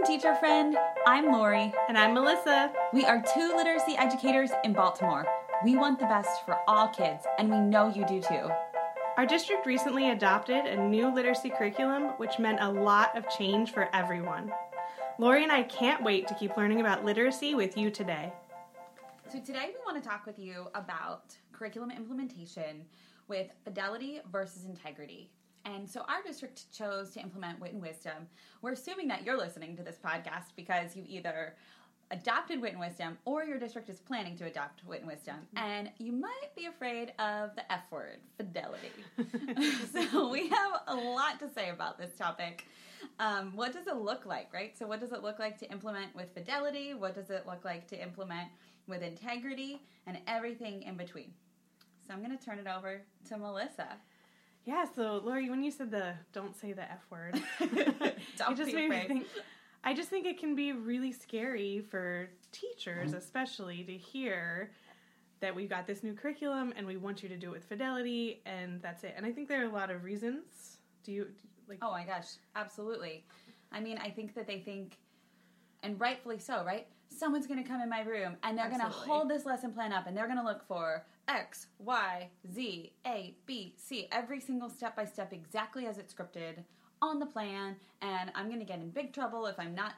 Welcome, 0.00 0.16
teacher 0.16 0.34
friend. 0.36 0.78
I'm 1.06 1.30
Lori. 1.30 1.74
And 1.88 1.98
I'm 1.98 2.14
Melissa. 2.14 2.72
We 2.94 3.04
are 3.04 3.22
two 3.34 3.54
literacy 3.54 3.96
educators 3.98 4.50
in 4.64 4.72
Baltimore. 4.72 5.26
We 5.62 5.76
want 5.76 5.98
the 5.98 6.06
best 6.06 6.42
for 6.46 6.56
all 6.66 6.88
kids, 6.88 7.26
and 7.38 7.50
we 7.50 7.58
know 7.58 7.92
you 7.92 8.06
do 8.06 8.22
too. 8.22 8.48
Our 9.18 9.26
district 9.26 9.66
recently 9.66 10.10
adopted 10.10 10.64
a 10.64 10.76
new 10.88 11.14
literacy 11.14 11.50
curriculum, 11.50 12.14
which 12.16 12.38
meant 12.38 12.60
a 12.62 12.70
lot 12.70 13.14
of 13.14 13.28
change 13.28 13.72
for 13.72 13.94
everyone. 13.94 14.50
Lori 15.18 15.42
and 15.42 15.52
I 15.52 15.64
can't 15.64 16.02
wait 16.02 16.26
to 16.28 16.34
keep 16.34 16.56
learning 16.56 16.80
about 16.80 17.04
literacy 17.04 17.54
with 17.54 17.76
you 17.76 17.90
today. 17.90 18.32
So, 19.30 19.38
today 19.38 19.68
we 19.74 19.80
want 19.84 20.02
to 20.02 20.08
talk 20.08 20.24
with 20.24 20.38
you 20.38 20.68
about 20.74 21.36
curriculum 21.52 21.90
implementation 21.90 22.86
with 23.28 23.48
fidelity 23.64 24.20
versus 24.32 24.64
integrity. 24.64 25.30
And 25.64 25.88
so 25.88 26.00
our 26.02 26.22
district 26.24 26.72
chose 26.72 27.10
to 27.10 27.20
implement 27.20 27.60
Wit 27.60 27.72
and 27.72 27.82
Wisdom. 27.82 28.28
We're 28.62 28.72
assuming 28.72 29.08
that 29.08 29.24
you're 29.24 29.38
listening 29.38 29.76
to 29.76 29.82
this 29.82 29.98
podcast 30.02 30.52
because 30.56 30.96
you 30.96 31.04
either 31.06 31.54
adopted 32.10 32.60
Wit 32.60 32.72
and 32.72 32.80
Wisdom 32.80 33.18
or 33.24 33.44
your 33.44 33.58
district 33.58 33.88
is 33.88 34.00
planning 34.00 34.36
to 34.38 34.46
adopt 34.46 34.84
Wit 34.84 35.00
and 35.00 35.08
Wisdom. 35.08 35.36
And 35.56 35.90
you 35.98 36.12
might 36.12 36.54
be 36.56 36.66
afraid 36.66 37.12
of 37.18 37.54
the 37.54 37.70
F 37.72 37.82
word, 37.90 38.18
fidelity. 38.36 38.90
so 39.92 40.28
we 40.28 40.48
have 40.48 40.82
a 40.88 40.94
lot 40.94 41.38
to 41.40 41.48
say 41.48 41.70
about 41.70 41.98
this 41.98 42.16
topic. 42.16 42.66
Um, 43.18 43.52
what 43.54 43.72
does 43.72 43.86
it 43.86 43.96
look 43.96 44.26
like, 44.26 44.52
right? 44.52 44.76
So, 44.78 44.86
what 44.86 45.00
does 45.00 45.12
it 45.12 45.22
look 45.22 45.38
like 45.38 45.58
to 45.58 45.70
implement 45.70 46.14
with 46.14 46.32
fidelity? 46.34 46.94
What 46.94 47.14
does 47.14 47.30
it 47.30 47.46
look 47.46 47.64
like 47.64 47.86
to 47.88 48.02
implement 48.02 48.48
with 48.86 49.02
integrity? 49.02 49.82
And 50.06 50.18
everything 50.26 50.82
in 50.82 50.96
between. 50.96 51.32
So, 52.06 52.12
I'm 52.12 52.22
going 52.22 52.36
to 52.36 52.44
turn 52.44 52.58
it 52.58 52.66
over 52.66 53.00
to 53.28 53.38
Melissa. 53.38 53.88
Yeah, 54.64 54.84
so 54.94 55.20
Lori, 55.24 55.48
when 55.50 55.62
you 55.62 55.70
said 55.70 55.90
the 55.90 56.14
don't 56.32 56.54
say 56.56 56.72
the 56.72 56.82
F 56.82 57.04
word, 57.10 57.42
it 57.60 58.56
just 58.56 58.72
made 58.72 58.90
me 58.90 59.04
think 59.06 59.26
I 59.82 59.94
just 59.94 60.10
think 60.10 60.26
it 60.26 60.38
can 60.38 60.54
be 60.54 60.72
really 60.72 61.12
scary 61.12 61.80
for 61.80 62.28
teachers 62.52 63.10
mm-hmm. 63.10 63.18
especially 63.18 63.82
to 63.84 63.96
hear 63.96 64.70
that 65.40 65.54
we've 65.54 65.70
got 65.70 65.86
this 65.86 66.02
new 66.02 66.12
curriculum 66.12 66.72
and 66.76 66.86
we 66.86 66.96
want 66.96 67.22
you 67.22 67.28
to 67.28 67.36
do 67.36 67.48
it 67.48 67.52
with 67.52 67.64
fidelity 67.64 68.42
and 68.44 68.80
that's 68.82 69.04
it. 69.04 69.14
And 69.16 69.24
I 69.24 69.32
think 69.32 69.48
there 69.48 69.62
are 69.62 69.68
a 69.68 69.72
lot 69.72 69.90
of 69.90 70.04
reasons. 70.04 70.78
Do 71.02 71.12
you 71.12 71.28
like 71.68 71.78
Oh 71.82 71.90
my 71.90 72.04
gosh, 72.04 72.26
absolutely. 72.56 73.24
I 73.72 73.80
mean, 73.80 73.98
I 73.98 74.10
think 74.10 74.34
that 74.34 74.46
they 74.46 74.58
think, 74.58 74.98
and 75.82 75.98
rightfully 75.98 76.38
so, 76.38 76.64
right? 76.64 76.86
Someone's 77.08 77.46
going 77.46 77.62
to 77.62 77.68
come 77.68 77.80
in 77.80 77.88
my 77.88 78.02
room 78.02 78.36
and 78.42 78.58
they're 78.58 78.68
going 78.68 78.80
to 78.80 78.86
hold 78.86 79.30
this 79.30 79.46
lesson 79.46 79.72
plan 79.72 79.92
up 79.92 80.06
and 80.06 80.16
they're 80.16 80.26
going 80.26 80.38
to 80.38 80.44
look 80.44 80.66
for 80.66 81.06
X, 81.30 81.68
Y, 81.78 82.28
Z, 82.52 82.92
A, 83.06 83.34
B, 83.46 83.74
C, 83.76 84.08
every 84.10 84.40
single 84.40 84.68
step 84.68 84.96
by 84.96 85.04
step 85.04 85.32
exactly 85.32 85.86
as 85.86 85.96
it's 85.96 86.12
scripted 86.12 86.64
on 87.00 87.18
the 87.18 87.26
plan, 87.26 87.76
and 88.02 88.30
I'm 88.34 88.48
going 88.48 88.58
to 88.58 88.66
get 88.66 88.80
in 88.80 88.90
big 88.90 89.12
trouble 89.14 89.46
if 89.46 89.58
I'm 89.58 89.74
not 89.74 89.94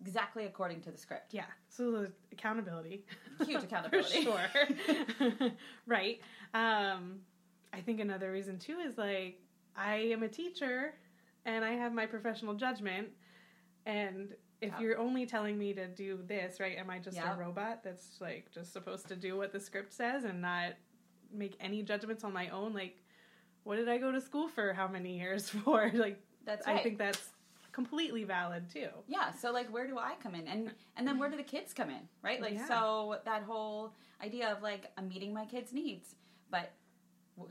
exactly 0.00 0.44
according 0.44 0.80
to 0.82 0.90
the 0.90 0.98
script. 0.98 1.32
Yeah, 1.32 1.46
so 1.68 1.90
the 1.90 2.12
accountability. 2.32 3.04
Huge 3.44 3.62
accountability. 3.64 4.24
For 4.24 4.50
sure. 5.18 5.50
right. 5.86 6.20
Um, 6.52 7.20
I 7.72 7.80
think 7.80 8.00
another 8.00 8.32
reason 8.32 8.58
too 8.58 8.78
is 8.78 8.98
like 8.98 9.40
I 9.76 9.96
am 9.96 10.22
a 10.22 10.28
teacher 10.28 10.94
and 11.44 11.64
I 11.64 11.72
have 11.72 11.92
my 11.92 12.06
professional 12.06 12.54
judgment 12.54 13.08
and 13.84 14.34
if 14.60 14.72
Yeah. 14.72 14.80
you're 14.80 14.98
only 14.98 15.26
telling 15.26 15.58
me 15.58 15.72
to 15.74 15.86
do 15.86 16.22
this, 16.22 16.60
right, 16.60 16.78
am 16.78 16.88
I 16.90 16.98
just 16.98 17.16
Yeah. 17.16 17.34
a 17.34 17.38
robot 17.38 17.82
that's 17.82 18.20
like 18.20 18.50
just 18.52 18.72
supposed 18.72 19.08
to 19.08 19.16
do 19.16 19.36
what 19.36 19.52
the 19.52 19.60
script 19.60 19.92
says 19.92 20.24
and 20.24 20.40
not 20.40 20.74
make 21.30 21.56
any 21.60 21.82
judgments 21.82 22.24
on 22.24 22.32
my 22.32 22.48
own? 22.48 22.72
Like, 22.72 23.02
what 23.64 23.76
did 23.76 23.88
I 23.88 23.98
go 23.98 24.12
to 24.12 24.20
school 24.20 24.48
for 24.48 24.72
how 24.72 24.88
many 24.88 25.18
years 25.18 25.48
for? 25.64 25.90
Like, 25.92 26.20
That's 26.44 26.66
right. 26.66 26.78
I 26.78 26.82
think 26.82 26.98
that's 26.98 27.30
completely 27.72 28.24
valid 28.24 28.70
too. 28.70 28.88
Yeah, 29.06 29.32
so 29.32 29.52
like 29.52 29.68
where 29.70 29.86
do 29.86 29.98
I 29.98 30.14
come 30.22 30.34
in? 30.34 30.48
And 30.48 30.72
and 30.96 31.06
then 31.06 31.18
where 31.18 31.28
do 31.28 31.36
the 31.36 31.42
kids 31.42 31.74
come 31.74 31.90
in? 31.90 32.08
Right? 32.22 32.40
Like 32.40 32.54
Yeah. 32.54 32.66
so 32.66 33.20
that 33.26 33.42
whole 33.42 33.92
idea 34.22 34.50
of 34.50 34.62
like 34.62 34.90
I'm 34.96 35.08
meeting 35.08 35.34
my 35.34 35.44
kids' 35.44 35.72
needs, 35.74 36.14
but 36.50 36.72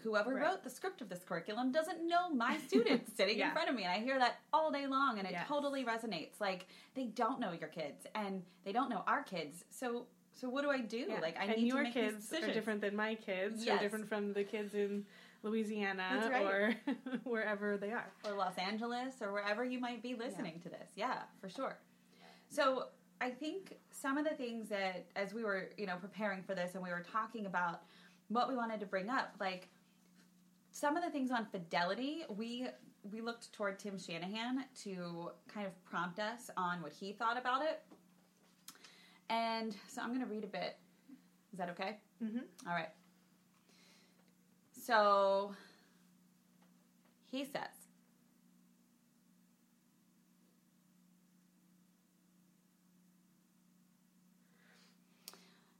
whoever 0.03 0.33
Right. 0.33 0.43
wrote 0.43 0.63
the 0.63 0.69
script 0.69 1.01
of 1.01 1.09
this 1.09 1.23
curriculum 1.23 1.71
doesn't 1.71 2.07
know 2.07 2.29
my 2.29 2.57
students 2.57 3.13
sitting 3.17 3.37
Yeah. 3.37 3.47
in 3.49 3.53
front 3.53 3.69
of 3.69 3.75
me 3.75 3.83
and 3.83 3.91
I 3.91 3.99
hear 3.99 4.17
that 4.19 4.39
all 4.51 4.71
day 4.71 4.87
long 4.87 5.19
and 5.19 5.27
it 5.27 5.31
Yes. 5.31 5.47
totally 5.47 5.85
resonates. 5.85 6.39
Like 6.39 6.67
they 6.95 7.05
don't 7.05 7.39
know 7.39 7.51
your 7.51 7.69
kids 7.69 8.05
and 8.15 8.43
they 8.63 8.71
don't 8.71 8.89
know 8.89 9.03
our 9.07 9.23
kids. 9.23 9.63
So 9.69 10.07
so 10.33 10.49
what 10.49 10.63
do 10.63 10.69
I 10.69 10.79
do? 10.81 11.05
Yeah. 11.07 11.19
Like 11.21 11.37
I 11.39 11.45
and 11.45 11.57
need 11.61 11.67
your 11.67 11.77
to 11.77 11.83
make 11.83 11.93
kids 11.93 12.33
are 12.33 12.51
different 12.53 12.81
than 12.81 12.95
my 12.95 13.15
kids. 13.15 13.63
Yes. 13.65 13.77
Are 13.79 13.83
different 13.83 14.09
from 14.09 14.33
the 14.33 14.43
kids 14.43 14.73
in 14.73 15.05
Louisiana 15.43 16.27
right. 16.31 16.45
or 16.45 16.75
wherever 17.23 17.77
they 17.77 17.91
are. 17.91 18.11
or 18.25 18.33
Los 18.33 18.57
Angeles 18.57 19.21
or 19.21 19.31
wherever 19.31 19.63
you 19.63 19.79
might 19.79 20.01
be 20.01 20.15
listening 20.15 20.59
to 20.61 20.69
this. 20.69 20.89
Yeah, 20.95 21.19
for 21.39 21.47
sure. 21.49 21.77
So 22.49 22.87
I 23.21 23.29
think 23.29 23.77
some 23.91 24.17
of 24.17 24.25
the 24.25 24.33
things 24.35 24.67
that 24.69 25.05
as 25.15 25.33
we 25.33 25.43
were, 25.43 25.69
you 25.77 25.85
know, 25.85 25.95
preparing 25.97 26.41
for 26.43 26.55
this 26.55 26.73
and 26.73 26.83
we 26.83 26.89
were 26.89 27.05
talking 27.11 27.45
about 27.45 27.83
what 28.27 28.49
we 28.49 28.55
wanted 28.55 28.79
to 28.79 28.85
bring 28.87 29.09
up, 29.09 29.35
like 29.39 29.69
some 30.75 30.97
of 30.97 31.03
the 31.05 31.09
things 31.09 31.31
on 31.31 31.45
fidelity, 31.45 32.25
we 32.27 32.67
we 33.09 33.21
looked 33.21 33.53
toward 33.53 33.79
Tim 33.79 33.97
Shanahan 33.97 34.65
to 34.83 35.29
kind 35.47 35.65
of 35.65 35.85
prompt 35.85 36.19
us 36.19 36.49
on 36.57 36.81
what 36.81 36.91
he 36.91 37.13
thought 37.13 37.37
about 37.37 37.61
it. 37.61 37.81
And 39.29 39.73
so 39.87 40.01
I'm 40.01 40.09
going 40.09 40.19
to 40.19 40.25
read 40.25 40.43
a 40.43 40.47
bit. 40.47 40.75
Is 41.53 41.59
that 41.59 41.69
okay? 41.69 41.99
Mm-hmm. 42.21 42.39
All 42.67 42.73
right. 42.73 42.89
So 44.85 45.55
he 47.31 47.45
says, 47.45 47.61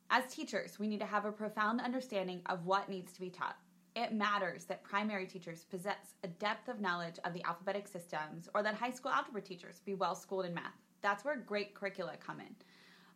As 0.09 0.33
teachers, 0.33 0.79
we 0.79 0.87
need 0.87 1.01
to 1.01 1.05
have 1.05 1.25
a 1.25 1.31
profound 1.33 1.81
understanding 1.81 2.39
of 2.45 2.65
what 2.65 2.87
needs 2.87 3.11
to 3.11 3.19
be 3.19 3.29
taught. 3.29 3.57
It 3.95 4.13
matters 4.13 4.65
that 4.65 4.83
primary 4.83 5.25
teachers 5.25 5.63
possess 5.63 6.15
a 6.23 6.27
depth 6.27 6.67
of 6.67 6.81
knowledge 6.81 7.17
of 7.23 7.33
the 7.33 7.43
alphabetic 7.45 7.87
systems 7.87 8.49
or 8.53 8.61
that 8.61 8.75
high 8.75 8.91
school 8.91 9.11
algebra 9.11 9.41
teachers 9.41 9.79
be 9.85 9.93
well 9.93 10.15
schooled 10.15 10.45
in 10.45 10.53
math. 10.53 10.73
That's 11.01 11.23
where 11.23 11.37
great 11.37 11.73
curricula 11.73 12.13
come 12.17 12.41
in. 12.41 12.53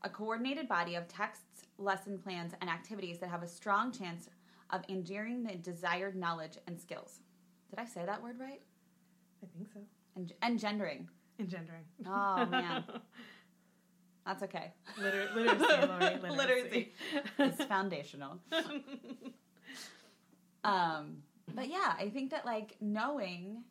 A 0.03 0.09
coordinated 0.09 0.69
body 0.69 0.95
of 0.95 1.07
texts, 1.09 1.65
lesson 1.77 2.17
plans, 2.17 2.53
and 2.61 2.69
activities 2.69 3.19
that 3.19 3.29
have 3.29 3.43
a 3.43 3.47
strong 3.47 3.91
chance 3.91 4.29
of 4.69 4.81
enduring 4.87 5.43
the 5.43 5.55
desired 5.55 6.15
knowledge 6.15 6.57
and 6.67 6.79
skills. 6.79 7.19
Did 7.69 7.79
I 7.79 7.85
say 7.85 8.05
that 8.05 8.23
word 8.23 8.39
right? 8.39 8.61
I 9.43 9.47
think 9.57 9.67
so. 9.73 9.81
And 10.15 10.31
engendering. 10.43 11.09
Engendering. 11.39 11.83
Oh, 12.07 12.45
man. 12.45 12.85
That's 14.25 14.43
okay. 14.43 14.71
Liter- 14.97 15.29
literacy, 15.35 15.87
Lori. 15.87 16.17
Literacy. 16.21 16.33
Literacy. 16.37 16.93
It's 17.39 17.63
foundational. 17.65 18.39
Um, 20.63 21.23
but 21.55 21.69
yeah, 21.69 21.93
I 21.97 22.09
think 22.09 22.31
that 22.31 22.45
like 22.45 22.75
knowing 22.81 23.63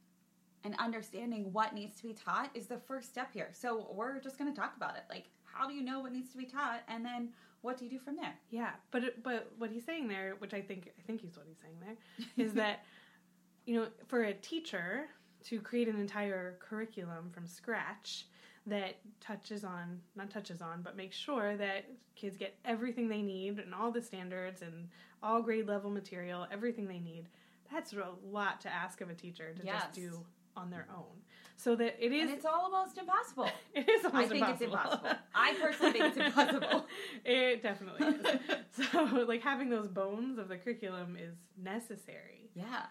and 0.65 0.75
understanding 0.79 1.53
what 1.53 1.75
needs 1.75 1.97
to 1.97 2.03
be 2.03 2.13
taught 2.13 2.51
is 2.55 2.67
the 2.67 2.79
first 2.79 3.09
step 3.09 3.33
here. 3.33 3.51
So 3.53 3.89
we're 3.93 4.21
just 4.21 4.39
going 4.39 4.53
to 4.53 4.59
talk 4.59 4.77
about 4.77 4.97
it. 4.97 5.05
Like, 5.09 5.27
how 5.45 5.69
do 5.69 5.75
you 5.75 5.83
know 5.83 6.01
what 6.01 6.13
needs 6.13 6.31
to 6.33 6.39
be 6.39 6.45
taught, 6.45 6.83
and 6.89 7.05
then 7.05 7.31
what 7.63 7.79
do 7.79 7.85
you 7.85 7.91
do 7.91 7.99
from 7.99 8.17
there? 8.17 8.35
Yeah, 8.51 8.71
but 8.91 9.05
it, 9.05 9.23
but 9.23 9.53
what 9.59 9.71
he's 9.71 9.85
saying 9.85 10.09
there, 10.09 10.35
which 10.39 10.55
I 10.55 10.61
think 10.61 10.91
I 10.99 11.03
think 11.07 11.21
he's 11.21 11.37
what 11.37 11.47
he's 11.47 11.59
saying 11.61 11.77
there, 11.81 12.47
is 12.47 12.53
that 12.55 12.85
you 13.67 13.77
know 13.77 13.89
for 14.07 14.25
a 14.25 14.35
teacher 14.35 15.07
to 15.45 15.61
create 15.61 15.89
an 15.89 15.99
entire 15.99 16.59
curriculum 16.61 17.31
from 17.33 17.47
scratch 17.47 18.27
that 18.69 18.97
touches 19.21 19.65
on 19.65 20.01
not 20.17 20.31
touches 20.31 20.61
on 20.61 20.83
but 20.83 20.97
makes 20.97 21.17
sure 21.17 21.57
that 21.57 21.85
kids 22.15 22.37
get 22.37 22.57
everything 22.65 23.09
they 23.09 23.23
need 23.23 23.59
and 23.59 23.75
all 23.75 23.91
the 23.91 24.03
standards 24.03 24.63
and 24.63 24.89
all 25.23 25.43
grade 25.43 25.67
level 25.67 25.91
material 25.91 26.47
everything 26.53 26.87
they 26.87 26.99
need 26.99 27.29
that's 27.73 27.93
a 27.93 28.11
lot 28.31 28.61
to 28.61 28.73
ask 28.73 29.01
of 29.01 29.11
a 29.11 29.15
teacher 29.15 29.53
to 29.55 29.65
Yes. 29.65 29.83
just 29.83 29.93
do 29.95 30.25
on 30.57 30.71
their 30.71 30.87
own 30.95 31.23
so 31.57 31.75
that 31.75 31.97
it 31.99 32.13
is 32.13 32.23
and 32.23 32.31
it's 32.31 32.47
almost 32.47 32.99
impossible. 32.99 33.51
it 33.75 33.89
is 33.89 34.05
impossible. 34.05 34.17
I 34.17 34.23
almost 34.23 34.31
think 34.33 34.49
it's 34.49 34.63
impossible. 34.63 34.93
impossible. 34.93 35.19
I 35.35 35.55
personally 35.61 35.93
think 35.93 36.05
it's 36.05 36.17
impossible. 36.17 36.87
it 37.25 37.63
definitely 37.63 38.07
is. 38.07 38.41
so, 38.93 39.25
like 39.27 39.43
having 39.43 39.69
those 39.69 39.89
bones 39.89 40.39
of 40.39 40.49
the 40.49 40.57
curriculum 40.57 41.17
is 41.21 41.35
necessary, 41.61 42.49
yeah, 42.55 42.87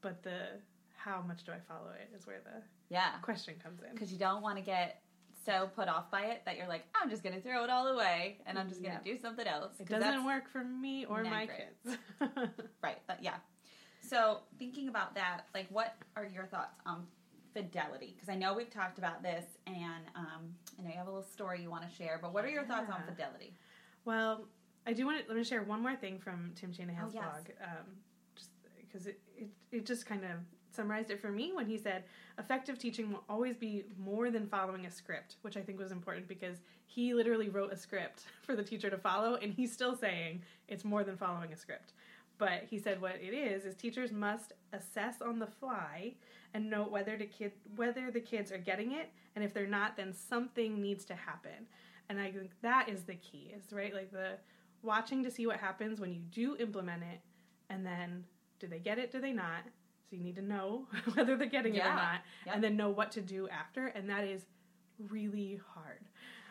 but 0.00 0.22
the 0.22 0.46
how 0.96 1.22
much 1.26 1.44
do 1.44 1.52
I 1.52 1.58
follow 1.68 1.90
it 1.90 2.08
is 2.16 2.26
where 2.26 2.40
the 2.42 2.62
yeah. 2.90 3.12
question 3.22 3.54
comes 3.62 3.80
in. 3.82 3.92
Because 3.92 4.12
you 4.12 4.18
don't 4.18 4.42
want 4.42 4.56
to 4.56 4.62
get 4.62 5.02
so 5.46 5.70
put 5.74 5.88
off 5.88 6.10
by 6.10 6.22
it 6.26 6.42
that 6.44 6.56
you're 6.56 6.68
like, 6.68 6.84
I'm 7.00 7.08
just 7.08 7.22
going 7.22 7.34
to 7.34 7.40
throw 7.40 7.64
it 7.64 7.70
all 7.70 7.86
away 7.88 8.38
and 8.46 8.58
I'm 8.58 8.68
just 8.68 8.82
going 8.82 8.96
to 8.96 9.02
do 9.04 9.18
something 9.20 9.46
else. 9.46 9.72
it 9.78 9.88
doesn't 9.88 10.24
work 10.26 10.50
for 10.50 10.62
me 10.64 11.04
or 11.06 11.22
my 11.24 11.46
great. 11.46 11.58
kids. 11.84 11.98
Right. 12.82 12.98
That, 13.08 13.22
yeah. 13.22 13.36
So 14.02 14.40
thinking 14.58 14.88
about 14.88 15.14
that, 15.14 15.42
like, 15.54 15.66
what 15.70 15.94
are 16.16 16.24
your 16.26 16.46
thoughts 16.46 16.76
on 16.86 17.04
fidelity? 17.54 18.14
Because 18.14 18.28
I 18.28 18.34
know 18.36 18.54
we've 18.54 18.70
talked 18.70 18.98
about 18.98 19.22
this, 19.22 19.44
and 19.66 20.04
um, 20.14 20.54
I 20.78 20.82
know 20.82 20.88
you 20.90 20.96
have 20.96 21.06
a 21.08 21.10
little 21.10 21.22
story 21.28 21.60
you 21.62 21.70
want 21.70 21.88
to 21.88 21.94
share. 21.94 22.18
But 22.20 22.32
what 22.32 22.44
are 22.44 22.48
your 22.48 22.64
thoughts 22.64 22.90
on 22.90 23.02
fidelity? 23.06 23.54
well, 24.04 24.46
I 24.86 24.92
do 24.94 25.04
want 25.04 25.20
to 25.20 25.24
let 25.28 25.36
me 25.36 25.44
share 25.44 25.62
one 25.62 25.82
more 25.82 25.94
thing 25.96 26.18
from 26.18 26.52
Tim 26.54 26.72
Shanahan's 26.72 27.12
Oh, 27.14 27.20
yes. 27.20 27.24
blog, 27.24 27.46
um, 27.62 27.86
just 28.34 28.50
because 28.80 29.06
it, 29.06 29.20
it 29.36 29.48
it 29.70 29.84
just 29.84 30.06
kind 30.06 30.24
of 30.24 30.30
summarized 30.78 31.10
it 31.10 31.20
for 31.20 31.32
me 31.32 31.50
when 31.52 31.66
he 31.66 31.76
said, 31.76 32.04
effective 32.38 32.78
teaching 32.78 33.10
will 33.10 33.24
always 33.28 33.56
be 33.56 33.84
more 33.98 34.30
than 34.30 34.46
following 34.46 34.86
a 34.86 34.90
script, 34.90 35.34
which 35.42 35.56
I 35.56 35.60
think 35.60 35.78
was 35.78 35.90
important 35.90 36.28
because 36.28 36.58
he 36.86 37.12
literally 37.14 37.48
wrote 37.48 37.72
a 37.72 37.76
script 37.76 38.26
for 38.42 38.54
the 38.54 38.62
teacher 38.62 38.88
to 38.88 38.96
follow, 38.96 39.34
and 39.34 39.52
he's 39.52 39.72
still 39.72 39.96
saying 39.96 40.42
it's 40.68 40.84
more 40.84 41.02
than 41.02 41.16
following 41.16 41.52
a 41.52 41.56
script. 41.56 41.94
But 42.38 42.62
he 42.70 42.78
said 42.78 43.00
what 43.00 43.16
it 43.20 43.34
is 43.34 43.64
is 43.64 43.74
teachers 43.74 44.12
must 44.12 44.52
assess 44.72 45.20
on 45.20 45.40
the 45.40 45.48
fly 45.48 46.14
and 46.54 46.70
note 46.70 46.92
whether 46.92 47.16
the 47.16 47.26
kid 47.26 47.50
whether 47.74 48.12
the 48.12 48.20
kids 48.20 48.52
are 48.52 48.58
getting 48.58 48.92
it, 48.92 49.10
and 49.34 49.44
if 49.44 49.52
they're 49.52 49.66
not, 49.66 49.96
then 49.96 50.12
something 50.12 50.80
needs 50.80 51.04
to 51.06 51.14
happen. 51.14 51.66
And 52.08 52.20
I 52.20 52.30
think 52.30 52.52
that 52.62 52.88
is 52.88 53.02
the 53.02 53.16
key, 53.16 53.52
is 53.56 53.72
right 53.72 53.92
like 53.92 54.12
the 54.12 54.34
watching 54.82 55.24
to 55.24 55.30
see 55.32 55.48
what 55.48 55.56
happens 55.56 56.00
when 56.00 56.12
you 56.14 56.20
do 56.30 56.56
implement 56.60 57.02
it, 57.02 57.20
and 57.68 57.84
then 57.84 58.22
do 58.60 58.68
they 58.68 58.78
get 58.78 58.98
it? 58.98 59.10
Do 59.10 59.20
they 59.20 59.32
not? 59.32 59.64
So 60.08 60.16
you 60.16 60.22
need 60.22 60.36
to 60.36 60.42
know 60.42 60.86
whether 61.14 61.36
they're 61.36 61.46
getting 61.48 61.74
it 61.74 61.82
or 61.84 61.94
not, 61.94 62.20
Yep. 62.46 62.54
and 62.54 62.64
then 62.64 62.76
know 62.76 62.90
what 62.90 63.10
to 63.12 63.20
do 63.20 63.48
after, 63.48 63.88
and 63.88 64.08
that 64.08 64.24
is 64.24 64.42
really 65.10 65.60
hard. 65.74 66.04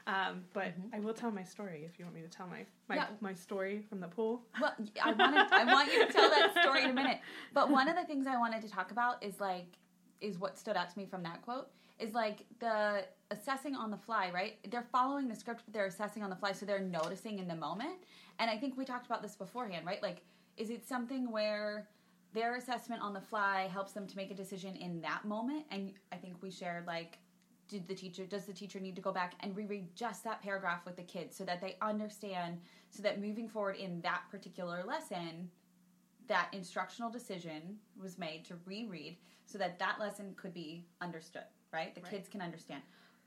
Um, 0.06 0.46
but 0.54 0.74
I 0.94 1.00
will 1.00 1.14
tell 1.14 1.32
my 1.32 1.44
story 1.44 1.84
if 1.86 2.00
you 2.00 2.06
want 2.06 2.16
me 2.16 2.22
to 2.22 2.30
tell 2.30 2.48
my 2.48 2.66
my, 2.88 2.96
Yeah. 2.96 3.08
my 3.20 3.34
story 3.34 3.82
from 3.90 4.00
the 4.00 4.08
pool. 4.08 4.46
Well, 4.62 4.74
I 5.04 5.12
wanted, 5.12 5.52
I 5.52 5.66
want 5.66 5.92
you 5.92 6.06
to 6.06 6.14
tell 6.14 6.30
that 6.30 6.54
story 6.64 6.84
in 6.84 6.92
a 6.92 6.94
minute. 6.94 7.20
But 7.54 7.70
one 7.80 7.90
of 7.90 7.96
the 7.98 8.06
things 8.06 8.26
I 8.28 8.38
wanted 8.38 8.62
to 8.62 8.70
talk 8.70 8.92
about 8.92 9.22
is 9.24 9.40
like, 9.42 9.78
is 10.22 10.38
what 10.40 10.58
stood 10.58 10.78
out 10.78 10.90
to 10.90 10.98
me 10.98 11.06
from 11.06 11.24
that 11.24 11.42
quote 11.42 11.68
is 12.00 12.14
like 12.14 12.46
the 12.60 13.06
assessing 13.32 13.76
on 13.76 13.90
the 13.92 13.98
fly, 13.98 14.30
right? 14.34 14.58
They're 14.70 14.86
following 14.92 15.28
the 15.28 15.36
script, 15.36 15.64
but 15.66 15.74
they're 15.74 15.88
assessing 15.88 16.22
on 16.24 16.30
the 16.30 16.36
fly, 16.36 16.52
so 16.52 16.66
they're 16.66 16.80
noticing 16.80 17.40
in 17.40 17.48
the 17.48 17.56
moment. 17.56 17.96
And 18.40 18.50
I 18.52 18.58
think 18.58 18.78
we 18.78 18.86
talked 18.86 19.08
about 19.08 19.22
this 19.24 19.36
beforehand, 19.36 19.86
right? 19.86 20.02
Like, 20.02 20.22
is 20.58 20.70
it 20.70 20.88
something 20.88 21.32
where 21.32 21.88
their 22.34 22.56
assessment 22.56 23.02
on 23.02 23.14
the 23.14 23.22
fly 23.22 23.70
helps 23.72 23.94
them 23.94 24.08
to 24.08 24.16
make 24.18 24.32
a 24.32 24.36
decision 24.36 24.76
in 24.76 25.02
that 25.02 25.26
moment? 25.26 25.66
And 25.72 25.94
I 26.12 26.16
think 26.18 26.42
we 26.42 26.52
shared 26.52 26.86
like 26.88 27.20
did 27.68 27.88
the 27.88 27.96
teacher 27.96 28.26
does 28.26 28.46
the 28.46 28.54
teacher 28.54 28.80
need 28.80 28.96
to 28.96 29.02
go 29.02 29.12
back 29.12 29.34
and 29.42 29.56
reread 29.56 29.94
just 29.96 30.24
that 30.24 30.42
paragraph 30.42 30.86
with 30.86 30.96
the 30.96 31.04
kids 31.04 31.36
so 31.36 31.44
that 31.44 31.60
they 31.60 31.76
understand 31.82 32.60
so 32.90 33.04
that 33.04 33.20
moving 33.20 33.48
forward 33.48 33.76
in 33.76 34.00
that 34.02 34.22
particular 34.32 34.84
lesson 34.86 35.50
that 36.28 36.48
instructional 36.54 37.10
decision 37.10 37.78
was 38.02 38.18
made 38.18 38.46
to 38.46 38.56
reread 38.66 39.18
so 39.46 39.58
that 39.58 39.78
that 39.80 40.00
lesson 40.00 40.34
could 40.38 40.54
be 40.54 40.86
understood 41.02 41.44
right 41.74 41.94
the 41.94 42.00
Right. 42.02 42.12
kids 42.12 42.30
can 42.30 42.42
understand 42.42 42.82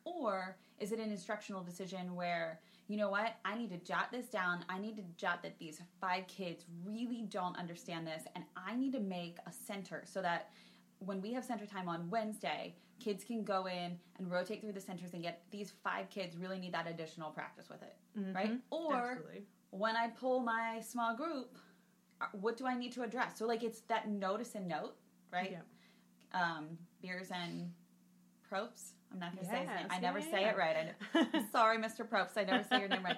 or 0.04 0.56
is 0.78 0.90
it 0.92 0.98
an 0.98 1.10
instructional 1.10 1.62
decision 1.62 2.14
where 2.14 2.60
you 2.90 2.96
know 2.96 3.08
what 3.08 3.36
i 3.44 3.56
need 3.56 3.70
to 3.70 3.76
jot 3.78 4.10
this 4.10 4.26
down 4.26 4.64
i 4.68 4.76
need 4.76 4.96
to 4.96 5.02
jot 5.16 5.42
that 5.44 5.56
these 5.60 5.80
five 6.00 6.26
kids 6.26 6.64
really 6.84 7.22
don't 7.28 7.56
understand 7.56 8.04
this 8.04 8.24
and 8.34 8.42
i 8.56 8.74
need 8.74 8.92
to 8.92 8.98
make 9.00 9.36
a 9.46 9.52
center 9.52 10.02
so 10.04 10.20
that 10.20 10.50
when 11.00 11.20
we 11.20 11.32
have 11.32 11.44
center 11.44 11.66
time 11.66 11.88
on 11.88 12.08
Wednesday, 12.10 12.74
kids 12.98 13.24
can 13.24 13.42
go 13.42 13.66
in 13.66 13.98
and 14.18 14.30
rotate 14.30 14.60
through 14.60 14.72
the 14.72 14.80
centers 14.80 15.14
and 15.14 15.22
get 15.22 15.42
these 15.50 15.72
five 15.82 16.10
kids 16.10 16.36
really 16.36 16.58
need 16.58 16.74
that 16.74 16.86
additional 16.86 17.30
practice 17.30 17.68
with 17.70 17.82
it, 17.82 17.96
right? 18.34 18.52
Mhm. 18.52 18.60
Or 18.70 19.12
Absolutely. 19.12 19.46
when 19.70 19.96
I 19.96 20.08
pull 20.08 20.40
my 20.40 20.80
small 20.80 21.16
group, 21.16 21.56
uh, 22.20 22.26
what 22.32 22.58
do 22.58 22.66
I 22.66 22.74
need 22.76 22.92
to 22.92 23.02
address? 23.02 23.38
So 23.38 23.46
like 23.46 23.62
it's 23.62 23.80
that 23.82 24.08
notice 24.08 24.54
and 24.54 24.68
note, 24.68 24.96
right? 25.32 25.52
Yeah. 25.52 25.62
Um, 26.32 26.78
beers 27.00 27.30
and 27.30 27.72
Propes. 28.42 28.94
I'm 29.12 29.18
not 29.18 29.34
going 29.34 29.44
to 29.44 29.50
say 29.50 29.58
his 29.58 29.68
name. 29.68 29.76
Yes, 29.80 29.90
I 29.90 30.00
never 30.00 30.18
yeah, 30.18 30.30
say 30.30 30.40
yeah. 30.42 30.50
it 30.50 30.56
right. 30.56 30.76
I. 31.14 31.42
Sorry, 31.52 31.78
Mr. 31.78 32.08
Probst. 32.08 32.36
I 32.36 32.44
never 32.44 32.64
say 32.64 32.80
your 32.80 32.88
name 32.88 33.04
right. 33.04 33.16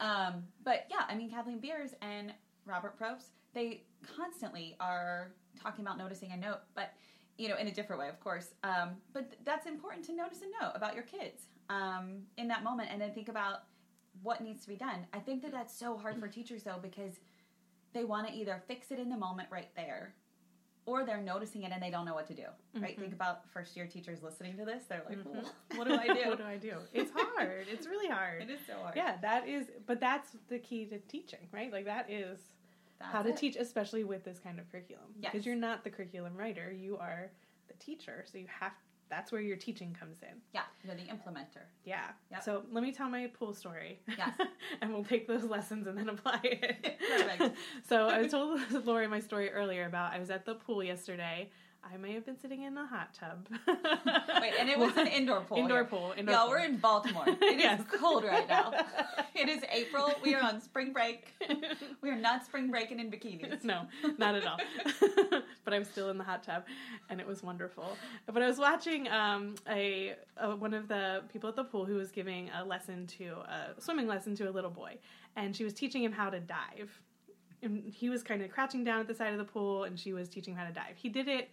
Um, 0.00 0.44
but 0.64 0.86
yeah, 0.90 1.04
I 1.08 1.14
mean, 1.14 1.30
Kylene 1.30 1.60
Beers 1.60 1.90
and 2.02 2.32
Robert 2.66 2.98
Probst, 2.98 3.30
they 3.54 3.82
constantly 4.16 4.76
are 4.80 5.32
talking 5.62 5.84
about 5.84 5.98
noticing 5.98 6.32
a 6.32 6.36
note, 6.36 6.60
but 6.74 6.92
you 7.36 7.48
know, 7.48 7.56
in 7.56 7.68
a 7.68 7.72
different 7.72 8.00
way, 8.00 8.08
of 8.08 8.20
course. 8.20 8.48
Um, 8.64 8.90
but 9.12 9.30
th- 9.30 9.40
that's 9.44 9.66
important 9.66 10.04
to 10.06 10.14
notice 10.14 10.42
and 10.42 10.50
note 10.60 10.72
about 10.74 10.94
your 10.94 11.04
kids 11.04 11.44
um, 11.70 12.22
in 12.36 12.48
that 12.48 12.62
moment, 12.62 12.90
and 12.92 13.00
then 13.00 13.12
think 13.12 13.28
about 13.28 13.64
what 14.22 14.42
needs 14.42 14.62
to 14.62 14.68
be 14.68 14.76
done. 14.76 15.06
I 15.12 15.18
think 15.20 15.42
that 15.42 15.52
that's 15.52 15.74
so 15.74 15.96
hard 15.96 16.18
for 16.18 16.28
teachers 16.28 16.62
though 16.62 16.78
because 16.80 17.14
they 17.92 18.04
want 18.04 18.28
to 18.28 18.34
either 18.34 18.62
fix 18.68 18.90
it 18.90 18.98
in 18.98 19.08
the 19.08 19.16
moment 19.16 19.48
right 19.50 19.68
there, 19.74 20.14
or 20.90 21.04
they're 21.04 21.20
noticing 21.22 21.62
it 21.62 21.70
and 21.72 21.80
they 21.82 21.90
don't 21.90 22.04
know 22.04 22.14
what 22.14 22.26
to 22.26 22.34
do. 22.34 22.46
Right? 22.74 22.96
Mhm. 22.96 23.00
Think 23.00 23.12
about 23.12 23.48
first 23.50 23.76
year 23.76 23.86
teachers 23.86 24.22
listening 24.22 24.56
to 24.56 24.64
this. 24.64 24.84
They're 24.86 25.02
like, 25.08 25.18
Mhm. 25.18 25.26
"Well, 25.26 25.54
"What 25.76 25.86
do 25.86 25.94
I 25.94 26.06
do?" 26.08 26.28
what 26.28 26.38
do 26.38 26.44
I 26.44 26.56
do? 26.56 26.76
It's 26.92 27.10
hard. 27.14 27.66
it's 27.68 27.86
really 27.86 28.08
hard. 28.08 28.42
It 28.42 28.50
is 28.50 28.60
so 28.66 28.74
hard. 28.74 28.96
Yeah, 28.96 29.16
that 29.22 29.46
is, 29.48 29.70
but 29.86 30.00
that's 30.00 30.36
the 30.48 30.58
key 30.58 30.86
to 30.86 30.98
teaching, 31.00 31.48
right? 31.52 31.70
Like 31.72 31.84
that 31.84 32.10
is 32.10 32.38
That's 32.98 33.12
how 33.12 33.22
to 33.22 33.30
it. 33.30 33.36
teach, 33.36 33.56
especially 33.56 34.04
with 34.04 34.24
this 34.24 34.38
kind 34.40 34.58
of 34.58 34.70
curriculum. 34.70 35.14
Yes. 35.18 35.32
Because 35.32 35.46
you're 35.46 35.56
not 35.56 35.84
the 35.84 35.90
curriculum 35.90 36.36
writer, 36.36 36.70
you 36.72 36.98
are 36.98 37.30
the 37.68 37.74
teacher. 37.74 38.24
So 38.26 38.38
you 38.38 38.46
have, 38.48 38.72
that's 39.10 39.32
where 39.32 39.40
your 39.40 39.56
teaching 39.56 39.94
comes 39.98 40.18
in. 40.22 40.40
Yeah, 40.54 40.62
you're 40.84 40.94
the 40.94 41.02
implementer. 41.02 41.64
Yeah. 41.84 42.04
Yep. 42.30 42.42
So 42.44 42.62
let 42.72 42.82
me 42.82 42.92
tell 42.92 43.08
my 43.10 43.26
pool 43.38 43.52
story. 43.52 44.00
Yes. 44.16 44.30
and 44.80 44.92
we'll 44.92 45.04
take 45.04 45.26
those 45.26 45.44
lessons 45.44 45.86
and 45.86 45.98
then 45.98 46.08
apply 46.08 46.40
it. 46.44 46.98
Perfect. 47.10 47.56
so 47.88 48.08
I 48.08 48.26
told 48.26 48.60
Lori 48.86 49.08
my 49.08 49.20
story 49.20 49.50
earlier 49.50 49.86
about 49.86 50.12
I 50.12 50.20
was 50.20 50.30
at 50.30 50.46
the 50.46 50.54
pool 50.54 50.82
yesterday. 50.82 51.50
I 51.82 51.96
may 51.96 52.12
have 52.12 52.26
been 52.26 52.38
sitting 52.38 52.62
in 52.62 52.76
a 52.76 52.86
hot 52.86 53.14
tub. 53.14 53.48
Wait, 53.66 54.49
and 54.60 54.68
it 54.70 54.78
was 54.78 54.96
an 54.96 55.06
indoor 55.06 55.40
pool. 55.40 55.58
Indoor 55.58 55.78
here. 55.78 55.84
pool. 55.84 56.14
Indoor 56.16 56.34
Y'all, 56.34 56.44
pool. 56.44 56.50
we're 56.50 56.64
in 56.64 56.76
Baltimore. 56.76 57.24
It 57.42 57.56
is 57.56 57.62
Yes. 57.62 57.82
cold 58.00 58.24
right 58.24 58.48
now. 58.48 58.72
it 59.34 59.48
is 59.48 59.62
April. 59.72 60.12
We 60.22 60.34
are 60.34 60.42
on 60.42 60.60
spring 60.60 60.92
break. 60.92 61.32
We 62.02 62.10
are 62.10 62.16
not 62.16 62.44
spring 62.46 62.70
breaking 62.70 62.98
in 63.00 63.10
bikinis. 63.10 63.62
no, 63.64 63.86
not 64.18 64.34
at 64.34 64.46
all. 64.46 64.58
but 65.64 65.74
I'm 65.74 65.84
still 65.84 66.08
in 66.10 66.18
the 66.18 66.24
hot 66.24 66.42
tub, 66.42 66.64
and 67.10 67.20
it 67.20 67.26
was 67.26 67.42
wonderful. 67.42 67.96
But 68.26 68.42
I 68.42 68.46
was 68.46 68.58
watching 68.58 69.08
um, 69.08 69.54
a, 69.68 70.14
a 70.38 70.56
one 70.56 70.72
of 70.74 70.88
the 70.88 71.22
people 71.32 71.48
at 71.50 71.56
the 71.56 71.64
pool 71.64 71.84
who 71.84 71.96
was 71.96 72.10
giving 72.10 72.50
a 72.58 72.64
lesson 72.64 73.06
to 73.18 73.24
a 73.48 73.80
swimming 73.80 74.06
lesson 74.06 74.34
to 74.36 74.48
a 74.48 74.52
little 74.52 74.70
boy, 74.70 74.98
and 75.36 75.54
she 75.54 75.64
was 75.64 75.74
teaching 75.74 76.02
him 76.02 76.12
how 76.12 76.30
to 76.30 76.40
dive. 76.40 76.90
And 77.62 77.84
he 77.84 78.08
was 78.08 78.22
kind 78.22 78.40
of 78.42 78.50
crouching 78.50 78.84
down 78.84 79.00
at 79.00 79.06
the 79.06 79.14
side 79.14 79.32
of 79.32 79.38
the 79.38 79.44
pool, 79.44 79.84
and 79.84 79.98
she 80.00 80.12
was 80.14 80.28
teaching 80.30 80.54
him 80.54 80.58
how 80.58 80.66
to 80.66 80.72
dive. 80.72 80.96
He 80.96 81.08
did 81.10 81.28
it 81.28 81.50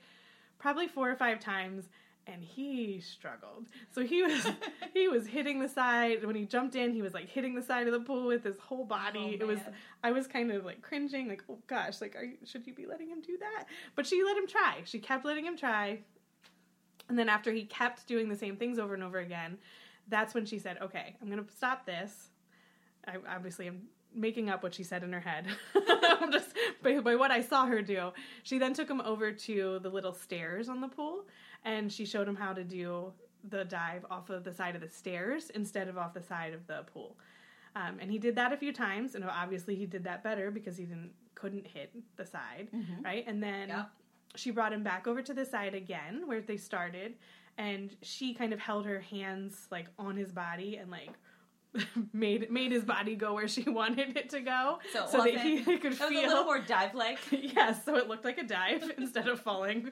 probably 0.57 0.87
four 0.87 1.11
or 1.11 1.15
five 1.15 1.39
times. 1.39 1.89
And 2.29 2.43
he 2.43 2.99
struggled. 2.99 3.67
So 3.91 4.03
he 4.03 4.21
was 4.21 4.45
he 4.93 5.07
was 5.07 5.27
hitting 5.27 5.59
the 5.59 5.69
side 5.69 6.25
when 6.25 6.35
he 6.35 6.45
jumped 6.45 6.75
in. 6.75 6.93
He 6.93 7.01
was 7.01 7.13
like 7.13 7.29
hitting 7.29 7.55
the 7.55 7.61
side 7.61 7.87
of 7.87 7.93
the 7.93 8.01
pool 8.01 8.27
with 8.27 8.43
his 8.43 8.57
whole 8.57 8.85
body. 8.85 9.37
Oh, 9.39 9.43
it 9.43 9.47
was. 9.47 9.59
I 10.03 10.11
was 10.11 10.27
kind 10.27 10.51
of 10.51 10.65
like 10.65 10.81
cringing, 10.81 11.27
like, 11.27 11.43
oh 11.49 11.59
gosh, 11.67 12.01
like, 12.01 12.15
are 12.15 12.23
you, 12.23 12.37
should 12.45 12.67
you 12.67 12.73
be 12.73 12.85
letting 12.85 13.09
him 13.09 13.21
do 13.21 13.37
that? 13.39 13.65
But 13.95 14.05
she 14.05 14.23
let 14.23 14.37
him 14.37 14.47
try. 14.47 14.81
She 14.83 14.99
kept 14.99 15.25
letting 15.25 15.45
him 15.45 15.57
try. 15.57 15.99
And 17.09 17.17
then 17.17 17.29
after 17.29 17.51
he 17.51 17.63
kept 17.63 18.05
doing 18.07 18.27
the 18.27 18.35
same 18.35 18.57
things 18.57 18.79
over 18.79 18.93
and 18.93 19.03
over 19.03 19.19
again, 19.19 19.57
that's 20.09 20.33
when 20.33 20.45
she 20.45 20.59
said, 20.59 20.77
okay, 20.81 21.15
I'm 21.21 21.29
going 21.29 21.43
to 21.43 21.51
stop 21.53 21.85
this. 21.85 22.29
I 23.07 23.15
obviously 23.33 23.67
am 23.67 23.83
making 24.13 24.49
up 24.49 24.63
what 24.63 24.73
she 24.73 24.83
said 24.83 25.03
in 25.03 25.13
her 25.13 25.19
head. 25.19 25.47
Just 26.31 26.55
by, 26.81 26.99
by 26.99 27.15
what 27.15 27.31
I 27.31 27.41
saw 27.41 27.65
her 27.65 27.81
do. 27.81 28.11
She 28.43 28.57
then 28.57 28.73
took 28.73 28.89
him 28.89 29.01
over 29.01 29.31
to 29.31 29.79
the 29.81 29.89
little 29.89 30.13
stairs 30.13 30.69
on 30.69 30.81
the 30.81 30.87
pool 30.87 31.25
and 31.67 31.91
she 31.91 32.05
showed 32.05 32.27
him 32.27 32.35
how 32.35 32.53
to 32.53 32.63
do 32.63 33.11
the 33.49 33.65
dive 33.65 34.05
off 34.09 34.29
of 34.29 34.43
the 34.45 34.53
side 34.53 34.73
of 34.75 34.81
the 34.81 34.89
stairs 34.89 35.49
instead 35.51 35.87
of 35.89 35.97
off 35.97 36.13
the 36.13 36.21
side 36.23 36.53
of 36.53 36.65
the 36.65 36.83
pool. 36.93 37.17
Um, 37.75 37.97
and 37.99 38.09
he 38.09 38.17
did 38.17 38.35
that 38.35 38.53
a 38.53 38.57
few 38.57 38.71
times, 38.73 39.13
and 39.15 39.23
obviously 39.25 39.75
he 39.75 39.85
did 39.85 40.03
that 40.05 40.23
better 40.23 40.49
because 40.49 40.77
he 40.77 40.85
didn't 40.85 41.11
couldn't 41.35 41.67
hit 41.67 41.93
the 42.15 42.25
side, 42.25 42.67
Mhm. 42.73 43.03
right? 43.05 43.23
And 43.27 43.43
then 43.43 43.69
Yeah. 43.69 43.85
she 44.35 44.49
brought 44.49 44.73
him 44.73 44.81
back 44.81 45.05
over 45.05 45.21
to 45.21 45.33
the 45.35 45.45
side 45.45 45.75
again 45.75 46.25
where 46.25 46.41
they 46.41 46.57
started, 46.57 47.15
and 47.59 47.95
she 48.01 48.33
kind 48.33 48.53
of 48.53 48.59
held 48.59 48.87
her 48.87 48.99
hands 49.01 49.67
like 49.69 49.87
on 49.99 50.15
his 50.15 50.31
body 50.31 50.77
and 50.77 50.89
like 50.89 51.11
made 52.13 52.49
made 52.51 52.71
his 52.71 52.83
body 52.83 53.15
go 53.15 53.33
where 53.33 53.47
she 53.47 53.63
wanted 53.69 54.17
it 54.17 54.29
to 54.29 54.41
go, 54.41 54.79
So 54.91 55.23
it 55.23 55.35
that 55.35 55.45
he 55.45 55.63
could 55.63 55.93
It 55.93 55.95
feel. 55.97 56.09
a 56.09 56.27
little 56.27 56.43
more 56.45 56.59
dive 56.59 56.95
like. 56.95 57.19
yes, 57.31 57.83
so 57.85 57.95
it 57.95 58.07
looked 58.07 58.25
like 58.25 58.37
a 58.37 58.43
dive 58.43 58.91
instead 58.97 59.27
of 59.27 59.39
falling. 59.39 59.91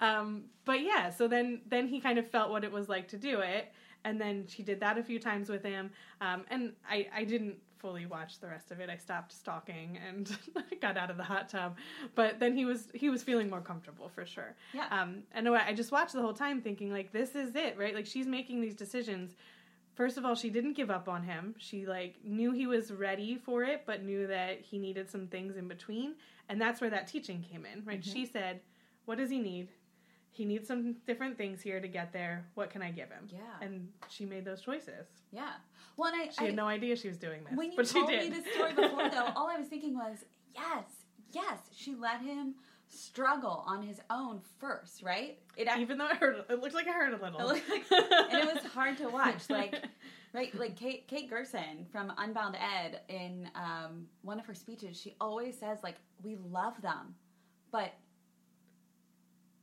um, 0.00 0.44
but 0.64 0.80
yeah, 0.82 1.10
so 1.10 1.28
then 1.28 1.60
then 1.66 1.88
he 1.88 2.00
kind 2.00 2.18
of 2.18 2.26
felt 2.28 2.50
what 2.50 2.64
it 2.64 2.72
was 2.72 2.88
like 2.88 3.08
to 3.08 3.16
do 3.16 3.40
it, 3.40 3.72
and 4.04 4.20
then 4.20 4.46
she 4.46 4.62
did 4.62 4.80
that 4.80 4.98
a 4.98 5.02
few 5.02 5.18
times 5.18 5.48
with 5.48 5.62
him. 5.62 5.90
Um, 6.20 6.44
and 6.50 6.72
I 6.88 7.06
I 7.14 7.24
didn't 7.24 7.56
fully 7.78 8.06
watch 8.06 8.40
the 8.40 8.46
rest 8.48 8.70
of 8.70 8.80
it. 8.80 8.88
I 8.88 8.96
stopped 8.96 9.30
stalking 9.30 9.98
and 10.08 10.34
got 10.80 10.96
out 10.96 11.10
of 11.10 11.18
the 11.18 11.22
hot 11.22 11.50
tub. 11.50 11.76
But 12.14 12.40
then 12.40 12.56
he 12.56 12.64
was 12.64 12.88
he 12.94 13.10
was 13.10 13.22
feeling 13.22 13.50
more 13.50 13.60
comfortable 13.60 14.08
for 14.08 14.24
sure. 14.24 14.54
Yeah. 14.72 14.86
Um, 14.90 15.24
and 15.32 15.48
I 15.48 15.74
just 15.74 15.92
watched 15.92 16.14
the 16.14 16.22
whole 16.22 16.32
time 16.32 16.62
thinking 16.62 16.90
like 16.90 17.12
this 17.12 17.34
is 17.34 17.54
it, 17.54 17.76
right? 17.78 17.94
Like 17.94 18.06
she's 18.06 18.26
making 18.26 18.60
these 18.62 18.74
decisions. 18.74 19.34
First 19.94 20.18
of 20.18 20.24
all, 20.24 20.34
she 20.34 20.50
didn't 20.50 20.72
give 20.74 20.90
up 20.90 21.08
on 21.08 21.22
him. 21.22 21.54
She 21.58 21.86
like 21.86 22.16
knew 22.24 22.50
he 22.52 22.66
was 22.66 22.92
ready 22.92 23.36
for 23.36 23.62
it, 23.62 23.82
but 23.86 24.02
knew 24.02 24.26
that 24.26 24.60
he 24.60 24.78
needed 24.78 25.08
some 25.10 25.28
things 25.28 25.56
in 25.56 25.68
between, 25.68 26.14
and 26.48 26.60
that's 26.60 26.80
where 26.80 26.90
that 26.90 27.06
teaching 27.06 27.42
came 27.50 27.64
in, 27.64 27.84
right? 27.84 28.00
Mhm. 28.00 28.12
She 28.12 28.26
said, 28.26 28.60
"What 29.04 29.18
does 29.18 29.30
he 29.30 29.38
need? 29.38 29.68
He 30.32 30.44
needs 30.44 30.66
some 30.66 30.94
different 31.06 31.38
things 31.38 31.62
here 31.62 31.80
to 31.80 31.86
get 31.86 32.12
there. 32.12 32.44
What 32.54 32.70
can 32.70 32.82
I 32.82 32.90
give 32.90 33.08
him?" 33.08 33.28
Yeah. 33.32 33.38
And 33.60 33.92
she 34.08 34.24
made 34.24 34.44
those 34.44 34.60
choices. 34.62 35.06
yeah. 35.30 35.52
Well, 35.96 36.12
and 36.12 36.22
I, 36.22 36.28
She 36.30 36.40
I 36.40 36.44
had 36.46 36.56
no 36.56 36.66
idea 36.66 36.96
she 36.96 37.06
was 37.06 37.16
doing 37.18 37.44
this, 37.44 37.56
when 37.56 37.70
you 37.70 37.76
but 37.76 37.86
she 37.86 37.94
told 38.00 38.10
did. 38.10 38.28
me 38.32 38.40
this 38.40 38.52
story 38.52 38.72
before, 38.72 39.08
though, 39.10 39.30
all 39.36 39.48
I 39.48 39.56
was 39.58 39.68
thinking 39.68 39.94
was, 39.94 40.24
yes, 40.52 40.86
yes, 41.30 41.60
she 41.72 41.94
let 41.94 42.20
him 42.20 42.56
struggle 42.94 43.64
on 43.66 43.82
his 43.82 44.00
own 44.10 44.40
first, 44.58 45.02
right? 45.02 45.38
It 45.56 45.68
even 45.78 45.98
though 45.98 46.08
it 46.08 46.16
hurt, 46.16 46.46
it 46.48 46.60
looked 46.60 46.74
like 46.74 46.86
it 46.86 46.92
hurt 46.92 47.12
a 47.12 47.22
little, 47.22 47.50
it 47.50 47.62
like, 47.68 47.84
and 47.90 48.48
it 48.48 48.54
was 48.54 48.64
hard 48.72 48.96
to 48.98 49.08
watch. 49.08 49.50
Like, 49.50 49.84
right, 50.32 50.54
like 50.58 50.76
Kate 50.76 51.06
Kate 51.08 51.28
Gerson 51.28 51.86
from 51.90 52.12
UnboundEd 52.18 53.00
in 53.08 53.50
um, 53.54 54.06
one 54.22 54.38
of 54.38 54.46
her 54.46 54.54
speeches, 54.54 55.00
she 55.00 55.14
always 55.20 55.58
says 55.58 55.78
like, 55.82 55.96
"We 56.22 56.36
love 56.36 56.80
them, 56.82 57.14
but 57.70 57.94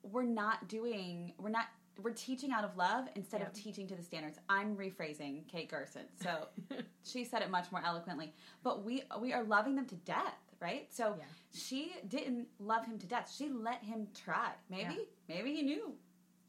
we're 0.04 0.24
not 0.24 0.68
doing, 0.68 1.34
we're 1.38 1.50
not." 1.50 1.66
We're 2.02 2.12
teaching 2.14 2.52
out 2.52 2.64
of 2.64 2.78
love 2.78 3.10
instead 3.16 3.42
of 3.42 3.54
teaching 3.54 3.86
to 3.90 3.96
the 3.96 4.02
standards. 4.02 4.40
I'm 4.50 4.76
rephrasing 4.76 5.48
Kate 5.48 5.70
Gerson, 5.70 6.04
so 6.24 6.48
she 7.04 7.26
said 7.26 7.44
it 7.44 7.52
much 7.52 7.72
more 7.72 7.82
eloquently. 7.86 8.34
But 8.64 8.84
we 8.84 9.04
we 9.20 9.34
are 9.34 9.44
loving 9.44 9.76
them 9.76 9.86
to 9.86 9.96
death 9.96 10.51
right? 10.62 10.88
So 10.94 11.16
yeah. 11.18 11.26
she 11.54 11.94
didn't 12.08 12.48
love 12.60 12.86
him 12.86 13.00
to 13.00 13.08
death. 13.08 13.34
She 13.36 13.50
let 13.50 13.84
him 13.84 14.08
try. 14.24 14.52
Maybe, 14.70 15.08
yeah. 15.28 15.36
maybe 15.36 15.56
he 15.56 15.64
knew 15.64 15.94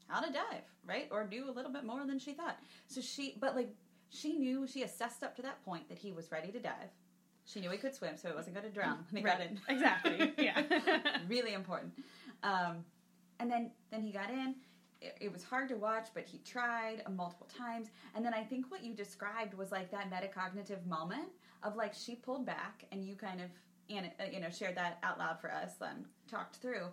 how 0.07 0.21
to 0.21 0.31
dive, 0.31 0.63
right? 0.85 1.07
Or 1.11 1.25
do 1.25 1.49
a 1.49 1.51
little 1.51 1.71
bit 1.71 1.83
more 1.83 2.05
than 2.05 2.19
she 2.19 2.33
thought. 2.33 2.57
So 2.87 3.01
she, 3.01 3.35
but 3.39 3.55
like, 3.55 3.73
she 4.09 4.33
knew, 4.33 4.67
she 4.67 4.83
assessed 4.83 5.23
up 5.23 5.35
to 5.37 5.41
that 5.41 5.63
point 5.65 5.89
that 5.89 5.97
he 5.97 6.11
was 6.11 6.31
ready 6.31 6.51
to 6.51 6.59
dive. 6.59 6.91
She 7.45 7.59
knew 7.59 7.71
he 7.71 7.77
could 7.77 7.95
swim, 7.95 8.15
so 8.15 8.29
it 8.29 8.35
wasn't 8.35 8.55
going 8.55 8.67
to 8.67 8.71
drown 8.71 8.99
when 9.09 9.23
he 9.23 9.27
right. 9.27 9.37
got 9.37 9.47
in. 9.47 9.59
Exactly. 9.67 10.33
Yeah. 10.37 10.61
really 11.27 11.53
important. 11.53 11.93
Um, 12.43 12.85
and 13.39 13.51
then, 13.51 13.71
then 13.91 14.01
he 14.01 14.11
got 14.11 14.29
in. 14.29 14.55
It, 15.01 15.17
it 15.19 15.33
was 15.33 15.43
hard 15.43 15.67
to 15.69 15.75
watch, 15.75 16.09
but 16.13 16.25
he 16.25 16.37
tried 16.45 17.01
multiple 17.11 17.47
times. 17.57 17.87
And 18.15 18.23
then 18.23 18.33
I 18.33 18.43
think 18.43 18.69
what 18.69 18.83
you 18.83 18.93
described 18.93 19.55
was 19.55 19.71
like 19.71 19.91
that 19.91 20.09
metacognitive 20.09 20.85
moment 20.85 21.29
of 21.63 21.75
like 21.75 21.93
she 21.93 22.15
pulled 22.15 22.45
back 22.45 22.85
and 22.91 23.03
you 23.03 23.15
kind 23.15 23.41
of 23.41 23.47
and 23.97 24.11
uh, 24.19 24.23
you 24.31 24.39
know 24.39 24.49
shared 24.49 24.75
that 24.75 24.99
out 25.03 25.19
loud 25.19 25.39
for 25.39 25.51
us 25.51 25.73
and 25.81 26.05
talked 26.29 26.57
through. 26.57 26.87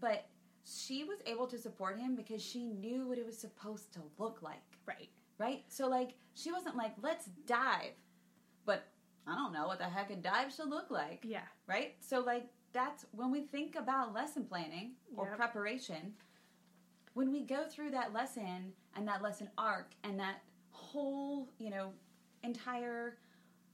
But 0.00 0.26
she 0.64 1.04
was 1.04 1.18
able 1.26 1.46
to 1.46 1.58
support 1.58 1.98
him 1.98 2.14
because 2.14 2.42
she 2.42 2.64
knew 2.64 3.06
what 3.06 3.18
it 3.18 3.26
was 3.26 3.38
supposed 3.38 3.92
to 3.94 4.00
look 4.18 4.42
like. 4.42 4.62
Right. 4.86 5.08
Right? 5.38 5.64
So 5.68 5.88
like 5.88 6.14
she 6.34 6.52
wasn't 6.52 6.76
like 6.76 6.92
let's 7.02 7.26
dive. 7.46 7.94
But 8.64 8.86
i 9.26 9.34
don't 9.34 9.52
know 9.52 9.66
what 9.66 9.78
the 9.78 9.84
heck 9.84 10.10
a 10.10 10.16
dive 10.16 10.52
should 10.52 10.68
look 10.68 10.90
like. 10.90 11.20
Yeah. 11.22 11.46
Right? 11.66 11.96
So 12.00 12.20
like 12.20 12.46
that's 12.72 13.06
when 13.12 13.30
we 13.30 13.42
think 13.42 13.76
about 13.76 14.14
lesson 14.14 14.44
planning 14.44 14.92
or 15.16 15.28
yep. 15.28 15.36
preparation 15.38 16.14
when 17.14 17.32
we 17.32 17.40
go 17.40 17.64
through 17.64 17.90
that 17.90 18.12
lesson 18.12 18.72
and 18.94 19.08
that 19.08 19.22
lesson 19.22 19.48
arc 19.58 19.90
and 20.04 20.20
that 20.20 20.42
whole 20.70 21.48
you 21.58 21.70
know 21.70 21.90
entire 22.44 23.16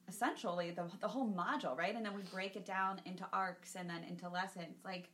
essentially 0.08 0.70
the, 0.70 0.84
the 1.00 1.08
whole 1.08 1.28
module, 1.28 1.76
right? 1.76 1.94
And 1.94 2.04
then 2.04 2.14
we 2.14 2.22
break 2.32 2.56
it 2.56 2.64
down 2.64 3.00
into 3.04 3.24
arcs 3.32 3.74
and 3.74 3.88
then 3.88 4.04
into 4.04 4.28
lessons. 4.28 4.78
Like, 4.84 5.08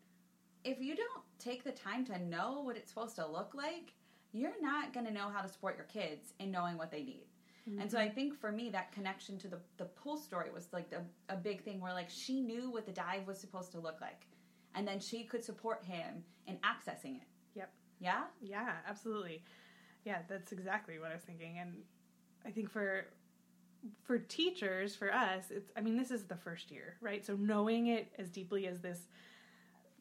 if 0.64 0.80
you 0.80 0.94
don't 0.94 1.22
take 1.38 1.64
the 1.64 1.72
time 1.72 2.04
to 2.06 2.18
know 2.18 2.62
what 2.62 2.76
it's 2.76 2.90
supposed 2.90 3.16
to 3.16 3.26
look 3.26 3.52
like, 3.54 3.94
you're 4.32 4.60
not 4.60 4.92
going 4.92 5.06
to 5.06 5.12
know 5.12 5.28
how 5.28 5.40
to 5.40 5.48
support 5.48 5.76
your 5.76 5.86
kids 5.86 6.34
in 6.38 6.50
knowing 6.50 6.76
what 6.76 6.90
they 6.90 7.02
need. 7.02 7.26
Mm-hmm. 7.68 7.80
And 7.80 7.90
so 7.90 7.98
I 7.98 8.06
mm-hmm. 8.06 8.14
think 8.14 8.34
for 8.34 8.52
me, 8.52 8.70
that 8.70 8.92
connection 8.92 9.38
to 9.38 9.48
the, 9.48 9.58
the 9.76 9.84
pool 9.84 10.16
story 10.16 10.50
was 10.52 10.68
like 10.72 10.90
the, 10.90 11.02
a 11.28 11.36
big 11.36 11.62
thing 11.62 11.80
where 11.80 11.92
like 11.92 12.10
she 12.10 12.40
knew 12.40 12.70
what 12.70 12.86
the 12.86 12.92
dive 12.92 13.26
was 13.26 13.38
supposed 13.38 13.72
to 13.72 13.80
look 13.80 14.00
like. 14.00 14.26
And 14.74 14.86
then 14.86 15.00
she 15.00 15.24
could 15.24 15.44
support 15.44 15.84
him 15.84 16.22
in 16.46 16.56
accessing 16.56 17.16
it. 17.16 17.26
Yep. 17.54 17.72
Yeah? 17.98 18.22
Yeah, 18.40 18.72
absolutely. 18.88 19.42
Yeah, 20.04 20.18
that's 20.28 20.52
exactly 20.52 20.98
what 20.98 21.10
I 21.10 21.14
was 21.14 21.22
thinking. 21.22 21.58
And 21.58 21.74
I 22.46 22.50
think 22.50 22.70
for 22.70 23.06
for 24.04 24.18
teachers, 24.18 24.94
for 24.94 25.12
us, 25.12 25.44
it's 25.50 25.70
I 25.76 25.80
mean, 25.80 25.96
this 25.96 26.10
is 26.10 26.24
the 26.24 26.36
first 26.36 26.70
year, 26.70 26.96
right? 27.00 27.24
So 27.24 27.36
knowing 27.36 27.88
it 27.88 28.12
as 28.18 28.28
deeply 28.28 28.66
as 28.66 28.80
this 28.80 29.08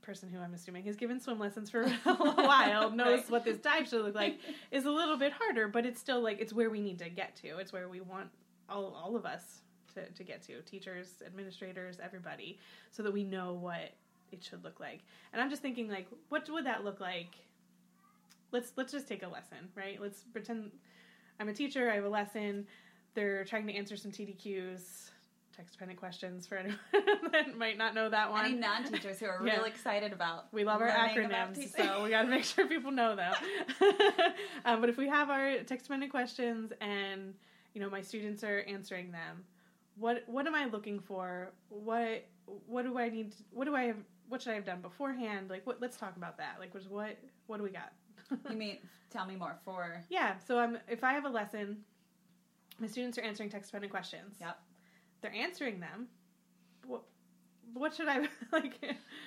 person 0.01 0.29
who 0.29 0.39
I'm 0.39 0.53
assuming 0.53 0.85
has 0.85 0.95
given 0.95 1.19
swim 1.19 1.39
lessons 1.39 1.69
for 1.69 1.81
a 2.05 2.13
while 2.13 2.89
knows 2.95 3.19
right. 3.19 3.29
what 3.29 3.45
this 3.45 3.57
dive 3.57 3.87
should 3.87 4.03
look 4.03 4.15
like 4.15 4.39
is 4.71 4.85
a 4.85 4.91
little 4.91 5.17
bit 5.17 5.31
harder, 5.31 5.67
but 5.67 5.85
it's 5.85 5.99
still 5.99 6.21
like 6.21 6.39
it's 6.39 6.53
where 6.53 6.69
we 6.69 6.81
need 6.81 6.99
to 6.99 7.09
get 7.09 7.35
to. 7.37 7.57
It's 7.57 7.71
where 7.71 7.87
we 7.87 8.01
want 8.01 8.29
all 8.69 8.97
all 9.01 9.15
of 9.15 9.25
us 9.25 9.61
to, 9.95 10.09
to 10.09 10.23
get 10.23 10.41
to. 10.43 10.61
Teachers, 10.61 11.21
administrators, 11.25 11.99
everybody, 12.03 12.59
so 12.91 13.03
that 13.03 13.13
we 13.13 13.23
know 13.23 13.53
what 13.53 13.93
it 14.31 14.43
should 14.43 14.63
look 14.63 14.79
like. 14.79 14.99
And 15.33 15.41
I'm 15.41 15.49
just 15.49 15.61
thinking 15.61 15.89
like, 15.89 16.07
what 16.29 16.49
would 16.49 16.65
that 16.65 16.83
look 16.83 16.99
like? 16.99 17.35
Let's 18.51 18.73
let's 18.75 18.91
just 18.91 19.07
take 19.07 19.23
a 19.23 19.27
lesson, 19.27 19.69
right? 19.75 19.99
Let's 20.01 20.23
pretend 20.33 20.71
I'm 21.39 21.47
a 21.47 21.53
teacher, 21.53 21.89
I 21.89 21.95
have 21.95 22.03
a 22.03 22.09
lesson 22.09 22.67
they're 23.19 23.43
trying 23.43 23.67
to 23.67 23.73
answer 23.73 23.97
some 23.97 24.11
TDQs, 24.11 25.09
text 25.55 25.73
dependent 25.73 25.99
questions 25.99 26.47
for 26.47 26.55
anyone 26.55 26.79
that 27.33 27.57
might 27.57 27.77
not 27.77 27.93
know 27.93 28.09
that 28.09 28.31
one. 28.31 28.45
Any 28.45 28.55
non 28.55 28.85
teachers 28.85 29.19
who 29.19 29.25
are 29.25 29.41
yeah. 29.45 29.57
real 29.57 29.65
excited 29.65 30.13
about. 30.13 30.45
We 30.53 30.63
love 30.63 30.81
our 30.81 30.89
acronyms, 30.89 31.75
so 31.75 32.03
we 32.03 32.11
got 32.11 32.21
to 32.21 32.29
make 32.29 32.45
sure 32.45 32.65
people 32.65 32.91
know 32.91 33.17
them. 33.17 33.33
um, 34.65 34.79
but 34.79 34.89
if 34.89 34.95
we 34.95 35.09
have 35.09 35.29
our 35.29 35.57
text 35.65 35.87
dependent 35.87 36.11
questions 36.11 36.71
and 36.79 37.33
you 37.73 37.81
know 37.81 37.89
my 37.89 38.01
students 38.01 38.41
are 38.45 38.63
answering 38.69 39.11
them, 39.11 39.43
what 39.97 40.23
what 40.27 40.47
am 40.47 40.55
I 40.55 40.65
looking 40.65 41.01
for? 41.01 41.51
What 41.67 42.25
what 42.67 42.83
do 42.83 42.97
I 42.97 43.09
need? 43.09 43.33
To, 43.33 43.37
what 43.51 43.65
do 43.65 43.75
I 43.75 43.83
have? 43.83 43.97
What 44.29 44.41
should 44.41 44.51
I 44.51 44.55
have 44.55 44.65
done 44.65 44.79
beforehand? 44.79 45.49
Like 45.49 45.67
what? 45.67 45.81
Let's 45.81 45.97
talk 45.97 46.15
about 46.15 46.37
that. 46.37 46.55
Like 46.57 46.71
what 46.87 47.17
what 47.47 47.57
do 47.57 47.63
we 47.63 47.71
got? 47.71 47.91
you 48.49 48.55
mean 48.55 48.77
tell 49.09 49.25
me 49.25 49.35
more 49.35 49.57
for? 49.65 50.05
Yeah. 50.07 50.35
So 50.47 50.57
I'm 50.57 50.77
if 50.87 51.03
I 51.03 51.11
have 51.11 51.25
a 51.25 51.29
lesson 51.29 51.79
my 52.79 52.87
students 52.87 53.17
are 53.17 53.21
answering 53.21 53.49
text 53.49 53.69
dependent 53.69 53.91
questions. 53.91 54.37
Yep. 54.39 54.59
They're 55.21 55.33
answering 55.33 55.79
them. 55.79 56.07
What, 56.85 57.03
what 57.73 57.93
should 57.93 58.07
I 58.07 58.27
like? 58.51 58.79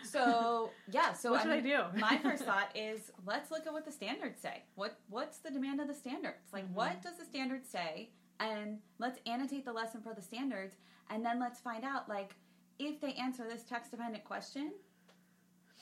So 0.04 0.71
yeah, 0.90 1.12
so 1.12 1.32
what 1.32 1.40
I 1.40 1.42
should 1.42 1.64
mean, 1.64 1.75
I 1.75 1.90
do? 1.90 1.99
my 2.00 2.18
first 2.18 2.44
thought 2.44 2.75
is 2.75 3.11
let's 3.26 3.50
look 3.50 3.66
at 3.66 3.73
what 3.73 3.85
the 3.85 3.92
standards 3.92 4.40
say. 4.40 4.62
What 4.75 4.99
what's 5.09 5.38
the 5.38 5.50
demand 5.50 5.80
of 5.80 5.88
the 5.88 5.94
standards? 5.94 6.52
Like 6.52 6.64
mm-hmm. 6.64 6.75
what 6.75 7.02
does 7.02 7.18
the 7.18 7.25
standard 7.25 7.66
say? 7.66 8.11
And 8.40 8.78
let's 8.99 9.21
annotate 9.26 9.64
the 9.64 9.73
lesson 9.73 10.00
for 10.00 10.14
the 10.14 10.23
standards, 10.23 10.76
and 11.11 11.25
then 11.25 11.38
let's 11.38 11.61
find 11.61 11.85
out 11.85 12.09
like 12.09 12.35
if 12.78 13.00
they 13.00 13.12
answer 13.12 13.44
this 13.49 13.62
text 13.62 13.92
dependent 13.92 14.25
question, 14.25 14.73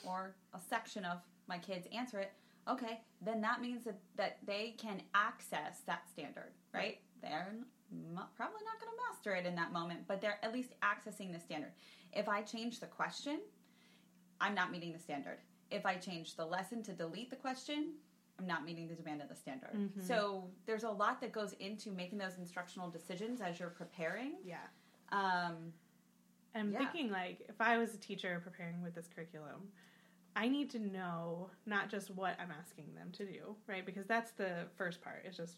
or 0.07 0.35
a 0.55 0.61
section 0.61 1.05
of 1.05 1.19
my 1.49 1.59
kids 1.59 1.87
answer 1.95 2.19
it. 2.21 2.33
Okay, 2.69 3.01
then 3.23 3.41
that 3.41 3.61
means 3.61 3.85
that, 3.85 3.99
that 4.17 4.39
they 4.47 4.75
can 4.79 5.03
access 5.15 5.81
that 5.87 6.09
standard, 6.09 6.53
right? 6.75 6.99
They're 7.21 7.55
probably 8.37 8.61
not 8.65 8.81
going 8.81 8.93
to 8.93 9.03
master 9.09 9.35
it 9.35 9.47
in 9.47 9.55
that 9.57 9.73
moment, 9.73 10.01
but 10.07 10.21
they're 10.21 10.39
at 10.43 10.53
least 10.53 10.75
accessing 10.83 11.33
the 11.33 11.41
standard. 11.41 11.73
If 12.13 12.29
I 12.29 12.43
change 12.43 12.81
the 12.81 12.87
question, 12.87 13.41
I'm 14.41 14.55
not 14.55 14.71
meeting 14.71 14.93
the 14.93 14.99
standard. 14.99 15.39
If 15.71 15.87
I 15.87 15.97
change 15.97 16.37
the 16.37 16.45
lesson 16.45 16.83
to 16.85 16.93
delete 16.93 17.31
the 17.31 17.37
question, 17.37 17.93
I'm 18.39 18.47
not 18.47 18.65
meeting 18.65 18.89
the 18.89 18.95
demand 18.95 19.23
of 19.23 19.29
the 19.29 19.35
standard. 19.35 19.75
Mm-hmm. 19.77 20.01
So 20.01 20.45
there's 20.67 20.85
a 20.85 20.91
lot 20.91 21.21
that 21.21 21.33
goes 21.33 21.53
into 21.61 21.91
making 21.91 22.19
those 22.19 22.39
instructional 22.39 22.89
decisions 22.89 23.41
as 23.41 23.61
you're 23.61 23.69
preparing. 23.69 24.35
Yeah. 24.45 24.57
Um, 25.13 25.73
I'm 26.55 26.73
yeah. 26.73 26.79
thinking 26.79 27.11
like 27.11 27.45
if 27.49 27.61
I 27.61 27.79
was 27.79 27.95
a 27.95 27.99
teacher 27.99 28.41
preparing 28.43 28.83
with 28.83 28.95
this 28.95 29.09
curriculum, 29.15 29.69
I 30.37 30.49
need 30.49 30.71
to 30.71 30.79
know 30.79 31.51
not 31.67 31.91
just 31.91 32.11
what 32.11 32.37
I'm 32.41 32.51
asking 32.51 32.95
them 32.95 33.11
to 33.13 33.27
do, 33.27 33.57
right? 33.67 33.85
Because 33.85 34.07
that's 34.07 34.31
the 34.33 34.67
first 34.77 35.03
part. 35.03 35.25
It's 35.27 35.37
just 35.37 35.57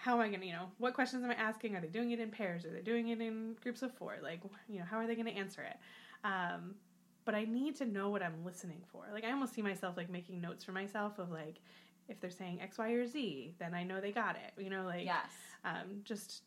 how 0.00 0.14
am 0.14 0.20
I 0.20 0.28
going 0.28 0.40
to, 0.40 0.46
you 0.46 0.54
know, 0.54 0.70
what 0.78 0.94
questions 0.94 1.22
am 1.22 1.30
I 1.30 1.34
asking? 1.34 1.76
Are 1.76 1.80
they 1.80 1.88
doing 1.88 2.12
it 2.12 2.20
in 2.20 2.30
pairs? 2.30 2.64
Are 2.64 2.70
they 2.70 2.80
doing 2.80 3.08
it 3.08 3.20
in 3.20 3.54
groups 3.62 3.82
of 3.82 3.92
four? 3.92 4.16
Like, 4.22 4.40
you 4.66 4.78
know, 4.78 4.84
how 4.90 4.96
are 4.96 5.06
they 5.06 5.14
going 5.14 5.26
to 5.26 5.36
answer 5.36 5.62
it? 5.62 5.76
Um, 6.24 6.74
but 7.26 7.34
I 7.34 7.44
need 7.44 7.76
to 7.76 7.84
know 7.84 8.08
what 8.08 8.22
I'm 8.22 8.42
listening 8.42 8.82
for. 8.90 9.04
Like, 9.12 9.24
I 9.24 9.30
almost 9.30 9.54
see 9.54 9.60
myself 9.60 9.98
like 9.98 10.08
making 10.08 10.40
notes 10.40 10.64
for 10.64 10.72
myself 10.72 11.18
of 11.18 11.30
like, 11.30 11.56
if 12.08 12.18
they're 12.18 12.30
saying 12.30 12.62
X, 12.62 12.78
Y, 12.78 12.92
or 12.92 13.06
Z, 13.06 13.54
then 13.58 13.74
I 13.74 13.84
know 13.84 14.00
they 14.00 14.10
got 14.10 14.36
it. 14.36 14.62
You 14.62 14.70
know, 14.70 14.84
like, 14.84 15.04
yes, 15.04 15.30
um, 15.66 16.00
just 16.02 16.44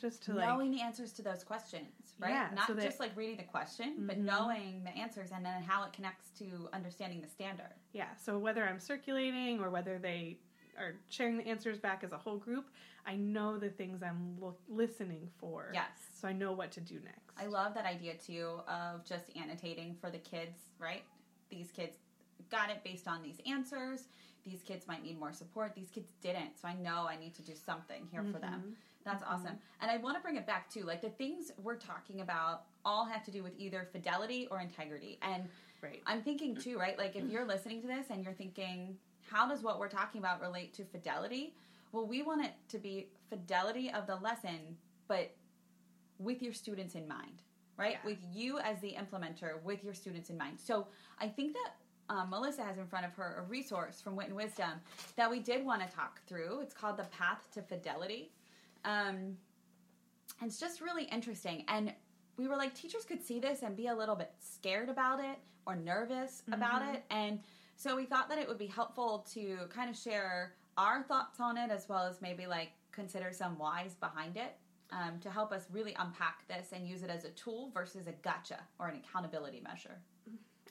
just 0.00 0.22
to 0.24 0.32
like 0.32 0.48
knowing 0.48 0.70
the 0.70 0.80
answers 0.80 1.12
to 1.12 1.22
those 1.22 1.44
questions, 1.44 2.14
right? 2.18 2.30
Yeah, 2.30 2.48
Not 2.54 2.66
so 2.66 2.72
that, 2.72 2.84
just 2.84 3.00
like 3.00 3.14
reading 3.14 3.36
the 3.36 3.42
question, 3.42 3.90
mm-hmm. 3.90 4.06
but 4.06 4.18
knowing 4.18 4.82
the 4.82 4.98
answers 4.98 5.30
and 5.30 5.44
then 5.44 5.62
how 5.62 5.84
it 5.84 5.92
connects 5.92 6.30
to 6.38 6.70
understanding 6.72 7.20
the 7.20 7.28
standard. 7.28 7.74
Yeah. 7.92 8.08
So 8.16 8.38
whether 8.38 8.64
I'm 8.64 8.80
circulating 8.80 9.60
or 9.60 9.68
whether 9.68 9.98
they 9.98 10.38
are 10.78 10.94
sharing 11.08 11.36
the 11.38 11.46
answers 11.46 11.78
back 11.78 12.02
as 12.04 12.12
a 12.12 12.18
whole 12.18 12.36
group, 12.36 12.70
I 13.06 13.16
know 13.16 13.58
the 13.58 13.68
things 13.68 14.02
I'm 14.02 14.36
lo- 14.40 14.56
listening 14.68 15.28
for. 15.38 15.70
Yes. 15.72 15.90
So 16.18 16.28
I 16.28 16.32
know 16.32 16.52
what 16.52 16.72
to 16.72 16.80
do 16.80 16.94
next. 17.04 17.20
I 17.38 17.46
love 17.46 17.74
that 17.74 17.84
idea 17.84 18.14
too 18.14 18.60
of 18.66 19.04
just 19.04 19.24
annotating 19.36 19.96
for 20.00 20.10
the 20.10 20.18
kids, 20.18 20.58
right? 20.78 21.02
These 21.50 21.70
kids 21.70 21.96
got 22.50 22.70
it 22.70 22.82
based 22.84 23.06
on 23.06 23.22
these 23.22 23.36
answers. 23.46 24.04
These 24.44 24.62
kids 24.62 24.86
might 24.86 25.02
need 25.02 25.18
more 25.18 25.32
support. 25.32 25.74
These 25.74 25.90
kids 25.90 26.12
didn't. 26.22 26.58
So 26.60 26.68
I 26.68 26.74
know 26.74 27.06
I 27.08 27.16
need 27.16 27.34
to 27.36 27.42
do 27.42 27.54
something 27.54 28.06
here 28.10 28.22
mm-hmm. 28.22 28.32
for 28.32 28.38
them. 28.38 28.60
Mm-hmm. 28.60 28.70
That's 29.04 29.24
mm-hmm. 29.24 29.34
awesome. 29.34 29.58
And 29.80 29.90
I 29.90 29.96
want 29.98 30.16
to 30.16 30.22
bring 30.22 30.36
it 30.36 30.46
back 30.46 30.70
too. 30.70 30.82
Like 30.82 31.00
the 31.00 31.10
things 31.10 31.52
we're 31.62 31.76
talking 31.76 32.20
about 32.20 32.64
all 32.84 33.04
have 33.06 33.24
to 33.24 33.30
do 33.30 33.42
with 33.42 33.52
either 33.58 33.88
fidelity 33.92 34.48
or 34.50 34.60
integrity. 34.60 35.18
And 35.22 35.44
right. 35.82 36.02
I'm 36.06 36.22
thinking 36.22 36.56
too, 36.56 36.78
right? 36.78 36.98
Like 36.98 37.16
if 37.16 37.24
you're 37.30 37.46
listening 37.46 37.80
to 37.82 37.86
this 37.86 38.06
and 38.10 38.22
you're 38.22 38.34
thinking, 38.34 38.96
how 39.30 39.48
does 39.48 39.62
what 39.62 39.78
we're 39.78 39.88
talking 39.88 40.18
about 40.20 40.40
relate 40.40 40.74
to 40.74 40.84
fidelity? 40.84 41.54
Well, 41.92 42.06
we 42.06 42.22
want 42.22 42.44
it 42.44 42.52
to 42.70 42.78
be 42.78 43.08
fidelity 43.30 43.90
of 43.90 44.06
the 44.06 44.16
lesson, 44.16 44.76
but 45.08 45.34
with 46.18 46.42
your 46.42 46.52
students 46.52 46.94
in 46.94 47.06
mind, 47.08 47.42
right? 47.76 47.92
Yeah. 48.02 48.06
With 48.10 48.18
you 48.32 48.58
as 48.58 48.80
the 48.80 48.94
implementer, 48.98 49.62
with 49.62 49.82
your 49.84 49.94
students 49.94 50.30
in 50.30 50.36
mind. 50.36 50.58
So 50.60 50.86
I 51.20 51.28
think 51.28 51.54
that 51.54 52.14
um, 52.14 52.30
Melissa 52.30 52.62
has 52.62 52.78
in 52.78 52.86
front 52.86 53.06
of 53.06 53.14
her 53.14 53.36
a 53.38 53.42
resource 53.48 54.00
from 54.00 54.14
Wit 54.16 54.26
and 54.26 54.36
Wisdom 54.36 54.70
that 55.16 55.30
we 55.30 55.38
did 55.40 55.64
want 55.64 55.88
to 55.88 55.94
talk 55.94 56.20
through. 56.26 56.60
It's 56.60 56.74
called 56.74 56.96
The 56.98 57.04
Path 57.04 57.48
to 57.54 57.62
Fidelity. 57.62 58.30
Um, 58.84 59.36
and 60.40 60.50
it's 60.50 60.58
just 60.60 60.80
really 60.80 61.04
interesting. 61.04 61.64
And 61.68 61.94
we 62.36 62.48
were 62.48 62.56
like, 62.56 62.74
teachers 62.74 63.04
could 63.04 63.22
see 63.22 63.38
this 63.38 63.62
and 63.62 63.76
be 63.76 63.86
a 63.86 63.94
little 63.94 64.16
bit 64.16 64.32
scared 64.38 64.88
about 64.88 65.20
it 65.20 65.38
or 65.66 65.76
nervous 65.76 66.42
about 66.52 66.82
Mhm. 66.82 66.94
it. 66.94 67.04
And 67.10 67.40
so 67.76 67.96
we 67.96 68.04
thought 68.04 68.28
that 68.28 68.38
it 68.38 68.48
would 68.48 68.58
be 68.58 68.66
helpful 68.66 69.26
to 69.32 69.58
kind 69.68 69.90
of 69.90 69.96
share 69.96 70.54
our 70.76 71.02
thoughts 71.02 71.40
on 71.40 71.56
it 71.56 71.70
as 71.70 71.88
well 71.88 72.06
as 72.06 72.20
maybe 72.20 72.46
like 72.46 72.70
consider 72.92 73.32
some 73.32 73.58
whys 73.58 73.94
behind 73.94 74.36
it 74.36 74.56
um, 74.90 75.18
to 75.20 75.30
help 75.30 75.52
us 75.52 75.66
really 75.72 75.94
unpack 75.98 76.46
this 76.48 76.68
and 76.72 76.88
use 76.88 77.02
it 77.02 77.10
as 77.10 77.24
a 77.24 77.30
tool 77.30 77.70
versus 77.74 78.06
a 78.06 78.12
gotcha 78.22 78.60
or 78.78 78.88
an 78.88 78.96
accountability 78.96 79.60
measure. 79.60 79.98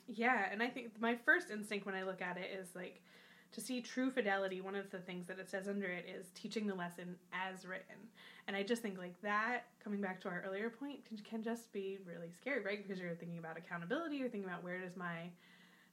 Yeah, 0.06 0.48
and 0.50 0.62
I 0.62 0.68
think 0.68 1.00
my 1.00 1.16
first 1.24 1.50
instinct 1.50 1.86
when 1.86 1.94
I 1.94 2.02
look 2.02 2.20
at 2.20 2.36
it 2.36 2.50
is 2.58 2.74
like 2.74 3.02
to 3.52 3.60
see 3.60 3.80
true 3.80 4.10
fidelity. 4.10 4.60
One 4.60 4.74
of 4.74 4.90
the 4.90 4.98
things 4.98 5.26
that 5.28 5.38
it 5.38 5.50
says 5.50 5.68
under 5.68 5.86
it 5.86 6.06
is 6.08 6.30
teaching 6.34 6.66
the 6.66 6.74
lesson 6.74 7.16
as 7.32 7.64
written, 7.66 7.96
and 8.46 8.56
I 8.56 8.62
just 8.62 8.82
think 8.82 8.98
like 8.98 9.20
that. 9.22 9.64
Coming 9.82 10.00
back 10.00 10.20
to 10.22 10.28
our 10.28 10.44
earlier 10.46 10.68
point, 10.68 11.06
can, 11.06 11.16
can 11.18 11.42
just 11.42 11.72
be 11.72 11.98
really 12.06 12.30
scary, 12.38 12.62
right? 12.62 12.86
Because 12.86 13.00
you're 13.00 13.14
thinking 13.14 13.38
about 13.38 13.56
accountability, 13.56 14.16
you're 14.16 14.28
thinking 14.28 14.48
about 14.48 14.62
where 14.62 14.80
does 14.80 14.96
my 14.96 15.30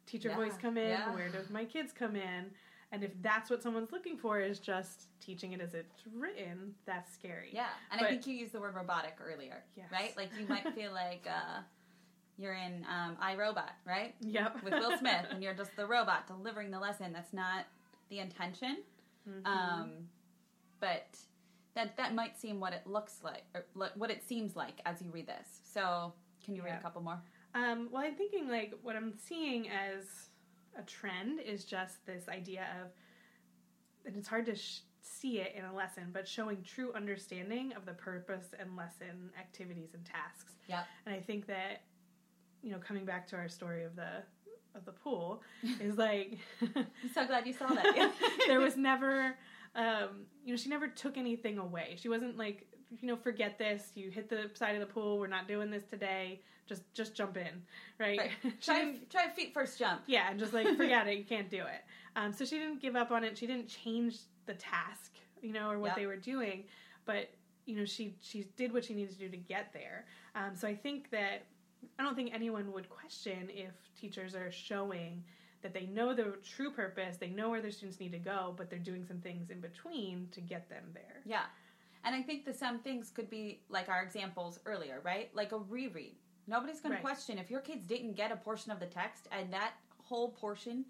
teacher 0.05 0.29
Yeah, 0.29 0.35
voice 0.35 0.53
come 0.61 0.77
in, 0.77 0.89
yeah. 0.89 1.13
where 1.13 1.29
does 1.29 1.49
my 1.49 1.65
kids 1.65 1.91
come 1.93 2.15
in, 2.15 2.51
and 2.91 3.03
if 3.03 3.11
that's 3.21 3.49
what 3.49 3.63
someone's 3.63 3.91
looking 3.91 4.17
for 4.17 4.39
is 4.39 4.59
just 4.59 5.07
teaching 5.21 5.53
it 5.53 5.61
as 5.61 5.73
it's 5.73 6.03
written, 6.13 6.73
that's 6.85 7.13
scary. 7.13 7.49
Yeah, 7.53 7.67
and 7.91 7.99
But- 7.99 8.07
I 8.07 8.09
think 8.11 8.27
you 8.27 8.33
used 8.35 8.53
the 8.53 8.59
word 8.59 8.75
robotic 8.75 9.17
earlier, 9.23 9.63
Yes. 9.75 9.91
right? 9.91 10.15
Like 10.17 10.29
you 10.39 10.45
might 10.47 10.67
feel 10.73 10.91
like 11.05 11.25
uh, 11.27 11.61
you're 12.37 12.53
in 12.55 12.85
um, 12.89 13.17
I, 13.19 13.35
Robot, 13.35 13.73
right? 13.85 14.15
Yep. 14.21 14.63
With 14.63 14.73
Will 14.73 14.97
Smith, 14.97 15.27
and 15.29 15.41
you're 15.43 15.53
just 15.53 15.75
the 15.75 15.85
robot 15.85 16.27
delivering 16.27 16.71
the 16.71 16.79
lesson. 16.79 17.13
That's 17.13 17.33
not 17.33 17.65
the 18.09 18.19
intention, 18.19 18.77
Mhm. 19.29 19.45
um, 19.45 19.91
but 20.79 21.07
that 21.75 21.95
that 21.97 22.13
might 22.13 22.37
seem 22.37 22.59
what 22.59 22.73
it 22.73 22.85
looks 22.85 23.19
like, 23.23 23.45
or 23.53 23.65
what 23.95 24.11
it 24.11 24.23
seems 24.27 24.55
like 24.57 24.81
as 24.85 25.01
you 25.01 25.09
read 25.11 25.27
this. 25.27 25.61
So, 25.63 26.13
can 26.43 26.55
you 26.55 26.63
read 26.63 26.75
a 26.77 26.81
couple 26.81 27.01
more? 27.01 27.21
Um, 27.53 27.89
well, 27.91 28.03
I'm 28.03 28.15
thinking 28.15 28.49
like 28.49 28.73
what 28.81 28.95
I'm 28.95 29.13
seeing 29.17 29.69
as 29.69 30.29
a 30.77 30.83
trend 30.83 31.39
is 31.39 31.65
just 31.65 32.05
this 32.05 32.27
idea 32.29 32.65
of, 32.81 32.91
and 34.05 34.15
it's 34.15 34.27
hard 34.27 34.45
to 34.45 34.55
sh- 34.55 34.81
see 35.01 35.39
it 35.39 35.53
in 35.55 35.65
a 35.65 35.73
lesson, 35.73 36.09
but 36.13 36.27
showing 36.27 36.63
true 36.63 36.93
understanding 36.93 37.73
of 37.75 37.85
the 37.85 37.93
purpose 37.93 38.53
and 38.59 38.75
lesson 38.75 39.31
activities 39.39 39.89
and 39.93 40.05
tasks. 40.05 40.53
Yep. 40.67 40.87
And 41.05 41.15
I 41.15 41.19
think 41.19 41.47
that, 41.47 41.83
you 42.63 42.71
know, 42.71 42.77
coming 42.77 43.05
back 43.05 43.27
to 43.27 43.35
our 43.35 43.49
story 43.49 43.83
of 43.83 43.95
the 43.95 44.23
of 44.73 44.85
the 44.85 44.91
pool 44.91 45.41
is 45.81 45.97
like 45.97 46.37
I'm 46.61 46.85
so 47.13 47.27
glad 47.27 47.45
you 47.45 47.53
saw 47.53 47.67
that. 47.67 48.13
there 48.47 48.61
was 48.61 48.77
never 48.77 49.35
um, 49.75 50.25
you 50.43 50.53
know 50.53 50.57
she 50.57 50.69
never 50.69 50.87
took 50.87 51.17
anything 51.17 51.57
away 51.57 51.95
she 51.99 52.09
wasn't 52.09 52.37
like 52.37 52.67
you 52.99 53.07
know 53.07 53.15
forget 53.15 53.57
this 53.57 53.91
you 53.95 54.09
hit 54.09 54.29
the 54.29 54.49
side 54.53 54.75
of 54.75 54.81
the 54.81 54.93
pool 54.93 55.17
we're 55.17 55.27
not 55.27 55.47
doing 55.47 55.69
this 55.69 55.83
today 55.83 56.41
just 56.71 56.83
just 56.93 57.13
jump 57.15 57.35
in 57.37 57.61
right, 57.99 58.19
Right. 58.19 58.31
Try 58.61 58.95
try 59.09 59.29
feet 59.29 59.53
first 59.53 59.77
jump. 59.77 60.01
yeah 60.07 60.29
and 60.29 60.39
just 60.39 60.53
like 60.53 60.67
forget 60.77 61.07
it 61.07 61.17
you 61.17 61.25
can't 61.25 61.49
do 61.49 61.57
it 61.61 61.81
um, 62.15 62.31
so 62.33 62.45
she 62.45 62.57
didn't 62.57 62.81
give 62.81 62.95
up 62.95 63.11
on 63.11 63.23
it 63.23 63.37
she 63.37 63.45
didn't 63.47 63.67
change 63.67 64.17
the 64.45 64.53
task 64.53 65.11
you 65.41 65.51
know 65.51 65.69
or 65.69 65.77
what 65.79 65.89
Yep. 65.89 65.95
they 65.97 66.05
were 66.05 66.15
doing 66.17 66.63
but 67.05 67.29
you 67.65 67.75
know 67.75 67.85
she 67.85 68.15
she 68.21 68.45
did 68.55 68.73
what 68.73 68.85
she 68.85 68.93
needed 68.93 69.11
to 69.13 69.19
do 69.19 69.29
to 69.29 69.37
get 69.37 69.71
there 69.73 70.05
um, 70.35 70.55
so 70.55 70.67
i 70.67 70.75
think 70.75 71.09
that 71.11 71.43
i 71.99 72.03
don't 72.03 72.15
think 72.15 72.31
anyone 72.33 72.71
would 72.71 72.87
question 72.89 73.49
if 73.49 73.73
teachers 73.99 74.33
are 74.35 74.51
showing 74.51 75.23
that 75.61 75.73
they 75.73 75.85
know 75.87 76.13
the 76.13 76.35
true 76.55 76.71
purpose 76.71 77.17
they 77.17 77.29
know 77.29 77.49
where 77.49 77.61
their 77.61 77.71
students 77.71 77.99
need 77.99 78.11
to 78.11 78.17
go 78.19 78.53
but 78.57 78.69
they're 78.69 78.79
doing 78.79 79.03
some 79.05 79.19
things 79.19 79.49
in 79.49 79.59
between 79.59 80.27
to 80.31 80.39
get 80.41 80.69
them 80.69 80.83
there 80.93 81.21
Yeah. 81.25 81.43
And 82.03 82.15
I 82.15 82.23
think 82.23 82.45
the 82.45 82.53
some 82.53 82.79
things 82.79 83.11
could 83.11 83.29
be 83.29 83.61
like 83.69 83.87
our 83.87 84.01
examples 84.01 84.57
earlier, 84.65 85.01
right? 85.05 85.29
Like 85.35 85.51
a 85.51 85.59
reread. 85.59 86.15
Nobody's 86.47 86.79
going 86.81 86.91
Right. 86.93 86.97
to 86.99 87.03
question 87.03 87.37
if 87.37 87.49
your 87.51 87.61
kids 87.61 87.83
didn't 87.85 88.13
get 88.13 88.31
a 88.31 88.35
portion 88.35 88.71
of 88.71 88.79
the 88.79 88.85
text 88.87 89.27
and 89.31 89.51
that 89.53 89.73
whole 90.03 90.29
portion, 90.31 90.85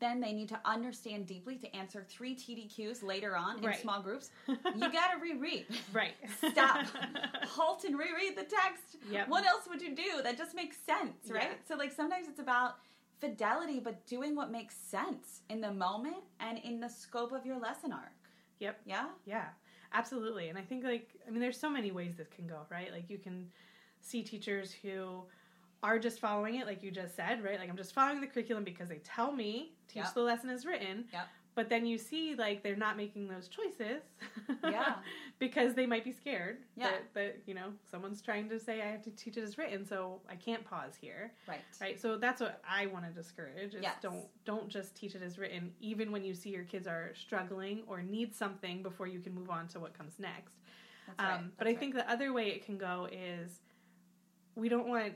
then 0.00 0.20
they 0.20 0.32
need 0.32 0.48
to 0.48 0.60
understand 0.64 1.26
deeply 1.26 1.56
to 1.56 1.74
answer 1.74 2.04
three 2.08 2.34
TDQs 2.34 3.02
later 3.02 3.36
on 3.36 3.64
in 3.64 3.74
small 3.74 4.00
groups. 4.00 4.30
You 4.48 4.92
got 4.92 5.12
to 5.12 5.18
reread. 5.20 5.66
right 5.92 6.14
Stop. 6.50 6.86
Halt 7.44 7.84
and 7.84 7.98
reread 7.98 8.36
the 8.36 8.44
text. 8.44 8.96
Yep. 9.10 9.28
What 9.28 9.44
else 9.46 9.66
would 9.68 9.82
you 9.82 9.94
do? 9.96 10.22
That 10.22 10.36
just 10.38 10.54
makes 10.54 10.76
sense, 10.76 11.30
right? 11.30 11.42
Yeah. 11.50 11.54
So, 11.66 11.74
like, 11.76 11.90
sometimes 11.92 12.28
it's 12.28 12.38
about 12.38 12.76
fidelity, 13.20 13.80
but 13.80 14.06
doing 14.06 14.36
what 14.36 14.50
makes 14.52 14.76
sense 14.76 15.40
in 15.48 15.60
the 15.60 15.72
moment 15.72 16.22
and 16.38 16.58
in 16.58 16.78
the 16.78 16.88
scope 16.88 17.32
of 17.32 17.44
your 17.44 17.58
lesson 17.58 17.92
arc. 17.92 18.12
Yep. 18.60 18.80
Yeah? 18.86 19.06
Yeah, 19.26 19.46
absolutely. 19.92 20.48
And 20.48 20.56
I 20.58 20.62
think 20.62 20.84
like 20.84 21.08
I 21.26 21.30
mean 21.30 21.40
there's 21.40 21.58
so 21.58 21.68
many 21.70 21.90
ways 21.90 22.14
this 22.16 22.28
can 22.28 22.46
go, 22.46 22.60
right? 22.70 22.92
Like 22.92 23.10
you 23.10 23.18
can 23.18 23.50
see 24.00 24.22
teachers 24.22 24.72
who 24.82 25.22
are 25.82 25.98
just 25.98 26.18
following 26.18 26.56
it 26.56 26.66
like 26.66 26.82
you 26.82 26.90
just 26.90 27.14
said, 27.14 27.42
right? 27.44 27.58
Like 27.58 27.68
I'm 27.70 27.76
just 27.76 27.92
following 27.94 28.20
the 28.20 28.26
curriculum 28.26 28.64
because 28.64 28.88
they 28.88 28.98
tell 29.04 29.32
me 29.32 29.72
teach 29.86 30.02
Yep. 30.04 30.14
the 30.14 30.22
lesson 30.22 30.50
as 30.50 30.66
written. 30.66 31.04
Yep. 31.12 31.26
But 31.54 31.68
then 31.68 31.86
you 31.86 31.98
see 31.98 32.36
like 32.36 32.62
they're 32.62 32.76
not 32.76 32.96
making 32.96 33.28
those 33.28 33.48
choices. 33.48 34.02
Yeah. 34.64 34.94
because 35.38 35.74
they 35.74 35.86
might 35.86 36.04
be 36.04 36.10
scared 36.12 36.58
Yeah. 36.76 36.90
that, 36.90 37.14
that 37.14 37.36
you 37.46 37.54
know 37.54 37.72
someone's 37.90 38.20
trying 38.20 38.48
to 38.48 38.58
say 38.58 38.82
I 38.82 38.86
have 38.86 39.02
to 39.02 39.10
teach 39.10 39.36
it 39.36 39.42
as 39.44 39.56
written, 39.56 39.84
so 39.86 40.20
I 40.28 40.34
can't 40.34 40.64
pause 40.64 40.94
here. 41.00 41.32
Right. 41.46 41.60
Right. 41.80 42.00
So 42.00 42.16
that's 42.16 42.40
what 42.40 42.60
I 42.68 42.86
want 42.86 43.04
to 43.06 43.12
discourage 43.12 43.74
is 43.74 43.82
Yes. 43.82 43.96
don't 44.02 44.26
don't 44.44 44.68
just 44.68 44.96
teach 44.96 45.14
it 45.14 45.22
as 45.22 45.38
written 45.38 45.72
even 45.80 46.10
when 46.10 46.24
you 46.24 46.34
see 46.34 46.50
your 46.50 46.64
kids 46.64 46.86
are 46.88 47.12
struggling 47.14 47.82
or 47.86 48.02
need 48.02 48.34
something 48.34 48.82
before 48.82 49.06
you 49.06 49.20
can 49.20 49.32
move 49.34 49.48
on 49.50 49.68
to 49.68 49.80
what 49.80 49.96
comes 49.96 50.18
next. 50.18 50.54
That's 51.06 51.18
right. 51.20 51.34
Um, 51.38 51.52
but 51.56 51.66
That's 51.66 51.76
I 51.76 51.80
think 51.80 51.94
the 51.94 52.10
other 52.10 52.32
way 52.32 52.48
it 52.48 52.64
can 52.66 52.78
go 52.78 53.08
is 53.12 53.60
we 54.58 54.68
don't 54.68 54.88
want 54.88 55.12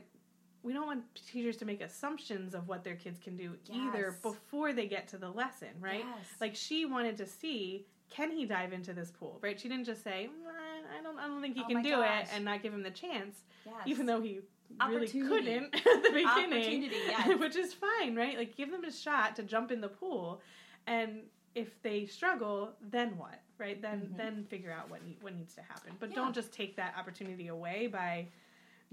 we 0.63 0.71
don't 0.71 0.87
want 0.87 1.03
teachers 1.29 1.57
to 1.57 1.65
make 1.65 1.81
assumptions 1.81 2.55
of 2.55 2.69
what 2.69 2.85
their 2.85 2.95
kids 2.95 3.19
can 3.19 3.35
do 3.35 3.51
either 3.69 4.17
before 4.23 4.71
they 4.71 4.87
get 4.87 5.09
to 5.09 5.17
the 5.17 5.29
lesson, 5.29 5.67
right? 5.81 6.05
Yes. 6.05 6.25
Like 6.39 6.55
she 6.55 6.85
wanted 6.85 7.17
to 7.17 7.25
see 7.27 7.85
can 8.09 8.31
he 8.31 8.45
dive 8.45 8.73
into 8.73 8.93
this 8.93 9.11
pool, 9.11 9.39
right? 9.41 9.59
She 9.59 9.67
didn't 9.67 9.85
just 9.85 10.03
say, 10.03 10.29
"Mm, 10.29 10.99
I 10.99 11.03
don't 11.03 11.17
I 11.19 11.27
don't 11.27 11.41
think 11.41 11.55
he 11.55 11.63
Oh 11.63 11.67
can 11.67 11.81
do 11.81 11.89
gosh. 11.91 12.23
it 12.23 12.29
and 12.35 12.45
not 12.45 12.63
give 12.63 12.73
him 12.73 12.83
the 12.83 12.91
chance 12.91 13.41
yes. 13.65 13.73
even 13.85 14.05
though 14.05 14.21
he 14.21 14.39
really 14.87 15.07
couldn't 15.07 15.75
at 15.75 15.83
the 15.83 16.09
beginning, 16.13 16.25
Opportunity, 16.25 16.95
yes. 17.07 17.39
which 17.39 17.55
is 17.57 17.73
fine, 17.73 18.15
right? 18.15 18.37
Like 18.37 18.55
give 18.55 18.71
them 18.71 18.85
a 18.85 18.91
shot 18.91 19.35
to 19.37 19.43
jump 19.43 19.71
in 19.71 19.81
the 19.81 19.89
pool, 19.89 20.41
and 20.87 21.23
if 21.55 21.81
they 21.83 22.05
struggle, 22.05 22.71
then 22.89 23.17
what, 23.17 23.39
right? 23.57 23.81
Then 23.81 24.11
Mhm. 24.13 24.17
then 24.17 24.43
figure 24.45 24.71
out 24.71 24.89
what 24.89 25.03
ne- 25.05 25.17
what 25.21 25.35
needs 25.35 25.53
to 25.55 25.61
happen. 25.61 25.91
But 25.99 26.09
Yeah. 26.09 26.15
don't 26.15 26.33
just 26.33 26.53
take 26.53 26.75
that 26.77 26.95
opportunity 26.97 27.47
away 27.47 27.87
by 27.87 28.27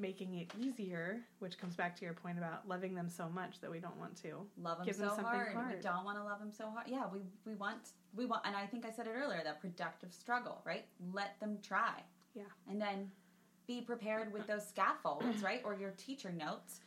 making 0.00 0.34
it 0.34 0.50
easier, 0.58 1.20
which 1.38 1.58
comes 1.58 1.76
back 1.76 1.96
to 1.96 2.04
your 2.04 2.14
point 2.14 2.38
about 2.38 2.66
loving 2.66 2.94
them 2.94 3.08
so 3.08 3.28
much 3.28 3.60
that 3.60 3.70
we 3.70 3.78
don't 3.78 3.96
want 3.98 4.16
to. 4.22 4.46
love 4.60 4.78
them 4.78 4.86
give 4.86 4.96
so 4.96 5.02
them 5.02 5.10
something 5.16 5.24
hard. 5.54 5.76
We 5.76 5.82
don't 5.82 6.04
want 6.04 6.18
to 6.18 6.24
love 6.24 6.38
them 6.40 6.52
so 6.56 6.70
hard. 6.70 6.86
Yeah, 6.88 7.04
we 7.12 7.20
we 7.44 7.54
want 7.54 7.90
we 8.16 8.26
want, 8.26 8.42
and 8.44 8.56
I 8.56 8.66
think 8.66 8.86
I 8.86 8.90
said 8.90 9.06
it 9.06 9.14
earlier 9.16 9.42
that 9.44 9.60
productive 9.60 10.12
struggle, 10.12 10.62
right? 10.64 10.84
Let 11.12 11.38
them 11.40 11.58
try. 11.62 12.02
Yeah. 12.34 12.44
and 12.70 12.80
then 12.80 13.10
be 13.66 13.80
prepared 13.80 14.32
with 14.32 14.46
those 14.46 14.66
scaffolds, 14.66 15.42
right, 15.42 15.60
or 15.64 15.74
your 15.74 15.90
teacher 15.92 16.30
notes. 16.30 16.80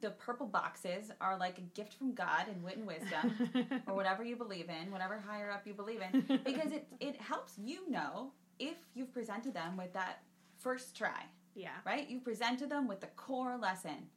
The 0.00 0.10
purple 0.10 0.46
boxes 0.46 1.12
are 1.20 1.38
like 1.38 1.58
a 1.58 1.62
gift 1.78 1.94
from 1.94 2.12
God 2.14 2.48
and 2.48 2.62
wit 2.62 2.76
and 2.78 2.86
wisdom. 2.86 3.82
or 3.86 3.94
whatever 3.94 4.24
you 4.24 4.34
believe 4.34 4.68
in, 4.68 4.90
whatever 4.90 5.22
higher 5.26 5.50
up 5.50 5.66
you 5.66 5.74
believe 5.74 6.00
in, 6.02 6.22
because 6.44 6.72
it 6.72 6.86
it 7.00 7.20
helps 7.20 7.52
you 7.58 7.88
know 7.90 8.32
if 8.58 8.76
you've 8.94 9.12
presented 9.12 9.54
them 9.54 9.76
with 9.76 9.92
that 9.92 10.22
first 10.58 10.96
try, 10.96 11.24
yeah, 11.54 11.76
right? 11.84 12.08
You 12.08 12.20
presented 12.20 12.70
them 12.70 12.88
with 12.88 13.00
the 13.00 13.08
core 13.08 13.56
lesson, 13.58 14.08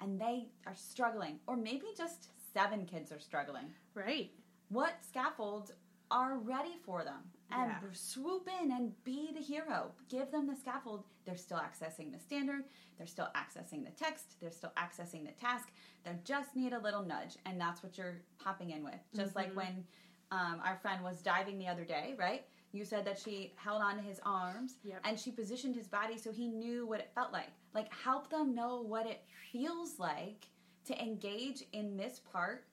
and 0.00 0.20
they 0.20 0.48
are 0.66 0.74
struggling, 0.74 1.38
or 1.46 1.56
maybe 1.56 1.86
just 1.96 2.28
seven 2.52 2.84
kids 2.86 3.12
are 3.12 3.20
struggling. 3.20 3.66
right. 3.94 4.30
What 4.68 5.04
scaffolds 5.04 5.72
are 6.12 6.36
ready 6.38 6.76
for 6.84 7.02
them? 7.02 7.28
And 7.50 7.70
Yeah. 7.72 7.90
swoop 7.92 8.48
in 8.62 8.70
and 8.70 9.02
be 9.02 9.32
the 9.32 9.40
hero. 9.40 9.92
Give 10.08 10.30
them 10.30 10.46
the 10.46 10.54
scaffold. 10.54 11.04
They're 11.24 11.36
still 11.36 11.58
accessing 11.58 12.12
the 12.12 12.20
standard. 12.20 12.64
They're 12.96 13.06
still 13.08 13.30
accessing 13.34 13.84
the 13.84 13.90
text. 13.90 14.38
They're 14.40 14.52
still 14.52 14.72
accessing 14.76 15.26
the 15.26 15.32
task. 15.32 15.72
They 16.04 16.16
just 16.24 16.54
need 16.54 16.72
a 16.72 16.78
little 16.78 17.02
nudge, 17.02 17.36
and 17.46 17.60
that's 17.60 17.82
what 17.82 17.98
you're 17.98 18.22
popping 18.38 18.70
in 18.70 18.84
with. 18.84 19.00
Just 19.12 19.34
like 19.34 19.50
Mhm. 19.50 19.56
when 19.56 19.86
um, 20.32 20.60
our 20.64 20.76
friend 20.76 21.02
was 21.02 21.20
diving 21.22 21.58
the 21.58 21.66
other 21.66 21.84
day, 21.84 22.14
right? 22.16 22.46
You 22.72 22.84
said 22.84 23.04
that 23.06 23.18
she 23.18 23.52
held 23.56 23.82
on 23.82 23.96
to 23.96 24.02
his 24.02 24.20
arms 24.24 24.74
Yep. 24.84 25.00
and 25.04 25.18
she 25.18 25.30
positioned 25.32 25.74
his 25.74 25.88
body 25.88 26.16
so 26.16 26.30
he 26.30 26.46
knew 26.48 26.86
what 26.86 27.00
it 27.00 27.10
felt 27.14 27.32
like. 27.32 27.48
Like, 27.74 27.92
help 27.92 28.30
them 28.30 28.54
know 28.54 28.80
what 28.82 29.06
it 29.06 29.22
feels 29.52 29.98
like 29.98 30.46
to 30.86 31.00
engage 31.02 31.64
in 31.72 31.96
this 31.96 32.20
part 32.32 32.64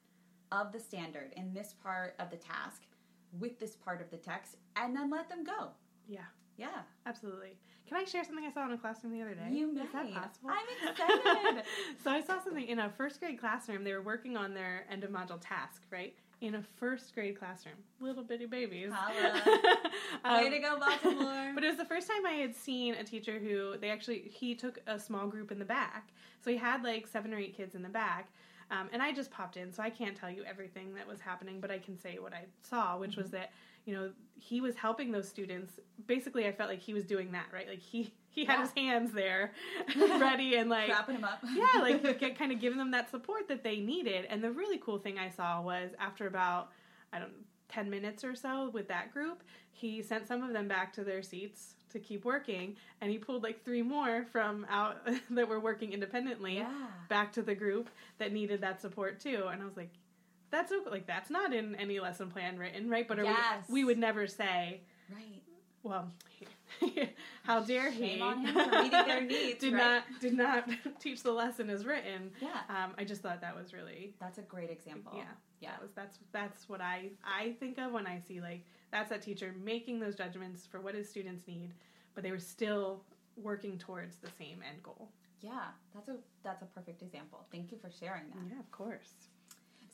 of 0.52 0.72
the 0.72 0.80
standard, 0.80 1.34
in 1.36 1.54
this 1.54 1.74
part 1.84 2.16
of 2.20 2.30
the 2.30 2.38
task, 2.38 2.84
with 3.40 3.60
this 3.60 3.76
part 3.76 4.02
of 4.02 4.10
the 4.12 4.18
text, 4.18 4.56
and 4.76 4.96
then 4.96 5.10
let 5.10 5.30
them 5.30 5.44
go. 5.44 5.70
Yeah. 6.08 6.22
Yeah. 6.58 6.82
Absolutely. 7.06 7.58
Can 7.88 7.98
I 7.98 8.04
share 8.06 8.24
something 8.24 8.46
I 8.46 8.52
saw 8.52 8.66
in 8.66 8.72
a 8.72 8.78
classroom 8.78 9.14
the 9.14 9.22
other 9.22 9.36
day? 9.36 9.50
You 9.52 9.74
may. 9.74 9.82
Is 9.82 9.92
that 9.94 10.12
possible? 10.14 10.50
I'm 10.50 10.90
excited. 10.92 11.64
so 12.04 12.12
I 12.12 12.22
saw 12.22 12.42
something 12.44 12.66
in 12.68 12.80
a 12.80 12.90
first 12.90 13.20
grade 13.20 13.40
classroom. 13.40 13.84
They 13.84 13.94
were 13.94 14.02
working 14.02 14.36
on 14.36 14.54
their 14.54 14.86
end 14.90 15.04
of 15.04 15.12
module 15.12 15.40
task, 15.40 15.84
right? 15.92 16.16
In 16.40 16.56
a 16.56 16.62
first 16.76 17.16
grade 17.16 17.40
classroom, 17.40 17.76
little 18.00 18.24
bitty 18.24 18.46
babies. 18.46 18.92
Holla. 18.94 19.42
Um, 20.24 20.44
Way 20.44 20.50
to 20.50 20.60
go, 20.60 20.80
Baltimore. 20.80 21.52
But 21.56 21.64
it 21.64 21.68
was 21.68 21.78
the 21.78 21.86
first 21.86 22.08
time 22.08 22.26
I 22.26 22.34
had 22.34 22.56
seen 22.56 22.94
a 22.94 23.04
teacher 23.04 23.40
who 23.40 23.78
they 23.78 23.90
actually 23.90 24.32
he 24.34 24.56
took 24.56 24.80
a 24.88 25.00
small 25.00 25.28
group 25.28 25.52
in 25.52 25.60
the 25.60 25.66
back. 25.66 26.10
So 26.44 26.50
he 26.50 26.58
had 26.58 26.84
like 26.84 27.08
seven 27.08 27.34
or 27.34 27.38
eight 27.38 27.56
kids 27.56 27.76
in 27.76 27.82
the 27.82 27.90
back. 27.90 28.30
Um, 28.70 28.90
and 28.92 29.02
I 29.02 29.14
just 29.14 29.32
popped 29.32 29.58
in, 29.58 29.72
so 29.72 29.82
I 29.82 29.90
can't 29.90 30.16
tell 30.16 30.30
you 30.30 30.44
everything 30.44 30.94
that 30.96 31.08
was 31.08 31.20
happening, 31.22 31.60
but 31.60 31.72
I 31.72 31.80
can 31.80 31.98
say 31.98 32.20
what 32.20 32.34
I 32.34 32.46
saw, 32.62 32.98
which 32.98 33.16
was 33.16 33.30
that 33.32 33.52
you 33.86 33.94
know 33.94 34.12
he 34.36 34.62
was 34.62 34.76
helping 34.76 35.12
those 35.12 35.28
students. 35.28 35.80
Basically, 36.06 36.48
I 36.48 36.52
felt 36.52 36.70
like 36.70 36.80
he 36.80 36.94
was 36.94 37.06
doing 37.06 37.32
that 37.32 37.48
right. 37.54 37.68
Like 37.68 37.80
he 37.80 38.14
he 38.38 38.46
had 38.46 38.54
Yeah. 38.54 38.62
his 38.62 38.72
hands 38.78 39.12
there, 39.14 39.52
ready 39.98 40.56
and 40.56 40.70
like 40.70 40.90
Wrapping 40.90 41.16
him 41.16 41.24
up. 41.24 41.40
yeah, 41.56 41.82
like 41.82 42.04
get, 42.20 42.38
kind 42.38 42.52
of 42.52 42.60
giving 42.62 42.78
them 42.78 42.92
that 42.92 43.10
support 43.10 43.48
that 43.48 43.64
they 43.64 43.78
needed. 43.80 44.26
And 44.30 44.44
the 44.44 44.52
really 44.52 44.78
cool 44.78 45.00
thing 45.00 45.18
I 45.18 45.30
saw 45.30 45.60
was 45.62 45.90
after 46.00 46.28
about 46.28 46.70
I 47.12 47.18
don't 47.20 47.30
know, 47.30 47.44
10 47.70 47.90
minutes 47.90 48.24
or 48.24 48.36
so 48.36 48.70
with 48.74 48.88
that 48.90 49.12
group, 49.12 49.44
he 49.72 50.02
sent 50.04 50.28
some 50.28 50.44
of 50.44 50.54
them 50.54 50.68
back 50.68 50.94
to 50.94 51.04
their 51.04 51.24
seats 51.24 51.74
to 51.90 52.00
keep 52.00 52.26
working 52.26 52.76
and 53.02 53.10
he 53.10 53.18
pulled 53.18 53.42
like 53.44 53.64
three 53.64 53.82
more 53.82 54.26
from 54.32 54.66
out 54.70 54.98
that 55.32 55.48
were 55.48 55.60
working 55.60 55.94
independently 55.94 56.58
yeah. 56.58 56.70
back 57.10 57.32
to 57.34 57.42
the 57.42 57.56
group 57.56 57.90
that 58.20 58.32
needed 58.34 58.62
that 58.62 58.80
support 58.82 59.20
too. 59.20 59.46
And 59.52 59.62
I 59.62 59.66
was 59.66 59.76
like 59.78 59.90
that's 60.52 60.72
okay. 60.72 60.90
like 60.92 61.08
that's 61.08 61.30
not 61.32 61.54
in 61.54 61.74
any 61.76 62.00
lesson 62.00 62.30
plan 62.30 62.58
written, 62.60 62.88
right? 62.90 63.08
But 63.08 63.18
Yes. 63.24 63.64
we, 63.68 63.82
we 63.82 63.86
would 63.86 63.98
never 63.98 64.28
say, 64.28 64.82
Right. 65.12 65.42
well, 65.84 66.12
how 67.44 67.62
dare 67.62 67.92
he? 67.92 68.20
On 68.20 68.46
him 68.46 68.54
for 68.54 68.72
meeting 68.84 68.92
their 68.92 69.22
needs, 69.36 69.60
did 69.60 69.74
right? 69.74 69.80
not 69.80 70.04
did 70.22 70.34
not 70.34 70.70
teach 71.00 71.24
the 71.24 71.32
lesson 71.32 71.70
as 71.70 71.86
written. 71.86 72.32
Yeah. 72.42 72.50
Um, 72.70 72.94
I 72.98 73.04
just 73.04 73.22
thought 73.22 73.42
that 73.42 73.56
was 73.56 73.74
really 73.74 74.14
That's 74.20 74.38
a 74.38 74.44
great 74.44 74.70
example. 74.70 75.14
yeah 75.16 75.24
Yeah. 75.60 75.72
That 75.72 75.82
was 75.82 75.92
that's 75.96 76.20
that's 76.32 76.70
what 76.70 76.82
I 76.82 77.10
I 77.24 77.54
think 77.60 77.78
of 77.78 77.92
when 77.92 78.08
I 78.08 78.20
see 78.20 78.42
like 78.42 78.64
that's 78.92 79.10
that 79.10 79.22
teacher 79.22 79.54
making 79.64 80.00
those 80.00 80.16
judgments 80.16 80.66
for 80.66 80.80
what 80.80 80.96
his 80.96 81.10
students 81.10 81.48
need, 81.48 81.74
but 82.16 82.24
they 82.24 82.32
were 82.32 82.40
still 82.40 83.04
working 83.36 83.78
towards 83.78 84.18
the 84.18 84.30
same 84.38 84.60
end 84.68 84.82
goal. 84.84 85.10
Yeah. 85.42 85.66
That's 85.94 86.10
a 86.10 86.18
that's 86.44 86.62
a 86.62 86.66
perfect 86.66 87.02
example. 87.02 87.46
Thank 87.52 87.72
you 87.72 87.78
for 87.78 87.90
sharing 88.00 88.24
that. 88.30 88.54
Yeah, 88.54 88.60
of 88.60 88.72
course. 88.72 89.12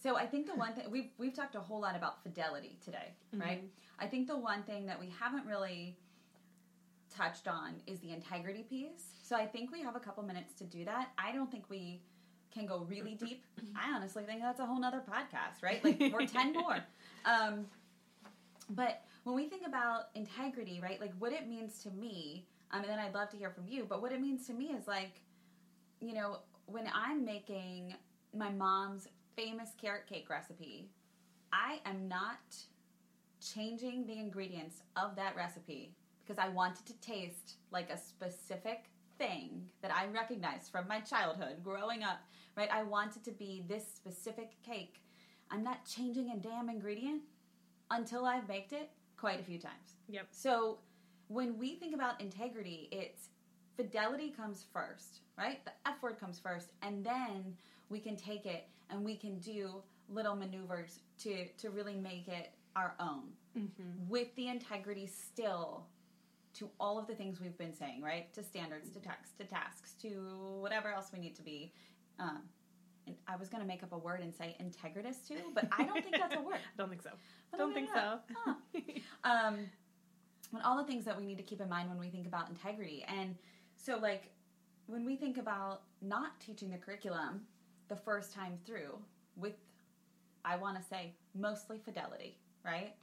So 0.01 0.17
I 0.17 0.25
think 0.25 0.47
the 0.47 0.55
one 0.55 0.73
thing 0.73 0.85
we've 0.91 1.11
we've 1.17 1.33
talked 1.33 1.55
a 1.55 1.59
whole 1.61 1.79
lot 1.79 1.95
about 1.95 2.21
fidelity 2.23 2.77
today, 2.83 3.13
right? 3.33 3.63
I 3.99 4.05
think 4.07 4.27
the 4.27 4.37
one 4.37 4.63
thing 4.63 4.85
that 4.87 4.99
we 4.99 5.09
haven't 5.17 5.45
really 5.45 5.95
touched 7.15 7.47
on 7.47 7.75
is 7.87 7.99
the 7.99 8.11
integrity 8.11 8.63
piece. 8.63 9.13
So 9.21 9.35
I 9.35 9.45
think 9.45 9.71
we 9.71 9.81
have 9.81 9.95
a 9.95 9.99
couple 9.99 10.23
minutes 10.23 10.53
to 10.55 10.63
do 10.63 10.85
that. 10.85 11.09
I 11.17 11.31
don't 11.31 11.51
think 11.51 11.69
we 11.69 12.01
can 12.53 12.65
go 12.65 12.85
really 12.89 13.15
deep. 13.15 13.43
I 13.75 13.93
honestly 13.93 14.23
think 14.23 14.41
that's 14.41 14.59
a 14.59 14.65
whole 14.65 14.79
nother 14.79 15.01
podcast, 15.07 15.63
right? 15.63 15.83
Like 15.83 15.99
we're 16.13 16.27
ten 16.27 16.53
more. 16.61 16.77
Um, 17.25 17.65
but 18.69 19.03
when 19.23 19.35
we 19.35 19.47
think 19.47 19.65
about 19.65 20.09
integrity, 20.15 20.79
right? 20.81 20.99
Like 20.99 21.13
what 21.19 21.31
it 21.31 21.47
means 21.47 21.81
to 21.83 21.91
me, 21.91 22.45
um, 22.71 22.81
and 22.81 22.89
then 22.89 22.99
I'd 22.99 23.13
love 23.13 23.29
to 23.31 23.37
hear 23.37 23.49
from 23.49 23.67
you. 23.67 23.85
But 23.87 24.01
what 24.01 24.11
it 24.11 24.21
means 24.21 24.47
to 24.47 24.53
me 24.53 24.65
is 24.65 24.87
like, 24.87 25.21
you 25.99 26.13
know, 26.13 26.39
when 26.65 26.89
I'm 26.93 27.23
making 27.23 27.93
my 28.35 28.49
mom's 28.49 29.07
famous 29.35 29.69
carrot 29.79 30.07
cake 30.07 30.29
recipe, 30.29 30.89
I 31.51 31.79
am 31.85 32.07
not 32.07 32.55
changing 33.41 34.05
the 34.07 34.13
ingredients 34.13 34.77
of 34.95 35.15
that 35.17 35.35
recipe 35.35 35.93
because 36.23 36.39
I 36.39 36.49
wanted 36.49 36.85
to 36.87 36.93
taste 37.01 37.55
like 37.71 37.89
a 37.89 37.97
specific 37.97 38.85
thing 39.17 39.67
that 39.81 39.91
I 39.93 40.07
recognized 40.07 40.71
from 40.71 40.87
my 40.87 40.99
childhood 40.99 41.63
growing 41.63 42.03
up, 42.03 42.19
right? 42.55 42.69
I 42.71 42.83
wanted 42.83 43.23
to 43.25 43.31
be 43.31 43.63
this 43.67 43.85
specific 43.93 44.51
cake. 44.65 45.01
I'm 45.51 45.63
not 45.63 45.85
changing 45.85 46.31
a 46.31 46.37
damn 46.37 46.69
ingredient 46.69 47.21
until 47.91 48.25
I've 48.25 48.47
baked 48.47 48.73
it 48.73 48.89
quite 49.17 49.39
a 49.39 49.43
few 49.43 49.59
times. 49.59 49.97
Yep. 50.09 50.27
So 50.31 50.79
when 51.27 51.57
we 51.57 51.75
think 51.75 51.93
about 51.93 52.19
integrity, 52.21 52.89
it's 52.91 53.29
fidelity 53.75 54.29
comes 54.29 54.65
first, 54.73 55.19
right? 55.37 55.63
The 55.65 55.71
F 55.85 56.01
word 56.01 56.19
comes 56.19 56.39
first, 56.39 56.71
and 56.81 57.03
then 57.05 57.55
we 57.89 57.99
can 57.99 58.15
take 58.15 58.45
it 58.45 58.67
and 58.89 59.03
we 59.03 59.15
can 59.15 59.39
do 59.39 59.81
little 60.09 60.35
maneuvers 60.35 60.99
to 61.19 61.47
to 61.57 61.69
really 61.69 61.95
make 61.95 62.27
it 62.27 62.51
our 62.75 62.93
own 62.99 63.23
Mm-hmm. 63.57 64.09
with 64.09 64.33
the 64.35 64.47
integrity 64.47 65.05
still 65.05 65.85
to 66.53 66.69
all 66.79 66.99
of 66.99 67.07
the 67.07 67.15
things 67.15 67.39
we've 67.41 67.57
been 67.57 67.73
saying, 67.73 68.01
right? 68.01 68.31
To 68.33 68.43
standards, 68.43 68.89
to 68.91 68.99
text, 68.99 69.37
to 69.39 69.45
tasks, 69.45 69.93
to 70.01 70.59
whatever 70.59 70.91
else 70.91 71.11
we 71.11 71.19
need 71.19 71.35
to 71.35 71.41
be. 71.41 71.73
Um, 72.19 72.41
and 73.07 73.15
I 73.27 73.35
was 73.35 73.49
going 73.49 73.61
to 73.61 73.67
make 73.67 73.83
up 73.83 73.91
a 73.91 73.97
word 73.97 74.21
and 74.21 74.33
say 74.33 74.55
integritous 74.61 75.27
too, 75.27 75.51
but 75.53 75.67
I 75.77 75.83
don't 75.83 76.01
think 76.01 76.15
that's 76.17 76.35
a 76.35 76.41
word. 76.41 76.59
Don't 76.77 76.89
think 76.89 77.01
so. 77.01 77.09
But 77.51 77.57
Don't 77.57 77.73
think 77.73 77.89
so. 77.93 78.19
Huh. 78.33 78.53
um, 79.23 79.57
and 80.53 80.61
all 80.63 80.77
the 80.77 80.83
things 80.83 81.03
that 81.05 81.17
we 81.17 81.25
need 81.25 81.37
to 81.37 81.43
keep 81.43 81.59
in 81.59 81.67
mind 81.67 81.89
when 81.89 81.99
we 81.99 82.09
think 82.09 82.27
about 82.27 82.49
integrity. 82.49 83.03
And 83.07 83.35
so, 83.75 83.97
like, 83.97 84.31
when 84.85 85.05
we 85.05 85.15
think 85.15 85.37
about 85.37 85.81
not 86.01 86.39
teaching 86.39 86.69
the 86.69 86.77
curriculum 86.77 87.41
the 87.89 87.95
first 87.95 88.33
time 88.33 88.57
through 88.65 88.97
with, 89.35 89.53
I 90.45 90.55
want 90.55 90.77
to 90.77 90.83
say, 90.83 91.13
mostly 91.35 91.79
fidelity, 91.83 92.37
right? 92.63 92.93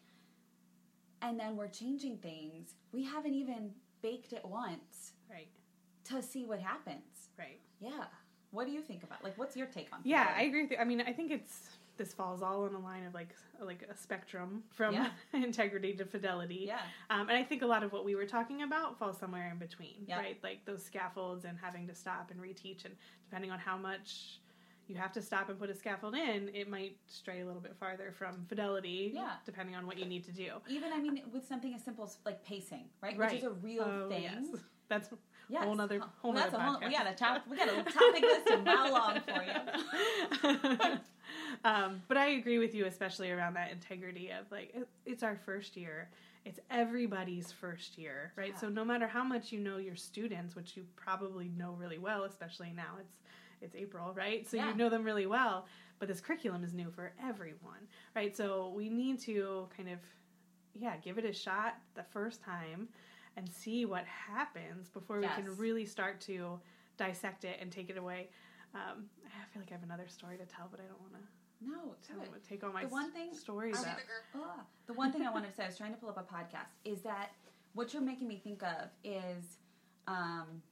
And 1.22 1.38
then 1.38 1.56
we're 1.56 1.68
changing 1.68 2.18
things. 2.18 2.74
We 2.92 3.04
haven't 3.04 3.34
even 3.34 3.70
baked 4.02 4.32
it 4.32 4.44
once 4.44 5.12
right. 5.30 5.48
to 6.04 6.22
see 6.22 6.44
what 6.44 6.60
happens. 6.60 7.28
Right. 7.38 7.60
Yeah. 7.78 8.04
What 8.52 8.66
do 8.66 8.72
you 8.72 8.80
think 8.80 9.02
about? 9.04 9.22
Like, 9.22 9.38
what's 9.38 9.56
your 9.56 9.66
take 9.66 9.88
on? 9.92 10.00
Yeah, 10.02 10.32
I 10.36 10.42
agree 10.42 10.62
with 10.62 10.72
you. 10.72 10.78
I 10.78 10.84
mean, 10.84 11.02
I 11.06 11.12
think 11.12 11.30
it's 11.30 11.68
this 11.96 12.14
falls 12.14 12.40
all 12.40 12.64
in 12.66 12.72
a 12.74 12.78
line 12.78 13.04
of 13.04 13.12
like 13.12 13.34
like 13.60 13.86
a 13.90 13.94
spectrum 13.94 14.62
from 14.70 14.94
Yeah. 14.94 15.08
integrity 15.34 15.92
to 15.94 16.06
fidelity. 16.06 16.64
Yeah. 16.66 16.78
Um, 17.10 17.28
and 17.28 17.32
I 17.32 17.44
think 17.44 17.60
a 17.62 17.66
lot 17.66 17.82
of 17.82 17.92
what 17.92 18.06
we 18.06 18.14
were 18.14 18.24
talking 18.24 18.62
about 18.62 18.98
falls 18.98 19.18
somewhere 19.18 19.50
in 19.52 19.58
between, 19.58 20.06
Yeah. 20.06 20.18
right? 20.18 20.38
Like 20.42 20.64
those 20.64 20.82
scaffolds 20.82 21.44
and 21.44 21.58
having 21.58 21.86
to 21.88 21.94
stop 21.94 22.30
and 22.30 22.40
reteach, 22.40 22.86
and 22.86 22.94
depending 23.28 23.50
on 23.50 23.58
how 23.58 23.76
much 23.76 24.40
you 24.90 24.96
have 24.96 25.12
to 25.12 25.22
stop 25.22 25.48
and 25.48 25.58
put 25.58 25.70
a 25.70 25.74
scaffold 25.74 26.14
in, 26.14 26.50
it 26.54 26.68
might 26.68 26.96
stray 27.06 27.40
a 27.40 27.46
little 27.46 27.60
bit 27.60 27.76
farther 27.78 28.12
from 28.12 28.44
fidelity, 28.48 29.12
Yeah. 29.14 29.34
depending 29.46 29.74
on 29.76 29.86
what 29.86 29.98
you 29.98 30.04
need 30.04 30.24
to 30.24 30.32
do. 30.32 30.54
Even, 30.68 30.92
I 30.92 30.98
mean, 31.00 31.22
with 31.32 31.46
something 31.46 31.72
as 31.74 31.82
simple 31.84 32.04
as 32.04 32.18
like 32.26 32.44
pacing, 32.44 32.84
right? 33.00 33.16
Right. 33.16 33.30
Which 33.30 33.38
is 33.40 33.44
a 33.46 33.50
real 33.50 33.82
Oh, 33.84 34.08
thing. 34.08 34.22
yes. 34.24 34.46
That's 34.88 35.08
Yes. 35.48 35.64
Whole 35.64 35.74
nother- 35.74 36.00
whole 36.22 36.32
That's 36.32 36.52
nother 36.52 36.62
a 36.62 36.66
whole, 36.66 36.76
podcast. 36.80 36.86
we 36.86 36.92
got 36.92 37.06
a 37.08 37.14
top, 37.14 37.46
we 37.48 37.56
got 37.56 37.68
a 37.68 37.82
topic 37.82 38.22
list 38.22 38.50
a 38.50 38.58
mile 38.58 38.92
long 38.92 39.20
for 39.20 39.42
you. 39.42 40.98
um, 41.64 42.02
but 42.08 42.16
I 42.16 42.26
agree 42.30 42.58
with 42.58 42.72
you, 42.74 42.86
especially 42.86 43.30
around 43.32 43.54
that 43.54 43.70
integrity 43.72 44.30
of 44.30 44.50
like 44.52 44.72
it, 44.74 44.88
it's 45.06 45.22
our 45.22 45.36
first 45.36 45.76
year. 45.76 46.08
It's 46.44 46.58
everybody's 46.70 47.52
first 47.52 47.98
year, 47.98 48.32
right? 48.36 48.52
Yeah. 48.54 48.60
So 48.60 48.68
no 48.68 48.84
matter 48.84 49.06
how 49.06 49.22
much 49.24 49.52
you 49.52 49.58
know 49.60 49.76
your 49.76 49.96
students, 49.96 50.56
which 50.56 50.76
you 50.76 50.86
probably 50.96 51.48
know 51.56 51.72
really 51.72 51.98
well, 51.98 52.24
especially 52.24 52.72
now 52.74 52.94
it's 53.00 53.16
it's 53.60 53.74
April, 53.74 54.12
right? 54.14 54.48
So 54.48 54.56
Yeah. 54.56 54.68
you 54.68 54.74
know 54.74 54.88
them 54.88 55.04
really 55.04 55.26
well, 55.26 55.66
but 55.98 56.08
this 56.08 56.20
curriculum 56.20 56.64
is 56.64 56.72
new 56.72 56.90
for 56.90 57.12
everyone, 57.22 57.86
right? 58.14 58.36
So 58.36 58.72
we 58.74 58.88
need 58.88 59.20
to 59.20 59.68
kind 59.76 59.88
of 59.90 59.98
yeah, 60.74 60.96
give 60.98 61.18
it 61.18 61.24
a 61.24 61.32
shot 61.32 61.74
the 61.94 62.02
first 62.04 62.40
time 62.42 62.88
and 63.36 63.48
see 63.48 63.84
what 63.84 64.04
happens 64.04 64.88
before 64.88 65.18
we 65.18 65.26
can 65.28 65.56
really 65.56 65.84
start 65.84 66.20
to 66.22 66.60
dissect 66.96 67.44
it 67.44 67.58
and 67.60 67.72
take 67.72 67.90
it 67.90 67.96
away. 67.98 68.30
Um, 68.72 69.06
I 69.26 69.52
feel 69.52 69.60
like 69.62 69.70
I 69.72 69.74
have 69.74 69.82
another 69.82 70.06
story 70.06 70.36
to 70.36 70.44
tell, 70.46 70.68
but 70.70 70.78
I 70.78 70.84
don't 70.84 71.00
want 71.00 71.14
to 71.14 71.66
No, 71.68 71.96
tell, 72.06 72.24
do 72.24 72.32
it. 72.34 72.44
take 72.48 72.62
all 72.62 72.72
my 72.72 72.82
The 72.84 72.88
one 72.88 73.06
s- 73.06 73.10
thing- 73.12 73.34
stories 73.34 73.76
I'll 73.76 73.84
up. 74.44 74.70
The 74.86 74.92
one 74.92 75.10
thing 75.10 75.22
I 75.26 75.30
wanted 75.32 75.48
to 75.50 75.54
say, 75.56 75.64
I 75.64 75.66
was 75.66 75.76
trying 75.76 75.92
to 75.92 75.98
pull 75.98 76.08
up 76.08 76.18
a 76.18 76.22
podcast, 76.34 76.68
is 76.84 77.02
that 77.02 77.32
what 77.74 77.92
you're 77.92 78.00
making 78.02 78.28
me 78.28 78.36
think 78.42 78.62
of 78.62 78.90
is, 79.02 79.58
um, 80.06 80.62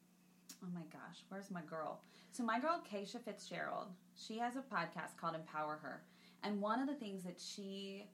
oh 0.63 0.69
my 0.73 0.83
gosh, 0.93 1.25
where's 1.29 1.51
my 1.51 1.63
girl? 1.63 2.01
So 2.33 2.45
my 2.45 2.61
girl 2.61 2.83
Keisha 2.91 3.21
Fitzgerald, 3.25 3.89
she 4.15 4.39
has 4.39 4.55
a 4.57 4.61
podcast 4.61 5.17
called 5.21 5.35
Empower 5.35 5.79
Her, 5.83 6.03
and 6.43 6.61
one 6.61 6.81
of 6.81 6.87
the 6.87 6.95
things 6.95 7.25
that 7.25 7.41
she 7.41 8.05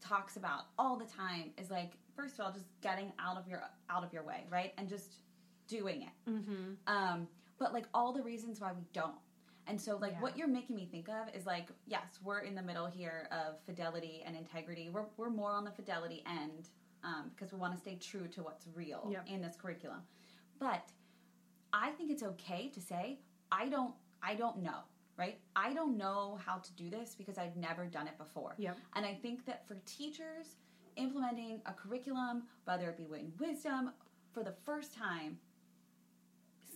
talks 0.00 0.36
about 0.36 0.62
all 0.78 0.96
the 0.96 1.04
time 1.04 1.50
is 1.58 1.70
like, 1.70 1.92
first 2.14 2.38
of 2.38 2.46
all, 2.46 2.52
just 2.52 2.66
getting 2.80 3.12
out 3.18 3.36
of 3.36 3.46
your 3.46 3.62
out 3.90 4.04
of 4.04 4.12
your 4.12 4.22
way, 4.24 4.44
right, 4.50 4.72
and 4.78 4.88
just 4.88 5.16
doing 5.68 6.02
it. 6.02 6.30
Mm-hmm. 6.30 6.72
Um, 6.86 7.28
but 7.58 7.72
like 7.72 7.86
all 7.92 8.12
the 8.12 8.22
reasons 8.22 8.60
why 8.60 8.72
we 8.72 8.84
don't. 8.92 9.16
And 9.68 9.80
so, 9.80 9.96
like, 9.96 10.12
Yeah. 10.12 10.20
what 10.20 10.38
you're 10.38 10.46
making 10.46 10.76
me 10.76 10.86
think 10.86 11.08
of 11.08 11.34
is 11.34 11.44
like, 11.44 11.66
yes, 11.86 12.20
we're 12.22 12.38
in 12.40 12.54
the 12.54 12.62
middle 12.62 12.86
here 12.86 13.28
of 13.32 13.60
fidelity 13.66 14.22
and 14.24 14.36
integrity. 14.36 14.90
We're, 14.90 15.06
we're 15.16 15.28
more 15.30 15.50
on 15.50 15.64
the 15.64 15.72
fidelity 15.72 16.22
end 16.24 16.68
um, 17.02 17.30
because 17.34 17.52
we 17.52 17.58
want 17.58 17.74
to 17.74 17.80
stay 17.80 17.96
true 17.96 18.28
to 18.28 18.44
what's 18.44 18.66
real 18.76 19.08
Yep. 19.10 19.24
in 19.26 19.42
this 19.42 19.56
curriculum. 19.56 20.02
But 20.60 20.88
I 21.76 21.90
think 21.90 22.10
it's 22.10 22.22
okay 22.22 22.70
to 22.74 22.80
say, 22.80 23.18
I 23.52 23.68
don't, 23.68 23.94
I 24.22 24.34
don't 24.34 24.62
know, 24.62 24.78
right? 25.18 25.38
I 25.54 25.74
don't 25.74 25.98
know 25.98 26.38
how 26.44 26.56
to 26.56 26.72
do 26.72 26.88
this 26.88 27.14
because 27.14 27.36
I've 27.36 27.54
never 27.54 27.84
done 27.84 28.06
it 28.06 28.16
before. 28.16 28.54
Yep. 28.56 28.78
And 28.94 29.04
I 29.04 29.12
think 29.12 29.44
that 29.44 29.68
for 29.68 29.76
teachers, 29.84 30.56
implementing 30.96 31.60
a 31.66 31.74
curriculum, 31.74 32.44
whether 32.64 32.88
it 32.88 32.96
be 32.96 33.04
and 33.18 33.30
Wisdom, 33.38 33.92
for 34.32 34.42
the 34.42 34.54
first 34.64 34.94
time, 34.94 35.38